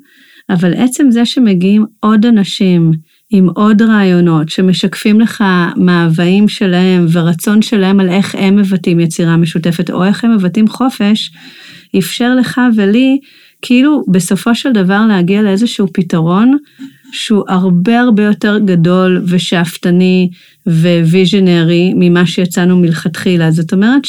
אבל 0.50 0.74
עצם 0.74 1.10
זה 1.10 1.24
שמגיעים 1.24 1.84
עוד 2.00 2.26
אנשים 2.26 2.90
עם 3.30 3.48
עוד 3.48 3.82
רעיונות 3.82 4.48
שמשקפים 4.48 5.20
לך 5.20 5.44
מאוויים 5.76 6.48
שלהם 6.48 7.06
ורצון 7.12 7.62
שלהם 7.62 8.00
על 8.00 8.08
איך 8.08 8.34
הם 8.38 8.56
מבטאים 8.56 9.00
יצירה 9.00 9.36
משותפת 9.36 9.90
או 9.90 10.04
איך 10.04 10.24
הם 10.24 10.34
מבטאים 10.34 10.68
חופש, 10.68 11.32
אפשר 11.98 12.34
לך 12.34 12.60
ולי 12.76 13.18
כאילו 13.62 14.02
בסופו 14.08 14.54
של 14.54 14.72
דבר 14.72 15.06
להגיע 15.08 15.42
לאיזשהו 15.42 15.88
פתרון 15.92 16.56
שהוא 17.12 17.44
הרבה 17.48 18.00
הרבה 18.00 18.22
יותר 18.22 18.58
גדול 18.58 19.22
ושאפתני 19.26 20.30
ו 20.66 20.79
visionary 20.79 21.92
ממה 21.96 22.26
שיצאנו 22.26 22.78
מלכתחילה. 22.78 23.50
זאת 23.50 23.72
אומרת 23.72 24.02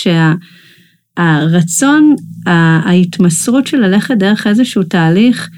שהרצון, 1.15 2.15
ההתמסרות 2.45 3.67
של 3.67 3.77
ללכת 3.77 4.17
דרך 4.17 4.47
איזשהו 4.47 4.83
תהליך, 4.83 5.49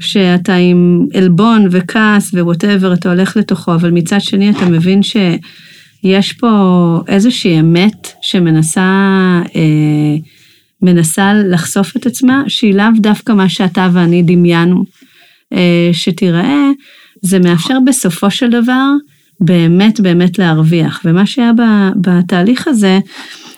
שאתה 0.00 0.54
עם 0.54 1.06
עלבון 1.14 1.66
וכעס 1.70 2.34
ו 2.34 2.40
whatever, 2.40 2.92
אתה 2.92 3.08
הולך 3.08 3.36
לתוכו, 3.36 3.74
אבל 3.74 3.90
מצד 3.90 4.20
שני 4.20 4.50
אתה 4.50 4.66
מבין 4.66 5.00
שיש 5.02 6.32
פה 6.32 7.00
איזושהי 7.08 7.60
אמת 7.60 8.12
שמנסה 8.22 8.82
אה, 9.56 10.16
מנסה 10.82 11.32
לחשוף 11.34 11.96
את 11.96 12.06
עצמה, 12.06 12.42
שהיא 12.48 12.74
לאו 12.74 12.86
דווקא 12.96 13.32
מה 13.32 13.48
שאתה 13.48 13.88
ואני 13.92 14.22
דמיינו 14.22 14.84
אה, 15.52 15.90
שתיראה, 15.92 16.70
זה 17.22 17.38
מאפשר 17.38 17.78
בסופו 17.86 18.30
של 18.30 18.50
דבר 18.50 18.90
באמת 19.40 20.00
באמת 20.00 20.38
להרוויח. 20.38 21.00
ומה 21.04 21.26
שהיה 21.26 21.52
בתהליך 21.96 22.68
הזה, 22.68 22.98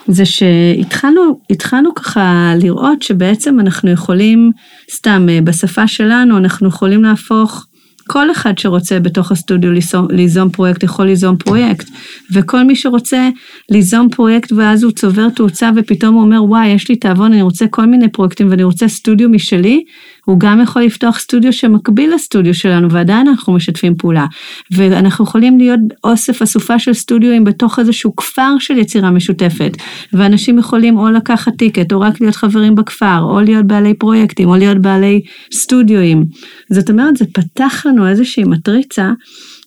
זה 0.09 0.25
שהתחלנו 0.25 1.95
ככה 1.95 2.53
לראות 2.63 3.03
שבעצם 3.03 3.61
אנחנו 3.61 3.91
יכולים, 3.91 4.53
סתם 4.91 5.27
אה, 5.31 5.41
בשפה 5.41 5.87
שלנו, 5.87 6.39
אנחנו 6.39 6.69
יכולים 6.69 7.03
להפוך 7.03 7.67
כל 8.07 8.31
אחד 8.31 8.59
שרוצה 8.59 9.01
בתוך 9.01 9.33
הסטודיו 9.33 9.73
ליזום, 9.73 10.07
ליזום 10.11 10.51
פרויקט 10.51 10.83
יכול 10.83 11.07
ליזום 11.07 11.37
פרויקט, 11.37 11.89
וכל 12.33 12.63
מי 12.63 12.77
שרוצה 12.77 13.29
ליזום 13.71 14.09
פרויקט 14.09 14.53
ואז 14.53 14.83
הוא 14.83 14.93
צובר 14.93 15.29
תאוצה 15.29 15.71
ופתאום 15.77 16.15
הוא 16.15 16.23
אומר, 16.23 16.45
וואי, 16.45 16.69
יש 16.69 16.89
לי 16.89 16.97
תיאבון, 16.97 17.33
אני 17.33 17.43
רוצה 17.43 17.67
כל 17.67 17.87
מיני 17.87 18.09
פרויקטים 18.09 18.51
ואני 18.51 18.63
רוצה 18.63 18.89
סטודיו 18.89 19.29
משלי, 19.29 19.85
הוא 20.27 20.41
גם 20.41 20.61
יכול 20.61 20.83
לפתוח 20.83 21.19
סטודיו 21.19 21.53
שמקביל 21.53 22.15
לסטודיו 22.15 22.55
שלנו, 22.55 22.91
ועדיין 22.91 23.29
אנחנו 23.29 23.53
משתפים 23.53 23.97
פעולה. 23.97 24.27
ואנחנו 24.71 25.25
יכולים 25.25 25.59
להיות 25.59 25.81
אוסף 26.05 26.43
אסופה 26.43 26.79
של 26.79 26.95
סטודיואים 26.95 27.45
בתוך 27.45 27.79
איזשהו 27.79 28.17
כפר 28.17 28.55
של 28.59 28.79
יצירה 28.79 29.11
משותפת, 29.11 29.73
ואנשים 30.13 30.59
יכולים 30.59 30.97
או 30.97 31.11
לקחת 31.11 31.53
טיקט, 31.59 31.93
או 31.93 32.01
רק 32.01 32.21
להיות 32.21 32.37
חברים 32.37 32.75
בכפר, 32.75 33.21
או 33.21 33.41
להיות 33.41 33.67
בעלי 33.67 33.95
פרויקטים, 33.95 34.49
או 34.49 34.57
להיות 34.57 34.79
בעלי 34.79 35.21
סטודיואים. 35.53 36.25
זאת 36.71 36.91
אומרת, 36.91 37.17
זה 37.17 37.25
פתח 37.33 37.83
לנו 37.87 38.09
איזושהי 38.09 38.45
מטריצה. 38.45 39.13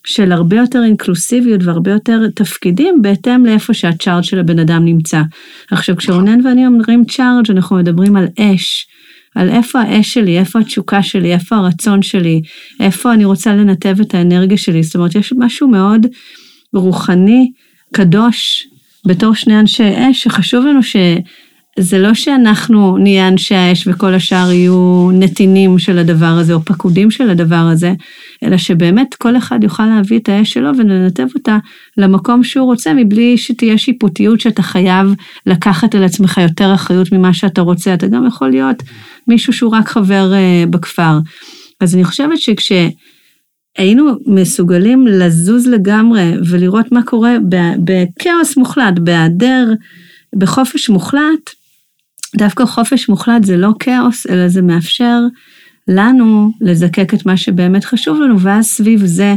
של 0.04 0.32
הרבה 0.32 0.56
יותר 0.56 0.82
אינקלוסיביות 0.84 1.60
והרבה 1.64 1.90
יותר 1.90 2.28
תפקידים 2.34 3.02
בהתאם 3.02 3.46
לאיפה 3.46 3.74
שהצ'ארג' 3.74 4.22
של 4.22 4.38
הבן 4.38 4.58
אדם 4.58 4.84
נמצא. 4.84 5.22
עכשיו 5.70 5.96
כשרונן 5.96 6.46
ואני 6.46 6.66
אומרים 6.66 7.04
צ'ארג' 7.04 7.50
אנחנו 7.50 7.76
מדברים 7.76 8.16
על 8.16 8.26
אש, 8.38 8.86
על 9.34 9.48
איפה 9.48 9.80
האש 9.80 10.14
שלי, 10.14 10.38
איפה 10.38 10.58
התשוקה 10.58 11.02
שלי, 11.02 11.32
איפה 11.32 11.56
הרצון 11.56 12.02
שלי, 12.02 12.42
איפה 12.80 13.12
אני 13.12 13.24
רוצה 13.24 13.54
לנתב 13.54 13.96
את 14.00 14.14
האנרגיה 14.14 14.58
שלי. 14.58 14.82
זאת 14.82 14.96
אומרת, 14.96 15.14
יש 15.14 15.32
משהו 15.38 15.68
מאוד 15.68 16.06
רוחני, 16.74 17.52
קדוש, 17.92 18.66
בתור 19.06 19.34
שני 19.34 19.60
אנשי 19.60 20.10
אש, 20.10 20.22
שחשוב 20.22 20.66
לנו 20.66 20.82
שזה 21.78 21.98
לא 21.98 22.14
שאנחנו 22.14 22.98
נהיה 22.98 23.28
אנשי 23.28 23.54
האש 23.54 23.86
וכל 23.86 24.14
השאר 24.14 24.52
יהיו 24.52 25.10
נתינים 25.12 25.78
של 25.78 25.98
הדבר 25.98 26.26
הזה, 26.26 26.54
או 26.54 26.62
פקודים 26.64 27.10
של 27.10 27.30
הדבר 27.30 27.68
הזה, 27.72 27.92
אלא 28.44 28.56
שבאמת 28.56 29.14
כל 29.14 29.36
אחד 29.36 29.58
יוכל 29.62 29.86
להביא 29.86 30.18
את 30.18 30.28
האש 30.28 30.52
שלו 30.52 30.70
ולנתב 30.78 31.26
אותה 31.34 31.58
למקום 31.96 32.44
שהוא 32.44 32.66
רוצה, 32.66 32.94
מבלי 32.94 33.38
שתהיה 33.38 33.78
שיפוטיות 33.78 34.40
שאתה 34.40 34.62
חייב 34.62 35.14
לקחת 35.46 35.94
על 35.94 36.04
עצמך 36.04 36.38
יותר 36.42 36.74
אחריות 36.74 37.12
ממה 37.12 37.34
שאתה 37.34 37.60
רוצה. 37.60 37.94
אתה 37.94 38.06
גם 38.06 38.26
יכול 38.26 38.48
להיות 38.50 38.82
מישהו 39.28 39.52
שהוא 39.52 39.72
רק 39.72 39.88
חבר 39.88 40.32
uh, 40.32 40.70
בכפר. 40.70 41.18
אז 41.80 41.94
אני 41.94 42.04
חושבת 42.04 42.38
שכשהיינו 42.38 44.12
מסוגלים 44.26 45.06
לזוז 45.06 45.66
לגמרי 45.66 46.32
ולראות 46.50 46.92
מה 46.92 47.02
קורה 47.02 47.36
בכאוס 47.84 48.56
מוחלט, 48.56 48.98
בהיעדר, 48.98 49.72
בחופש 50.36 50.88
מוחלט, 50.88 51.59
דווקא 52.36 52.66
חופש 52.66 53.08
מוחלט 53.08 53.44
זה 53.44 53.56
לא 53.56 53.70
כאוס, 53.78 54.26
אלא 54.26 54.48
זה 54.48 54.62
מאפשר 54.62 55.18
לנו 55.88 56.52
לזקק 56.60 57.14
את 57.14 57.26
מה 57.26 57.36
שבאמת 57.36 57.84
חשוב 57.84 58.20
לנו, 58.20 58.40
ואז 58.40 58.66
סביב 58.66 59.06
זה 59.06 59.34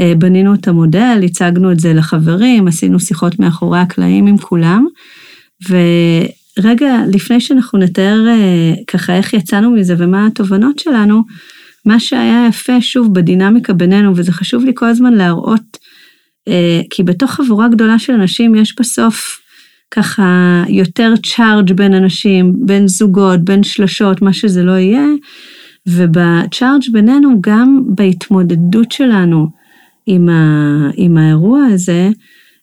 אה, 0.00 0.12
בנינו 0.18 0.54
את 0.54 0.68
המודל, 0.68 1.20
הצגנו 1.24 1.72
את 1.72 1.80
זה 1.80 1.92
לחברים, 1.92 2.68
עשינו 2.68 3.00
שיחות 3.00 3.38
מאחורי 3.38 3.78
הקלעים 3.78 4.26
עם 4.26 4.38
כולם, 4.38 4.86
ורגע 5.68 6.96
לפני 7.12 7.40
שאנחנו 7.40 7.78
נתאר 7.78 8.26
אה, 8.28 8.74
ככה 8.86 9.16
איך 9.16 9.34
יצאנו 9.34 9.70
מזה 9.70 9.94
ומה 9.98 10.26
התובנות 10.26 10.78
שלנו, 10.78 11.22
מה 11.86 12.00
שהיה 12.00 12.46
יפה 12.48 12.80
שוב 12.80 13.14
בדינמיקה 13.14 13.72
בינינו, 13.72 14.16
וזה 14.16 14.32
חשוב 14.32 14.64
לי 14.64 14.72
כל 14.74 14.86
הזמן 14.86 15.12
להראות, 15.12 15.78
אה, 16.48 16.80
כי 16.90 17.02
בתוך 17.02 17.30
חבורה 17.30 17.68
גדולה 17.68 17.98
של 17.98 18.12
אנשים 18.12 18.54
יש 18.54 18.74
בסוף 18.80 19.43
ככה 19.90 20.62
יותר 20.68 21.14
צ'ארג' 21.22 21.72
בין 21.72 21.94
אנשים, 21.94 22.54
בין 22.58 22.88
זוגות, 22.88 23.44
בין 23.44 23.62
שלשות, 23.62 24.22
מה 24.22 24.32
שזה 24.32 24.62
לא 24.62 24.72
יהיה, 24.72 25.06
ובצ'ארג' 25.88 26.82
בינינו, 26.92 27.40
גם 27.40 27.82
בהתמודדות 27.88 28.92
שלנו 28.92 29.48
עם, 30.06 30.28
ה, 30.28 30.90
עם 30.96 31.16
האירוע 31.16 31.64
הזה, 31.64 32.10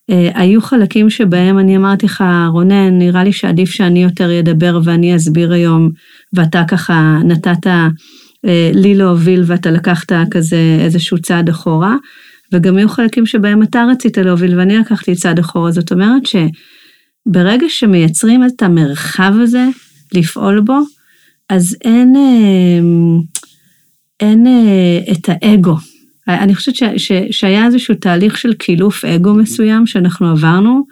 אה, 0.09 0.29
היו 0.35 0.61
חלקים 0.61 1.09
שבהם 1.09 1.59
אני 1.59 1.77
אמרתי 1.77 2.05
לך, 2.05 2.23
רונן, 2.47 2.97
נראה 2.97 3.23
לי 3.23 3.33
שעדיף 3.33 3.69
שאני 3.69 4.03
יותר 4.03 4.39
אדבר 4.39 4.79
ואני 4.83 5.15
אסביר 5.15 5.53
היום, 5.53 5.89
ואתה 6.33 6.63
ככה 6.67 7.19
נתת 7.25 7.67
אה, 8.45 8.71
לי 8.73 8.95
להוביל 8.95 9.43
ואתה 9.45 9.71
לקחת 9.71 10.11
כזה 10.31 10.77
איזשהו 10.79 11.17
צעד 11.17 11.49
אחורה, 11.49 11.95
וגם 12.53 12.77
היו 12.77 12.89
חלקים 12.89 13.25
שבהם 13.25 13.63
אתה 13.63 13.85
רצית 13.91 14.17
להוביל 14.17 14.59
ואני 14.59 14.77
לקחתי 14.77 15.15
צעד 15.15 15.39
אחורה, 15.39 15.71
זאת 15.71 15.91
אומרת 15.91 16.25
שברגע 17.29 17.65
שמייצרים 17.69 18.45
את 18.45 18.61
המרחב 18.61 19.33
הזה 19.41 19.65
לפעול 20.13 20.59
בו, 20.59 20.79
אז 21.49 21.77
אין, 21.83 22.15
אמ, 22.15 23.19
אין 24.19 24.47
אה, 24.47 25.13
את 25.13 25.29
האגו. 25.29 25.75
אני 26.27 26.55
חושבת 26.55 26.75
ש, 26.75 26.83
ש, 26.97 27.11
שהיה 27.31 27.65
איזשהו 27.65 27.95
תהליך 27.95 28.37
של 28.37 28.53
קילוף 28.53 29.05
אגו 29.05 29.33
מסוים 29.33 29.87
שאנחנו 29.87 30.31
עברנו, 30.31 30.85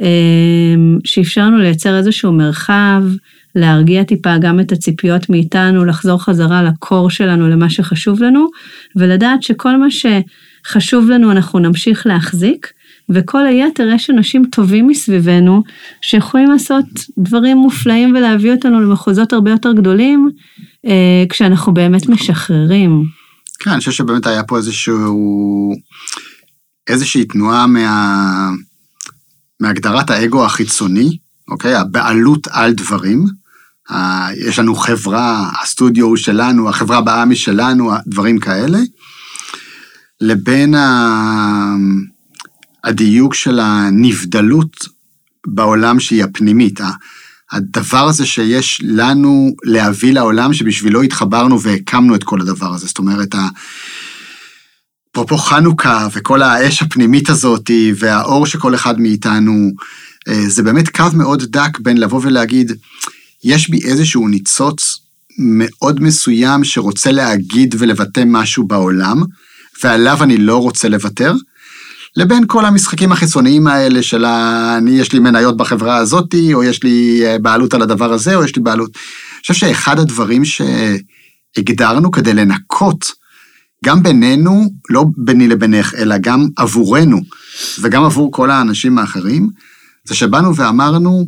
אמ, 0.00 0.98
שאפשר 1.04 1.40
לנו 1.40 1.58
לייצר 1.58 1.98
איזשהו 1.98 2.32
מרחב, 2.32 3.02
להרגיע 3.54 4.04
טיפה 4.04 4.38
גם 4.38 4.60
את 4.60 4.72
הציפיות 4.72 5.30
מאיתנו, 5.30 5.84
לחזור 5.84 6.24
חזרה 6.24 6.62
לקור 6.62 7.10
שלנו, 7.10 7.48
למה 7.48 7.70
שחשוב 7.70 8.22
לנו, 8.22 8.46
ולדעת 8.96 9.42
שכל 9.42 9.76
מה 9.76 9.86
שחשוב 9.90 11.10
לנו 11.10 11.30
אנחנו 11.32 11.58
נמשיך 11.58 12.06
להחזיק, 12.06 12.72
וכל 13.08 13.46
היתר 13.46 13.88
יש 13.94 14.10
אנשים 14.10 14.44
טובים 14.44 14.88
מסביבנו 14.88 15.62
שיכולים 16.02 16.50
לעשות 16.50 16.84
דברים 17.18 17.56
מופלאים 17.56 18.14
ולהביא 18.16 18.52
אותנו 18.52 18.80
למחוזות 18.80 19.32
הרבה 19.32 19.50
יותר 19.50 19.72
גדולים, 19.72 20.30
אה, 20.86 21.24
כשאנחנו 21.28 21.74
באמת 21.74 22.08
משחררים. 22.08 23.04
כן, 23.58 23.70
אני 23.70 23.78
חושב 23.78 23.90
שבאמת 23.90 24.26
היה 24.26 24.42
פה 24.42 24.56
איזשהו, 24.56 25.72
איזושהי 26.88 27.24
תנועה 27.24 27.66
מה, 27.66 28.50
מהגדרת 29.60 30.10
האגו 30.10 30.44
החיצוני, 30.44 31.16
אוקיי? 31.48 31.74
הבעלות 31.74 32.48
על 32.50 32.72
דברים. 32.72 33.24
יש 34.48 34.58
לנו 34.58 34.74
חברה, 34.74 35.50
הסטודיו 35.62 36.06
הוא 36.06 36.16
שלנו, 36.16 36.68
החברה 36.68 36.98
הבאה 36.98 37.24
משלנו, 37.24 37.92
דברים 38.06 38.38
כאלה, 38.38 38.78
לבין 40.20 40.74
ה... 40.74 41.74
הדיוק 42.84 43.34
של 43.34 43.60
הנבדלות 43.60 44.76
בעולם 45.46 46.00
שהיא 46.00 46.24
הפנימית. 46.24 46.80
הדבר 47.52 48.08
הזה 48.08 48.26
שיש 48.26 48.80
לנו 48.84 49.50
להביא 49.64 50.12
לעולם 50.12 50.54
שבשבילו 50.54 51.02
התחברנו 51.02 51.60
והקמנו 51.60 52.14
את 52.14 52.24
כל 52.24 52.40
הדבר 52.40 52.74
הזה. 52.74 52.86
זאת 52.86 52.98
אומרת, 52.98 53.34
אפרופו 55.12 55.36
חנוכה 55.36 56.08
וכל 56.12 56.42
האש 56.42 56.82
הפנימית 56.82 57.30
הזאת 57.30 57.70
והאור 57.96 58.46
שכל 58.46 58.74
אחד 58.74 59.00
מאיתנו, 59.00 59.70
אה, 60.28 60.48
זה 60.48 60.62
באמת 60.62 60.88
קו 60.88 61.04
מאוד 61.14 61.42
דק 61.42 61.78
בין 61.78 61.96
לבוא 61.96 62.20
ולהגיד, 62.22 62.72
יש 63.44 63.70
בי 63.70 63.78
איזשהו 63.84 64.28
ניצוץ 64.28 64.98
מאוד 65.38 66.02
מסוים 66.02 66.64
שרוצה 66.64 67.12
להגיד 67.12 67.74
ולבטא 67.78 68.22
משהו 68.26 68.66
בעולם, 68.66 69.22
ועליו 69.82 70.22
אני 70.22 70.36
לא 70.36 70.56
רוצה 70.56 70.88
לוותר, 70.88 71.34
לבין 72.16 72.44
כל 72.46 72.64
המשחקים 72.64 73.12
החיצוניים 73.12 73.66
האלה 73.66 74.02
של. 74.02 74.24
אני, 74.24 74.90
יש 74.90 75.12
לי 75.12 75.18
מניות 75.18 75.56
בחברה 75.56 75.96
הזאתי, 75.96 76.54
או 76.54 76.64
יש 76.64 76.82
לי 76.82 77.22
אה, 77.26 77.38
בעלות 77.38 77.74
על 77.74 77.82
הדבר 77.82 78.12
הזה, 78.12 78.34
או 78.34 78.44
יש 78.44 78.56
לי 78.56 78.62
בעלות... 78.62 78.90
אני 78.94 79.40
חושב 79.40 79.54
שאחד 79.54 79.98
הדברים 79.98 80.42
שהגדרנו 80.44 82.10
כדי 82.10 82.34
לנקות, 82.34 83.06
גם 83.84 84.02
בינינו, 84.02 84.70
לא 84.90 85.04
ביני 85.16 85.48
לבינך, 85.48 85.94
אלא 85.94 86.18
גם 86.20 86.46
עבורנו, 86.56 87.20
וגם 87.80 88.04
עבור 88.04 88.32
כל 88.32 88.50
האנשים 88.50 88.98
האחרים, 88.98 89.48
זה 90.04 90.14
שבאנו 90.14 90.56
ואמרנו, 90.56 91.26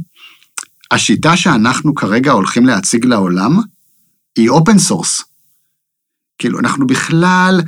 השיטה 0.91 1.37
שאנחנו 1.37 1.95
כרגע 1.95 2.33
הולכים 2.33 2.67
להציג 2.67 3.05
לעולם, 3.05 3.61
היא 4.37 4.49
open 4.49 4.79
source. 4.79 5.23
כאילו, 6.39 6.59
אנחנו 6.59 6.87
בכלל, 6.87 7.61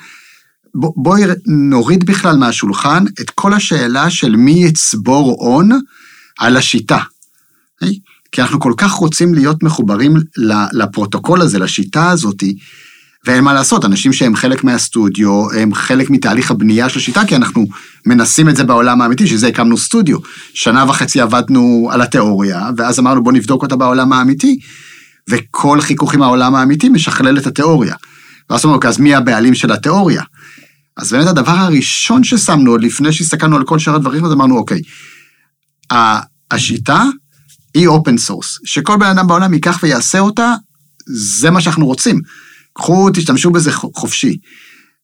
בואי 0.76 1.22
נוריד 1.46 2.06
בכלל 2.06 2.36
מהשולחן 2.36 3.04
את 3.20 3.30
כל 3.30 3.54
השאלה 3.54 4.10
של 4.10 4.36
מי 4.36 4.64
יצבור 4.64 5.36
הון 5.38 5.70
על 6.38 6.56
השיטה. 6.56 6.98
כי 8.32 8.42
אנחנו 8.42 8.60
כל 8.60 8.72
כך 8.76 8.92
רוצים 8.92 9.34
להיות 9.34 9.62
מחוברים 9.62 10.16
לפרוטוקול 10.72 11.40
הזה, 11.40 11.58
לשיטה 11.58 12.10
הזאת, 12.10 12.42
ואין 13.26 13.44
מה 13.44 13.54
לעשות, 13.54 13.84
אנשים 13.84 14.12
שהם 14.12 14.36
חלק 14.36 14.64
מהסטודיו, 14.64 15.50
הם 15.52 15.74
חלק 15.74 16.10
מתהליך 16.10 16.50
הבנייה 16.50 16.88
של 16.88 16.98
השיטה, 16.98 17.24
כי 17.24 17.36
אנחנו 17.36 17.66
מנסים 18.06 18.48
את 18.48 18.56
זה 18.56 18.64
בעולם 18.64 19.02
האמיתי, 19.02 19.26
שזה 19.26 19.46
הקמנו 19.46 19.78
סטודיו. 19.78 20.18
שנה 20.54 20.84
וחצי 20.88 21.20
עבדנו 21.20 21.88
על 21.92 22.02
התיאוריה, 22.02 22.70
ואז 22.76 22.98
אמרנו 22.98 23.22
בוא 23.22 23.32
נבדוק 23.32 23.62
אותה 23.62 23.76
בעולם 23.76 24.12
האמיתי, 24.12 24.58
וכל 25.30 25.80
חיכוך 25.80 26.14
עם 26.14 26.22
העולם 26.22 26.54
האמיתי 26.54 26.88
משכלל 26.88 27.38
את 27.38 27.46
התיאוריה. 27.46 27.94
ואז 28.50 28.64
אמרנו, 28.64 28.76
אוקיי, 28.76 28.88
אז 28.88 28.98
מי 28.98 29.14
הבעלים 29.14 29.54
של 29.54 29.72
התיאוריה? 29.72 30.22
אז 30.96 31.12
באמת 31.12 31.26
הדבר 31.26 31.52
הראשון 31.52 32.24
ששמנו, 32.24 32.70
עוד 32.70 32.82
לפני 32.82 33.12
שהסתכלנו 33.12 33.56
על 33.56 33.64
כל 33.64 33.78
שאר 33.78 33.94
הדברים, 33.94 34.24
אז 34.24 34.32
אמרנו, 34.32 34.56
אוקיי, 34.58 34.80
השיטה 36.50 37.04
היא 37.74 37.86
open 37.86 38.18
source, 38.18 38.58
שכל 38.64 38.96
בן 38.96 39.06
אדם 39.06 39.26
בעולם 39.26 39.54
ייקח 39.54 39.78
ויעשה 39.82 40.18
אותה, 40.18 40.54
זה 41.06 41.50
מה 41.50 41.60
שאנחנו 41.60 41.86
רוצים. 41.86 42.20
קחו, 42.72 43.10
תשתמשו 43.10 43.50
בזה 43.50 43.72
חופשי. 43.72 44.36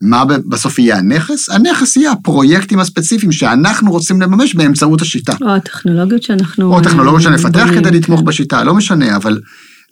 מה 0.02 0.24
בסוף 0.24 0.78
יהיה 0.78 0.98
הנכס? 0.98 1.50
הנכס 1.50 1.96
יהיה 1.96 2.12
הפרויקטים 2.12 2.78
הספציפיים 2.78 3.32
שאנחנו 3.32 3.90
רוצים 3.90 4.22
לממש 4.22 4.54
באמצעות 4.54 5.02
השיטה. 5.02 5.32
או 5.42 5.48
הטכנולוגיות 5.54 6.22
שאנחנו... 6.22 6.72
או 6.72 6.78
הטכנולוגיות 6.78 7.22
שנפתח 7.22 7.66
בונים, 7.66 7.74
כדי 7.84 7.90
לתמוך. 7.90 8.22
בשיטה, 8.22 8.64
לא 8.64 8.74
משנה, 8.74 9.16
אבל 9.16 9.40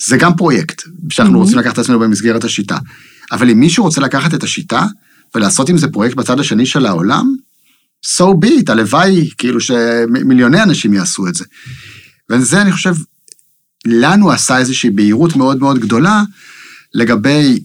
זה 0.09 0.17
גם 0.17 0.35
פרויקט 0.37 0.83
שאנחנו 1.11 1.35
Mhm. 1.35 1.43
רוצים 1.43 1.59
לקחת 1.59 1.73
את 1.75 1.79
עצמנו 1.79 1.99
במסגרת 1.99 2.45
השיטה. 2.45 2.79
אבל 3.33 3.51
אם 3.51 3.61
מישהו 3.61 3.85
רוצה 3.85 4.01
לקחת 4.01 4.35
את 4.35 4.43
השיטה 4.43 4.87
ולעשות 5.35 5.69
עם 5.69 5.79
זה 5.79 5.89
פרויקט 5.89 6.17
בצד 6.17 6.41
השני 6.41 6.67
של 6.67 6.87
העולם, 6.87 7.35
so 8.07 8.25
be 8.45 8.47
it, 8.47 8.73
הלוואי, 8.73 9.31
כאילו 9.39 9.61
שמיליוני 9.61 10.63
אנשים 10.63 10.95
יעשו 10.95 11.29
את 11.29 11.35
זה. 11.35 11.45
וזה, 12.31 12.63
אני 12.63 12.73
חושב, 12.73 12.95
לנו 13.87 14.31
עשה 14.31 14.59
איזושהי 14.59 14.91
בהירות 14.91 15.37
מאוד 15.37 15.59
מאוד 15.59 15.79
גדולה 15.79 16.23
לגבי 16.95 17.61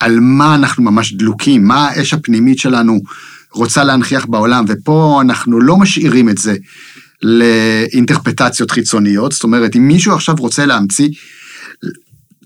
על 0.00 0.20
מה 0.20 0.54
אנחנו 0.54 0.82
ממש 0.82 1.12
דלוקים, 1.12 1.64
מה 1.64 1.88
האש 1.88 2.14
הפנימית 2.14 2.58
שלנו 2.58 3.00
רוצה 3.52 3.84
להנכיח 3.84 4.26
בעולם, 4.26 4.64
ופה 4.68 5.20
אנחנו 5.24 5.60
לא 5.60 5.76
משאירים 5.76 6.28
את 6.28 6.38
זה 6.38 6.56
לאינטרפטציות 7.22 8.70
חיצוניות, 8.70 9.32
זאת 9.32 9.42
אומרת, 9.42 9.76
אם 9.76 9.88
מישהו 9.88 10.14
עכשיו 10.14 10.34
רוצה 10.38 10.66
להמציא, 10.66 11.08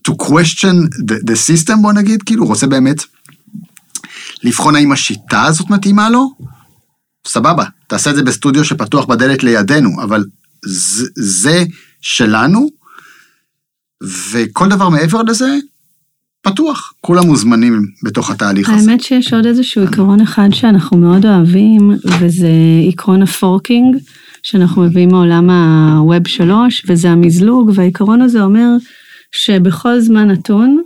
to 0.09 0.13
question 0.13 0.77
the, 1.11 1.15
the 1.15 1.35
system, 1.35 1.77
בוא 1.83 1.93
נגיד, 1.93 2.23
כאילו, 2.23 2.47
רוצה 2.47 2.67
באמת 2.67 3.03
לבחון 4.49 4.77
האם 4.77 4.93
השיטה 4.93 5.45
הזאת 5.45 5.71
מתאימה 5.71 6.11
לו, 6.11 6.31
סבבה, 7.27 7.65
תעשה 7.87 8.11
את 8.11 8.17
זה 8.17 8.23
בסטודיו 8.23 8.65
שפתוח 8.65 9.05
בדלת 9.05 9.43
לידינו, 9.43 10.03
אבל 10.03 10.25
זה, 10.65 11.07
זה 11.17 11.65
שלנו, 12.01 12.69
וכל 14.33 14.69
דבר 14.69 14.89
מעבר 14.89 15.23
לזה, 15.23 15.57
פתוח. 16.43 16.93
כולם 17.01 17.27
מוזמנים 17.27 17.83
בתוך 18.03 18.31
התהליך 18.31 18.69
הזה. 18.69 18.91
האמת 18.91 19.01
שיש 19.01 19.33
עוד 19.33 19.47
איזשהו 19.47 19.83
עיקרון 19.83 20.21
אחד 20.21 20.49
שאנחנו 20.53 20.97
מאוד 20.97 21.27
אוהבים, 21.27 21.91
וזה 22.21 22.49
עקרון 22.89 23.23
ה 23.23 23.31
forking, 23.31 23.97
שאנחנו 24.43 24.83
מביאים 24.83 25.09
מעולם 25.09 25.51
ה 25.51 25.70
Web 25.70 26.29
3, 26.29 26.83
וזה 26.89 27.11
המזלוג, 27.11 27.71
והעיקרון 27.75 28.21
הזה 28.21 28.43
אומר 28.43 28.69
שבכל 29.33 30.01
זמן 30.01 30.31
נתון, 30.31 30.83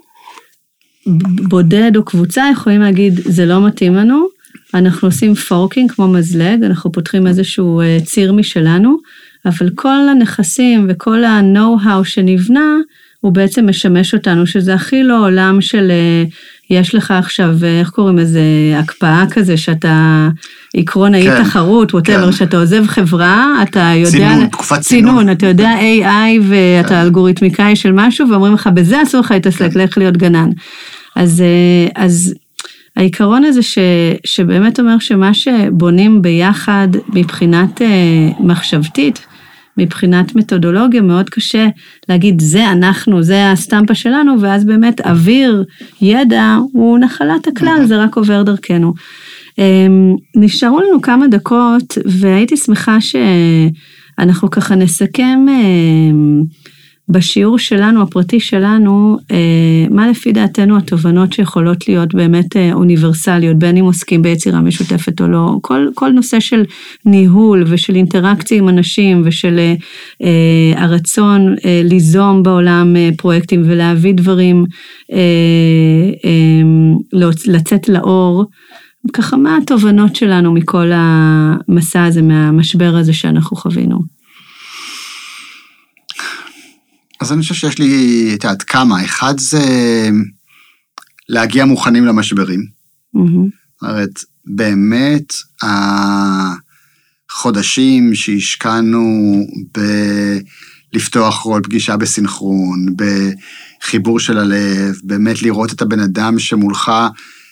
בודד 1.49 1.93
או 1.97 2.05
קבוצה 2.05 2.45
יכולים 2.53 2.81
להגיד, 2.81 3.15
זה 3.15 3.47
לא 3.47 3.67
מתאים 3.67 3.95
לנו, 3.95 4.27
אנחנו 4.75 5.09
עושים 5.09 5.35
forking 5.35 5.91
כמו 5.91 6.09
מזלג, 6.09 6.65
אנחנו 6.65 6.93
פותחים 6.93 7.27
איזשהו 7.27 7.81
אה, 7.81 7.99
ציר 8.05 8.33
משלנו, 8.33 8.97
אבל 9.45 9.71
כל 9.75 10.09
הנכסים 10.11 10.87
וכל 10.89 11.25
ה-know-how 11.25 12.05
שנבנה, 12.05 12.77
הוא 13.21 13.33
בעצם 13.33 13.69
משמש 13.69 14.15
אותנו, 14.15 14.47
שזה 14.47 14.75
הכי 14.75 15.03
לא 15.03 15.27
עולם 15.27 15.61
של 15.61 15.91
אה, 15.91 16.25
יש 16.73 16.95
לך 16.95 17.11
עכשיו, 17.11 17.55
אה, 17.63 17.81
איך 17.81 17.91
קוראים 17.91 18.19
לזה, 18.19 18.41
הקפאה 18.79 19.25
כזה, 19.31 19.57
שאתה, 19.57 20.29
עקרון 20.77 21.15
האי 21.15 21.27
כן, 21.27 21.45
תחרות, 21.45 21.95
ווטאבר, 21.95 22.27
כן. 22.27 22.33
שאתה 22.33 22.57
עוזב 22.57 22.87
חברה, 22.87 23.63
אתה 23.63 23.93
יודע... 23.97 24.11
צינון, 24.11 24.47
תקופת 24.47 24.81
צינון. 24.81 25.31
אתה 25.31 25.47
יודע 25.47 25.71
AI 25.79 26.43
ואתה 26.43 26.89
כן. 26.89 26.95
אלגוריתמיקאי 26.95 27.77
של 27.77 27.93
משהו, 27.93 28.29
ואומרים 28.31 28.55
לך, 28.55 28.71
בזה 28.75 29.03
אסור 29.03 29.21
לך 29.21 29.31
להתעסק, 29.31 29.73
כן. 29.73 29.81
לך 29.81 29.99
להיות 29.99 30.17
גנן. 30.17 30.51
אז, 31.17 31.41
אה, 31.41 32.05
אז 32.05 32.35
העיקרון 32.97 33.45
הזה 33.45 33.63
ש, 33.63 33.79
שבאמת 34.25 34.81
אומר 34.81 34.99
שמה 34.99 35.35
שבונים 35.35 36.23
ביחד 36.23 36.89
מבחינת 37.09 37.83
אה, 37.83 37.87
מחשבתית, 38.41 39.27
מבחינת 39.77 40.35
מתודולוגיה, 40.35 41.01
מאוד 41.03 41.31
קשה 41.31 41.69
להגיד, 42.09 42.41
זה 42.41 42.71
אנחנו, 42.73 43.23
זה 43.23 43.51
הסטמפה 43.51 43.95
שלנו, 43.95 44.41
ואז 44.41 44.65
באמת 44.65 45.01
אוויר, 45.01 45.65
ידע, 46.03 46.57
הוא 46.73 46.99
נחלת 46.99 47.47
הכלל, 47.49 47.85
זה 47.85 48.03
רק 48.03 48.17
עובר 48.17 48.43
דרכנו. 48.43 48.95
אמ, 49.59 50.17
נשארו 50.37 50.81
לנו 50.81 51.03
כמה 51.03 51.29
דקות, 51.29 51.99
והייתי 52.05 52.57
שמחה 52.57 52.97
שאנחנו 53.01 54.51
ככה 54.51 54.75
נסכם 54.75 55.47
אמ, 55.49 56.43
בשיעור 57.09 57.59
שלנו, 57.59 58.03
הפרטי 58.03 58.41
שלנו, 58.41 59.19
אה, 59.31 59.87
מה 59.91 60.11
לפי 60.11 60.33
דעתנו 60.33 60.77
התובנות 60.77 61.33
שיכולות 61.33 61.89
להיות 61.89 62.15
באמת 62.15 62.57
אה, 62.57 62.73
אוניברסליות, 62.73 63.59
בין 63.59 63.77
אם 63.77 63.85
עוסקים 63.85 64.23
ביצירה 64.23 64.61
משותפת 64.61 65.21
או 65.21 65.29
לא, 65.29 65.57
כל, 65.63 65.89
כל 65.95 66.11
נושא 66.11 66.41
של 66.41 66.65
ניהול 67.05 67.65
ושל 67.67 67.97
אינטראקציה 67.97 68.59
עם 68.59 68.69
אנשים 68.69 69.23
ושל 69.25 69.59
אה, 69.59 69.75
אה, 70.23 70.83
הרצון 70.83 71.55
אה, 71.65 71.83
ליזום 71.85 72.43
בעולם 72.43 72.97
אה, 72.97 73.11
פרויקטים 73.17 73.63
ולהביא 73.65 74.15
דברים, 74.15 74.65
אה, 75.13 75.19
אה, 76.25 77.29
לצאת 77.47 77.89
לאור. 77.89 78.45
ככה, 79.13 79.37
מה 79.37 79.57
התובנות 79.57 80.17
שלנו 80.17 80.53
מכל 80.53 80.91
המסע 80.95 82.05
הזה, 82.05 82.23
מהמשבר 82.23 82.97
הזה 82.97 83.13
שאנחנו 83.13 83.57
חווינו? 83.57 84.12
אז 87.23 87.33
אני 87.33 87.43
חושב 87.43 87.55
שיש 87.55 87.79
לי, 87.79 88.31
את 88.35 88.45
יודעת, 88.45 88.63
כמה. 88.63 89.05
אחד 89.05 89.39
זה 89.39 89.59
להגיע 91.29 91.65
מוכנים 91.65 92.05
למשברים. 92.05 92.67
זאת 93.81 93.91
אומרת, 93.91 94.11
באמת, 94.45 95.33
החודשים 97.31 98.15
שהשקענו 98.15 99.47
בלפתוח 100.93 101.43
כל 101.43 101.61
פגישה 101.65 101.97
בסינכרון, 101.97 102.87
בחיבור 102.97 104.21
של 104.21 104.39
הלב, 104.39 104.95
באמת 105.05 105.43
לראות 105.43 105.73
את 105.73 105.83
הבן 105.83 106.01
אדם 106.01 106.39
שמולך 106.39 106.93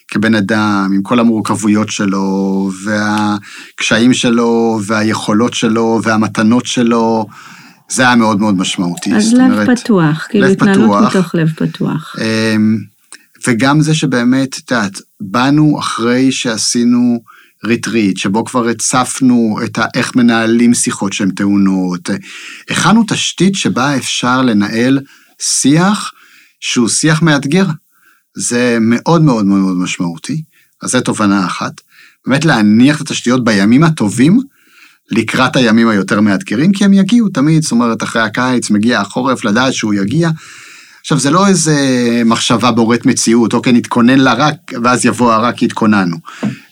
כבן 0.08 0.34
אדם, 0.34 0.90
עם 0.94 1.02
כל 1.02 1.20
המורכבויות 1.20 1.90
שלו, 1.90 2.70
והקשיים 2.84 4.14
שלו, 4.14 4.80
והיכולות 4.86 5.54
שלו, 5.54 6.00
והמתנות 6.02 6.66
שלו, 6.66 7.26
זה 7.90 8.02
היה 8.02 8.16
מאוד 8.16 8.40
מאוד 8.40 8.58
משמעותי. 8.58 9.14
אז 9.14 9.32
לב 9.32 9.40
אומרת, 9.40 9.78
פתוח, 9.78 10.26
כאילו 10.28 10.46
התנהלות 10.46 10.90
פתוח. 10.90 11.16
מתוך 11.16 11.34
לב 11.34 11.48
פתוח. 11.56 12.16
אמ, 12.18 12.78
וגם 13.46 13.80
זה 13.80 13.94
שבאמת, 13.94 14.58
את 14.58 14.70
יודעת, 14.70 15.00
באנו 15.20 15.78
אחרי 15.78 16.32
שעשינו 16.32 17.22
ריטריט, 17.64 18.16
שבו 18.16 18.44
כבר 18.44 18.68
הצפנו 18.68 19.58
את 19.64 19.78
ה, 19.78 19.84
איך 19.94 20.16
מנהלים 20.16 20.74
שיחות 20.74 21.12
שהן 21.12 21.30
טעונות, 21.30 22.10
הכנו 22.70 23.04
תשתית 23.08 23.54
שבה 23.54 23.96
אפשר 23.96 24.42
לנהל 24.42 25.00
שיח 25.40 26.12
שהוא 26.60 26.88
שיח 26.88 27.22
מאתגר. 27.22 27.66
זה 28.36 28.78
מאוד 28.80 29.22
מאוד 29.22 29.46
מאוד 29.46 29.76
משמעותי, 29.76 30.42
אז 30.82 30.90
זו 30.90 31.00
תובנה 31.00 31.46
אחת. 31.46 31.80
באמת 32.26 32.44
להניח 32.44 32.96
את 32.96 33.00
התשתיות 33.00 33.44
בימים 33.44 33.84
הטובים, 33.84 34.40
לקראת 35.10 35.56
הימים 35.56 35.88
היותר 35.88 36.20
מאתגרים, 36.20 36.72
כי 36.72 36.84
הם 36.84 36.92
יגיעו 36.92 37.28
תמיד, 37.28 37.62
זאת 37.62 37.72
אומרת, 37.72 38.02
אחרי 38.02 38.22
הקיץ 38.22 38.70
מגיע 38.70 39.00
החורף, 39.00 39.44
לדעת 39.44 39.72
שהוא 39.74 39.94
יגיע. 39.94 40.30
עכשיו, 41.00 41.18
זה 41.18 41.30
לא 41.30 41.46
איזה 41.46 41.76
מחשבה 42.24 42.70
בוראת 42.70 43.06
מציאות, 43.06 43.52
אוקיי, 43.54 43.72
נתכונן 43.72 44.18
לרע, 44.18 44.54
ואז 44.84 45.06
יבוא 45.06 45.32
הרע 45.32 45.52
כי 45.52 45.64
התכוננו. 45.64 46.16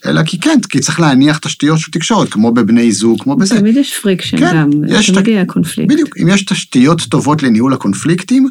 אלא 0.07 0.23
כי 0.23 0.41
כן, 0.41 0.59
כי 0.69 0.81
צריך 0.81 1.01
להניח 1.01 1.39
תשתיות 1.39 1.79
של 1.79 1.91
תקשורת, 1.93 2.29
כמו 2.29 2.53
בבני 2.53 2.93
זוג, 2.93 3.23
כמו 3.23 3.37
בזה. 3.37 3.57
תמיד 3.59 3.77
יש 3.77 3.99
friction 4.03 4.37
כן, 4.39 4.53
גם, 4.57 4.71
יש 4.89 5.07
זה 5.11 5.13
את- 5.13 5.19
מגיע 5.19 5.45
קונפליקט. 5.45 5.93
בדיוק, 5.93 6.09
אם 6.23 6.29
יש 6.29 6.43
תשתיות 6.45 7.01
טובות 7.01 7.43
לניהול 7.43 7.73
הקונפליקטים, 7.73 8.49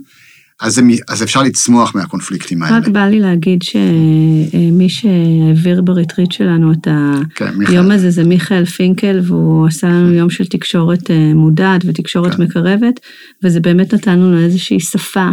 אז, 0.61 0.81
אז 1.07 1.23
אפשר 1.23 1.43
לצמוח 1.43 1.95
מהקונפליקטים 1.95 2.63
האלה. 2.63 2.77
רק 2.77 2.87
בא 2.87 3.05
לי 3.05 3.19
להגיד 3.19 3.61
שמי 3.61 4.89
שהעביר 4.89 5.81
ב 5.81 5.88
retreat 5.88 6.31
שלנו 6.31 6.71
את 6.71 6.87
כן, 7.35 7.45
היום 7.45 7.59
מיכאל. 7.59 7.91
הזה 7.91 8.09
זה 8.09 8.23
מיכאל 8.23 8.65
פינקל, 8.65 9.19
והוא 9.23 9.67
עשה 9.67 9.87
לנו 9.87 10.13
יום 10.13 10.29
של 10.29 10.45
תקשורת 10.45 11.11
אה, 11.11 11.33
מודעת 11.33 11.81
ותקשורת 11.85 12.35
כן. 12.35 12.43
מקרבת, 12.43 12.99
וזה 13.43 13.59
באמת 13.59 13.93
נתן 13.93 14.19
לנו 14.19 14.37
איזושהי 14.37 14.79
שפה 14.79 15.29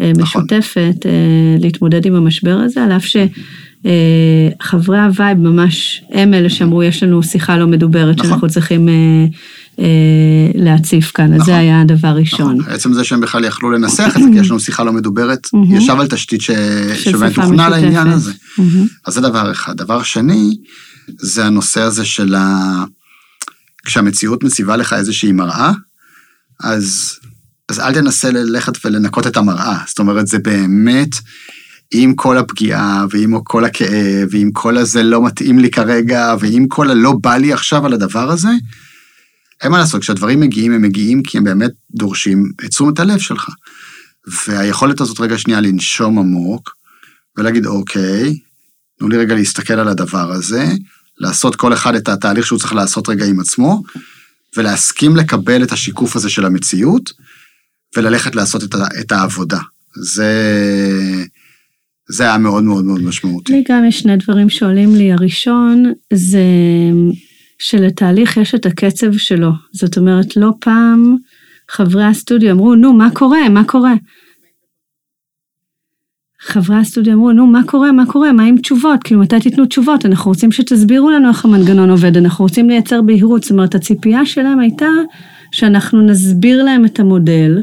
אה, 0.00 0.12
נכון. 0.16 0.42
משותפת 0.42 1.06
אה, 1.06 1.56
להתמודד 1.60 2.06
עם 2.06 2.14
המשבר 2.14 2.58
הזה, 2.64 2.84
על 2.84 2.92
אף 2.92 3.04
שחברי 4.64 5.00
הווייב 5.00 5.38
ממש 5.38 6.04
הם 6.10 6.34
אלה 6.34 6.50
שאמרו, 6.50 6.82
יש 6.82 7.02
לנו 7.02 7.22
שיחה 7.22 7.58
לא 7.58 7.66
מדוברת 7.66 8.16
נכון. 8.16 8.30
שאנחנו 8.30 8.48
צריכים 8.48 8.88
אה, 8.88 8.94
אה, 8.94 9.26
להציף 10.54 11.12
כאן, 11.14 11.24
אז 11.24 11.40
נכון. 11.40 11.46
זה 11.46 11.56
היה 11.56 11.80
הדבר 11.80 12.08
ראשון. 12.08 12.58
נכון, 12.58 12.72
עצם 12.72 12.92
זה 12.92 13.04
שהם 13.04 13.20
בכלל 13.20 13.44
יכלו 13.44 13.70
לנסח 13.70 14.12
את 14.16 14.22
זה, 14.22 14.28
כי 14.32 14.38
יש 14.38 14.50
לנו 14.50 14.60
שיחה 14.60 14.84
לא 14.84 14.92
מדוברת. 14.92 15.48
ישב 15.68 15.96
על 16.00 16.06
תשתית 16.06 16.40
ש... 16.40 16.50
שבאמת 16.94 17.36
הוכנה. 17.36 17.68
לעניין 17.68 18.08
הזה. 18.08 18.32
אז 19.06 19.14
זה 19.14 19.20
דבר 19.20 19.52
אחד. 19.52 19.76
דבר 19.76 20.02
שני, 20.02 20.56
זה 21.20 21.46
הנושא 21.46 21.80
הזה 21.80 22.04
של 22.04 22.34
ה... 22.34 22.84
כשהמציאות 23.84 24.44
מציבה 24.44 24.76
לך 24.76 24.92
איזושהי 24.92 25.32
מראה, 25.32 25.72
אז, 26.60 27.12
אז 27.68 27.80
אל 27.80 27.94
תנסה 27.94 28.30
ללכת 28.30 28.72
ולנקות 28.84 29.26
את 29.26 29.36
המראה. 29.36 29.78
זאת 29.86 29.98
אומרת, 29.98 30.26
זה 30.26 30.38
באמת, 30.38 31.08
עם 31.94 32.14
כל 32.14 32.38
הפגיעה, 32.38 33.06
ועם 33.10 33.38
כל 33.44 33.64
הכאב, 33.64 34.28
ועם 34.30 34.50
כל 34.52 34.78
הזה 34.78 35.02
לא 35.02 35.24
מתאים 35.24 35.58
לי 35.58 35.70
כרגע, 35.70 36.34
ועם 36.40 36.66
כל 36.68 36.90
הלא 36.90 37.12
בא 37.20 37.36
לי 37.36 37.52
עכשיו 37.52 37.86
על 37.86 37.92
הדבר 37.92 38.30
הזה, 38.30 38.50
אין 39.62 39.72
מה 39.72 39.78
לעשות, 39.78 40.00
כשהדברים 40.00 40.40
מגיעים, 40.40 40.72
הם 40.72 40.82
מגיעים 40.82 41.22
כי 41.22 41.38
הם 41.38 41.44
באמת 41.44 41.70
דורשים 41.90 42.52
את 42.64 42.70
תשומת 42.70 43.00
הלב 43.00 43.18
שלך. 43.18 43.48
והיכולת 44.46 45.00
הזאת 45.00 45.20
רגע 45.20 45.38
שנייה 45.38 45.60
לנשום 45.60 46.18
עמוק, 46.18 46.76
ולהגיד, 47.36 47.66
אוקיי, 47.66 48.38
תנו 48.98 49.08
לי 49.08 49.16
רגע 49.16 49.34
להסתכל 49.34 49.74
על 49.74 49.88
הדבר 49.88 50.32
הזה, 50.32 50.66
לעשות 51.18 51.56
כל 51.56 51.72
אחד 51.72 51.94
את 51.94 52.08
התהליך 52.08 52.46
שהוא 52.46 52.58
צריך 52.58 52.74
לעשות 52.74 53.08
רגע 53.08 53.26
עם 53.26 53.40
עצמו, 53.40 53.82
ולהסכים 54.56 55.16
לקבל 55.16 55.62
את 55.62 55.72
השיקוף 55.72 56.16
הזה 56.16 56.30
של 56.30 56.44
המציאות, 56.44 57.12
וללכת 57.96 58.34
לעשות 58.34 58.64
את, 58.64 58.74
את 59.00 59.12
העבודה. 59.12 59.60
זה, 59.94 60.32
זה 62.08 62.22
היה 62.22 62.38
מאוד 62.38 62.64
מאוד 62.64 62.84
מאוד 62.84 63.02
משמעותי. 63.02 63.52
לי 63.52 63.64
גם 63.68 63.84
יש 63.84 64.00
שני 64.00 64.16
דברים 64.16 64.50
שעולים 64.50 64.94
לי. 64.94 65.12
הראשון 65.12 65.92
זה 66.12 66.42
שלתהליך 67.64 68.36
יש 68.36 68.54
את 68.54 68.66
הקצב 68.66 69.12
שלו. 69.12 69.50
זאת 69.72 69.98
אומרת, 69.98 70.36
לא 70.36 70.50
פעם 70.60 71.16
חברי 71.68 72.04
הסטודיו 72.04 72.50
אמרו, 72.50 72.74
נו, 72.74 72.92
מה 72.92 73.08
קורה? 73.14 73.48
מה 73.48 73.64
קורה? 73.64 73.94
חברי 76.40 76.76
הסטודיו 76.76 77.12
אמרו, 77.12 77.32
נו, 77.32 77.46
מה 77.46 77.60
קורה, 77.66 77.92
מה 77.92 78.06
קורה, 78.06 78.32
מה 78.32 78.42
עם 78.42 78.58
תשובות? 78.58 79.02
כאילו, 79.02 79.20
מתי 79.20 79.40
תיתנו 79.40 79.66
תשובות? 79.66 80.06
אנחנו 80.06 80.30
רוצים 80.30 80.52
שתסבירו 80.52 81.10
לנו 81.10 81.28
איך 81.28 81.44
המנגנון 81.44 81.90
עובד, 81.90 82.16
אנחנו 82.16 82.44
רוצים 82.44 82.68
לייצר 82.68 83.02
בהירות. 83.02 83.42
זאת 83.42 83.50
אומרת, 83.50 83.74
הציפייה 83.74 84.26
שלהם 84.26 84.58
הייתה 84.60 84.88
שאנחנו 85.52 86.02
נסביר 86.02 86.64
להם 86.64 86.84
את 86.84 87.00
המודל, 87.00 87.62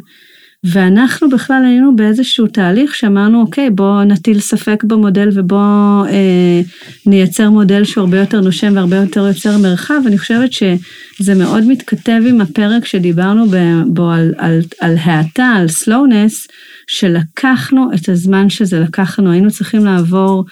ואנחנו 0.63 1.29
בכלל 1.29 1.61
היינו 1.65 1.95
באיזשהו 1.95 2.47
תהליך 2.47 2.95
שאמרנו, 2.95 3.41
אוקיי, 3.41 3.69
בואו 3.69 4.03
נטיל 4.03 4.39
ספק 4.39 4.83
במודל 4.83 5.29
ובואו 5.33 6.05
אה, 6.05 6.61
נייצר 7.05 7.49
מודל 7.49 7.83
שהוא 7.83 8.01
הרבה 8.01 8.19
יותר 8.19 8.41
נושם 8.41 8.75
והרבה 8.75 8.95
יותר 8.95 9.27
יוצר 9.27 9.57
מרחב. 9.57 10.01
אני 10.07 10.17
חושבת 10.17 10.49
שזה 10.51 11.35
מאוד 11.35 11.63
מתכתב 11.67 12.21
עם 12.27 12.41
הפרק 12.41 12.85
שדיברנו 12.85 13.45
בו 13.87 14.09
על, 14.11 14.33
על, 14.37 14.59
על 14.79 14.95
האטה, 14.97 15.53
על 15.57 15.65
slowness, 15.65 16.47
שלקחנו 16.87 17.89
את 17.95 18.09
הזמן 18.09 18.49
שזה 18.49 18.79
לקחנו, 18.79 19.31
היינו 19.31 19.51
צריכים 19.51 19.85
לעבור 19.85 20.45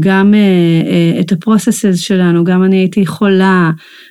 גם 0.00 0.34
אה, 0.34 0.38
אה, 0.90 1.20
את 1.20 1.32
הפרוססס 1.32 1.98
שלנו, 1.98 2.44
גם 2.44 2.64
אני 2.64 2.76
הייתי 2.76 3.06
חולה, 3.06 3.70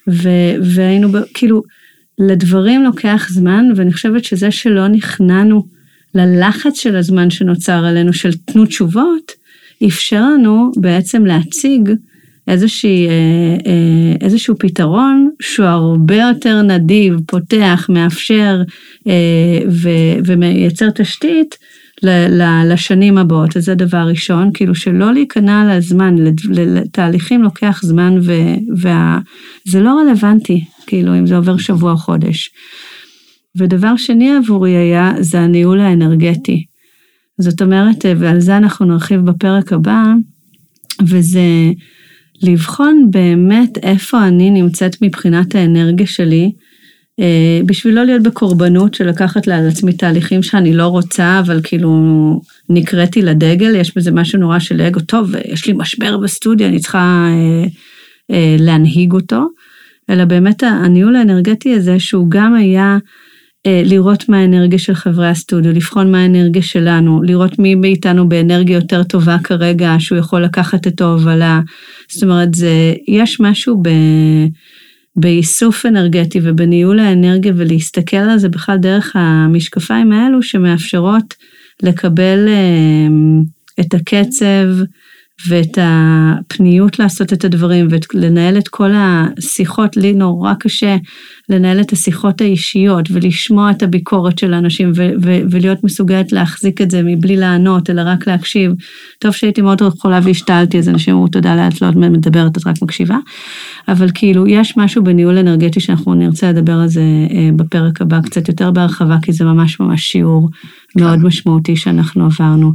ו, 0.09 0.29
והיינו, 0.61 1.09
כאילו, 1.33 1.63
לדברים 2.19 2.83
לוקח 2.83 3.27
זמן, 3.29 3.65
ואני 3.75 3.93
חושבת 3.93 4.23
שזה 4.23 4.51
שלא 4.51 4.87
נכנענו 4.87 5.65
ללחץ 6.15 6.79
של 6.79 6.95
הזמן 6.95 7.29
שנוצר 7.29 7.85
עלינו, 7.85 8.13
של 8.13 8.31
תנו 8.45 8.65
תשובות, 8.65 9.31
אפשר 9.87 10.21
לנו 10.21 10.71
בעצם 10.75 11.25
להציג 11.25 11.89
איזושהי, 12.47 13.07
אה, 13.07 13.13
אה, 13.65 14.15
איזשהו 14.21 14.55
פתרון 14.59 15.29
שהוא 15.41 15.65
הרבה 15.65 16.15
יותר 16.15 16.61
נדיב, 16.61 17.15
פותח, 17.27 17.85
מאפשר 17.89 18.61
אה, 19.07 19.59
ומייצר 20.25 20.89
תשתית 20.89 21.57
לשנים 22.65 23.17
הבאות, 23.17 23.57
אז 23.57 23.65
זה 23.65 23.75
דבר 23.75 24.05
ראשון, 24.07 24.51
כאילו 24.53 24.75
שלא 24.75 25.13
להיכנע 25.13 25.77
לזמן, 25.77 26.15
לתהליכים 26.49 27.43
לוקח 27.43 27.79
זמן 27.83 28.17
וזה 28.71 29.81
לא 29.81 29.99
רלוונטי, 29.99 30.65
כאילו 30.87 31.17
אם 31.17 31.27
זה 31.27 31.35
עובר 31.35 31.57
שבוע 31.57 31.91
או 31.91 31.97
חודש. 31.97 32.49
ודבר 33.57 33.97
שני 33.97 34.35
עבורי 34.35 34.71
היה, 34.71 35.11
זה 35.19 35.39
הניהול 35.39 35.79
האנרגטי. 35.79 36.65
זאת 37.37 37.61
אומרת, 37.61 38.05
ועל 38.17 38.39
זה 38.39 38.57
אנחנו 38.57 38.85
נרחיב 38.85 39.21
בפרק 39.21 39.73
הבא, 39.73 40.03
וזה 41.07 41.71
לבחון 42.41 43.07
באמת 43.11 43.77
איפה 43.77 44.27
אני 44.27 44.49
נמצאת 44.49 45.01
מבחינת 45.01 45.55
האנרגיה 45.55 46.07
שלי, 46.07 46.51
בשביל 47.65 47.95
לא 47.95 48.03
להיות 48.03 48.23
בקורבנות 48.23 48.93
של 48.93 49.07
לקחת 49.09 49.47
על 49.47 49.67
עצמי 49.67 49.93
תהליכים 49.93 50.43
שאני 50.43 50.73
לא 50.73 50.87
רוצה, 50.87 51.39
אבל 51.39 51.59
כאילו 51.63 51.91
נקראתי 52.69 53.21
לדגל, 53.21 53.75
יש 53.75 53.97
בזה 53.97 54.11
משהו 54.11 54.39
נורא 54.39 54.59
של 54.59 54.81
אגו, 54.81 54.99
טוב, 54.99 55.31
יש 55.45 55.67
לי 55.67 55.73
משבר 55.77 56.17
בסטודיה, 56.17 56.67
אני 56.67 56.79
צריכה 56.79 57.27
אה, 57.29 57.65
אה, 58.31 58.55
להנהיג 58.59 59.13
אותו, 59.13 59.47
אלא 60.09 60.25
באמת 60.25 60.63
הניהול 60.63 61.15
האנרגטי 61.15 61.75
הזה, 61.75 61.99
שהוא 61.99 62.25
גם 62.29 62.55
היה 62.55 62.97
אה, 63.65 63.81
לראות 63.85 64.29
מה 64.29 64.37
האנרגיה 64.37 64.79
של 64.79 64.93
חברי 64.93 65.27
הסטודיו, 65.27 65.71
לבחון 65.71 66.11
מה 66.11 66.21
האנרגיה 66.21 66.61
שלנו, 66.61 67.23
לראות 67.23 67.59
מי 67.59 67.75
מאיתנו 67.75 68.29
באנרגיה 68.29 68.75
יותר 68.75 69.03
טובה 69.03 69.37
כרגע, 69.43 69.95
שהוא 69.99 70.17
יכול 70.17 70.43
לקחת 70.43 70.87
את 70.87 71.01
ההובלה. 71.01 71.61
זאת 72.11 72.23
אומרת, 72.23 72.53
זה, 72.53 72.93
יש 73.07 73.39
משהו 73.39 73.81
ב... 73.83 73.89
באיסוף 75.15 75.85
אנרגטי 75.85 76.39
ובניהול 76.43 76.99
האנרגיה 76.99 77.53
ולהסתכל 77.55 78.17
על 78.17 78.37
זה 78.37 78.49
בכלל 78.49 78.77
דרך 78.77 79.11
המשקפיים 79.15 80.11
האלו 80.11 80.43
שמאפשרות 80.43 81.33
לקבל 81.83 82.47
אה, 82.47 83.07
את 83.79 83.93
הקצב 83.93 84.65
ואת 85.47 85.77
הפניות 85.81 86.99
לעשות 86.99 87.33
את 87.33 87.45
הדברים 87.45 87.87
ולנהל 88.13 88.57
את 88.57 88.67
כל 88.67 88.91
השיחות, 88.95 89.97
לי 89.97 90.13
נורא 90.13 90.53
קשה 90.59 90.97
לנהל 91.49 91.81
את 91.81 91.91
השיחות 91.91 92.41
האישיות 92.41 93.05
ולשמוע 93.11 93.71
את 93.71 93.83
הביקורת 93.83 94.39
של 94.39 94.53
האנשים 94.53 94.91
ו- 94.95 95.11
ו- 95.21 95.41
ולהיות 95.51 95.83
מסוגלת 95.83 96.31
להחזיק 96.31 96.81
את 96.81 96.91
זה 96.91 97.01
מבלי 97.03 97.37
לענות, 97.37 97.89
אלא 97.89 98.01
רק 98.05 98.27
להקשיב. 98.27 98.71
טוב 99.19 99.31
שהייתי 99.31 99.61
מאוד 99.61 99.81
חולה 99.81 100.19
והשתלתי, 100.23 100.77
אז 100.79 100.89
אנשים 100.89 101.13
אמרו 101.13 101.27
תודה 101.27 101.55
לאט 101.55 101.81
לא 101.81 101.91
מדברת, 101.91 102.57
את 102.57 102.67
רק 102.67 102.81
מקשיבה. 102.81 103.17
אבל 103.87 104.07
כאילו, 104.13 104.47
יש 104.47 104.77
משהו 104.77 105.03
בניהול 105.03 105.37
אנרגטי 105.37 105.79
שאנחנו 105.79 106.13
נרצה 106.13 106.49
לדבר 106.49 106.73
על 106.73 106.87
זה 106.87 107.01
אה, 107.31 107.49
בפרק 107.55 108.01
הבא 108.01 108.21
קצת 108.21 108.47
יותר 108.47 108.71
בהרחבה, 108.71 109.17
כי 109.21 109.33
זה 109.33 109.45
ממש 109.45 109.79
ממש 109.79 110.01
שיעור 110.01 110.49
מאוד 110.95 111.19
כן. 111.19 111.25
משמעותי 111.25 111.75
שאנחנו 111.75 112.25
עברנו. 112.25 112.73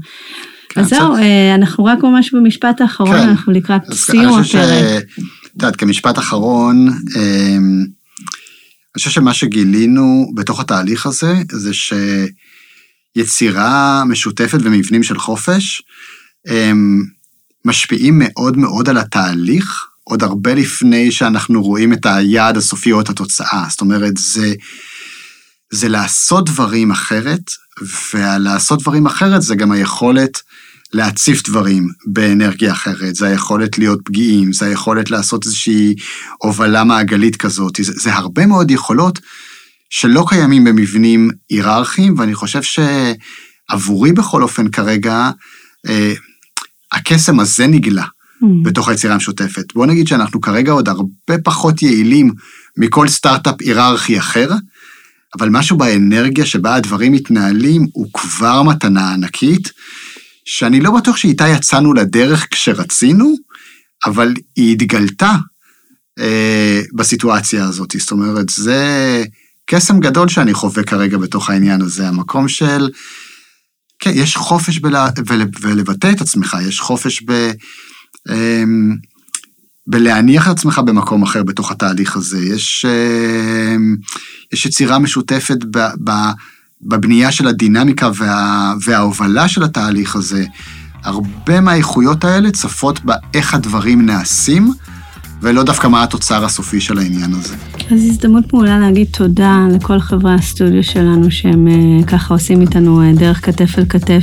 אז 0.81 0.89
זהו, 0.89 1.17
אה, 1.17 1.55
אנחנו 1.55 1.85
רק 1.85 2.03
ממש 2.03 2.35
במשפט 2.35 2.81
האחרון, 2.81 3.17
כן. 3.17 3.29
אנחנו 3.29 3.53
לקראת 3.53 3.83
סיום 3.93 4.39
הפרק. 4.39 5.03
את 5.47 5.53
יודעת, 5.55 5.77
כמשפט 5.77 6.19
אחרון, 6.19 6.89
אמ, 6.89 7.85
אני 7.85 8.99
חושב 8.99 9.11
שמה 9.11 9.35
שגילינו 9.35 10.31
בתוך 10.35 10.61
התהליך 10.61 11.07
הזה, 11.07 11.35
זה 11.53 11.71
שיצירה 13.17 14.05
משותפת 14.05 14.59
ומבנים 14.63 15.03
של 15.03 15.19
חופש, 15.19 15.83
הם 16.47 17.03
משפיעים 17.65 18.15
מאוד 18.19 18.57
מאוד 18.57 18.89
על 18.89 18.99
התהליך, 18.99 19.87
עוד 20.05 20.23
הרבה 20.23 20.55
לפני 20.55 21.13
שאנחנו 21.13 21.63
רואים 21.63 21.93
את 21.93 22.07
היעד 22.07 22.57
הסופי 22.57 22.93
או 22.93 23.01
את 23.01 23.09
התוצאה. 23.09 23.67
זאת 23.71 23.81
אומרת, 23.81 24.17
זה, 24.17 24.55
זה 25.73 25.89
לעשות 25.89 26.51
דברים 26.51 26.91
אחרת, 26.91 27.51
ולעשות 28.15 28.81
דברים 28.83 29.07
אחרת 29.07 29.43
זה 29.43 29.55
גם 29.55 29.73
היכולת 29.73 30.43
להציף 30.93 31.43
דברים 31.43 31.89
באנרגיה 32.07 32.73
אחרת, 32.73 33.15
זה 33.15 33.27
היכולת 33.27 33.79
להיות 33.79 34.01
פגיעים, 34.05 34.53
זה 34.53 34.67
היכולת 34.67 35.11
לעשות 35.11 35.45
איזושהי 35.45 35.95
הובלה 36.39 36.85
מעגלית 36.85 37.37
כזאת, 37.37 37.77
זה, 37.83 37.93
זה 37.97 38.15
הרבה 38.15 38.47
מאוד 38.47 38.71
יכולות 38.71 39.19
שלא 39.91 40.25
קיימים 40.29 40.65
במבנים 40.65 41.31
היררכיים, 41.51 42.15
ואני 42.19 42.35
חושב 42.35 42.61
שעבורי 42.63 44.13
בכל 44.13 44.43
אופן 44.43 44.71
כרגע, 44.71 45.31
אה, 45.89 46.13
הקסם 46.93 47.41
הזה 47.41 47.67
נגלה 47.67 48.05
mm. 48.05 48.47
בתוך 48.65 48.89
היצירה 48.89 49.15
המשותפת. 49.15 49.73
בוא 49.75 49.87
נגיד 49.87 50.09
שאנחנו 50.09 50.41
כרגע 50.41 50.73
עוד 50.73 50.89
הרבה 50.89 51.39
פחות 51.45 51.83
יעילים 51.83 52.33
מכל 52.77 53.09
סטארט-אפ 53.09 53.55
היררכי 53.61 54.19
אחר, 54.19 54.51
אבל 55.39 55.49
משהו 55.49 55.77
באנרגיה 55.77 56.47
שבה 56.47 56.75
הדברים 56.75 57.13
מתנהלים 57.13 57.87
הוא 57.93 58.07
כבר 58.13 58.63
מתנה 58.63 59.13
ענקית. 59.13 59.73
שאני 60.51 60.81
לא 60.81 60.91
בטוח 60.91 61.17
שאיתה 61.17 61.49
יצאנו 61.49 61.95
לדרך 61.95 62.47
כשרצינו, 62.51 63.37
אבל 64.05 64.35
היא 64.57 64.73
התגלתה 64.73 65.33
אה, 66.19 66.81
בסיטואציה 66.95 67.65
הזאת. 67.65 67.95
זאת 67.99 68.11
אומרת, 68.11 68.49
זה 68.49 69.25
קסם 69.67 70.01
גדול 70.01 70.29
שאני 70.29 70.55
חווה 70.55 70.83
כרגע 70.83 71.19
בתוך 71.19 71.51
העניין 71.51 71.83
הזה, 71.83 72.09
המקום 72.09 72.49
של... 72.49 72.91
כן, 73.99 74.11
יש 74.15 74.37
חופש 74.37 74.79
בלה, 74.79 75.09
ול, 75.27 75.43
ולבטא 75.61 76.11
את 76.13 76.21
עצמך, 76.21 76.57
יש 76.69 76.81
חופש 76.81 77.23
ב... 77.27 77.51
אה, 78.29 78.65
בלהניח 79.87 80.47
את 80.47 80.53
עצמך 80.53 80.79
במקום 80.79 81.23
אחר 81.23 81.43
בתוך 81.43 81.71
התהליך 81.71 82.17
הזה. 82.17 82.39
יש, 82.39 82.85
אה, 82.89 83.77
יש 84.53 84.67
יצירה 84.67 84.99
משותפת 84.99 85.59
ב, 85.71 85.79
ב, 86.05 86.11
בבנייה 86.83 87.33
של 87.33 87.49
הדינמיקה 87.49 88.11
וה, 88.15 88.75
וההובלה 88.85 89.49
של 89.49 89.63
התהליך 89.63 90.17
הזה, 90.17 90.45
הרבה 91.05 91.61
מהאיכויות 91.61 92.25
האלה 92.25 92.51
צפות 92.51 93.01
באיך 93.05 93.55
הדברים 93.55 94.07
נעשים, 94.07 94.73
ולא 95.43 95.63
דווקא 95.63 95.87
מה 95.87 96.03
התוצר 96.03 96.45
הסופי 96.45 96.81
של 96.81 96.99
העניין 96.99 97.33
הזה. 97.33 97.55
אז 97.91 98.05
הזדמנות 98.05 98.53
מעולה 98.53 98.79
להגיד 98.79 99.07
תודה 99.11 99.67
לכל 99.73 100.01
חברי 100.01 100.35
הסטודיו 100.35 100.85
שלנו, 100.85 101.31
שהם 101.31 101.69
אה, 101.69 102.07
ככה 102.07 102.35
עושים 102.35 102.61
איתנו 102.61 103.03
אה, 103.03 103.13
דרך 103.15 103.47
כתף 103.47 103.79
אל 103.79 103.85
כתף 103.89 104.23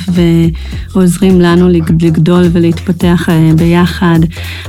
ועוזרים 0.94 1.42
לנו 1.42 1.70
לגדול 1.70 2.44
ולהתפתח 2.52 3.30
אה, 3.30 3.52
ביחד. 3.56 4.20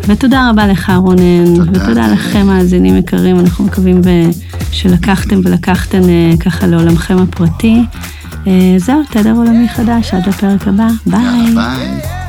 ותודה 0.06 0.50
רבה 0.50 0.66
לך 0.66 0.92
רונן, 0.96 1.56
תודה. 1.56 1.84
ותודה 1.84 2.08
לכם 2.12 2.46
מאזינים 2.46 2.96
יקרים, 2.96 3.40
אנחנו 3.40 3.64
מקווים 3.64 4.00
שלקחתם 4.72 5.40
ולקחתן 5.44 6.02
ככה 6.40 6.66
לעולמכם 6.66 7.16
הפרטי. 7.18 7.82
זהו, 8.76 9.02
תדר 9.10 9.32
עולמי 9.32 9.68
חדש, 9.68 10.14
עד 10.14 10.28
הפרק 10.28 10.68
הבא, 10.68 10.88
ביי. 11.06 11.54
ביי. 11.54 12.25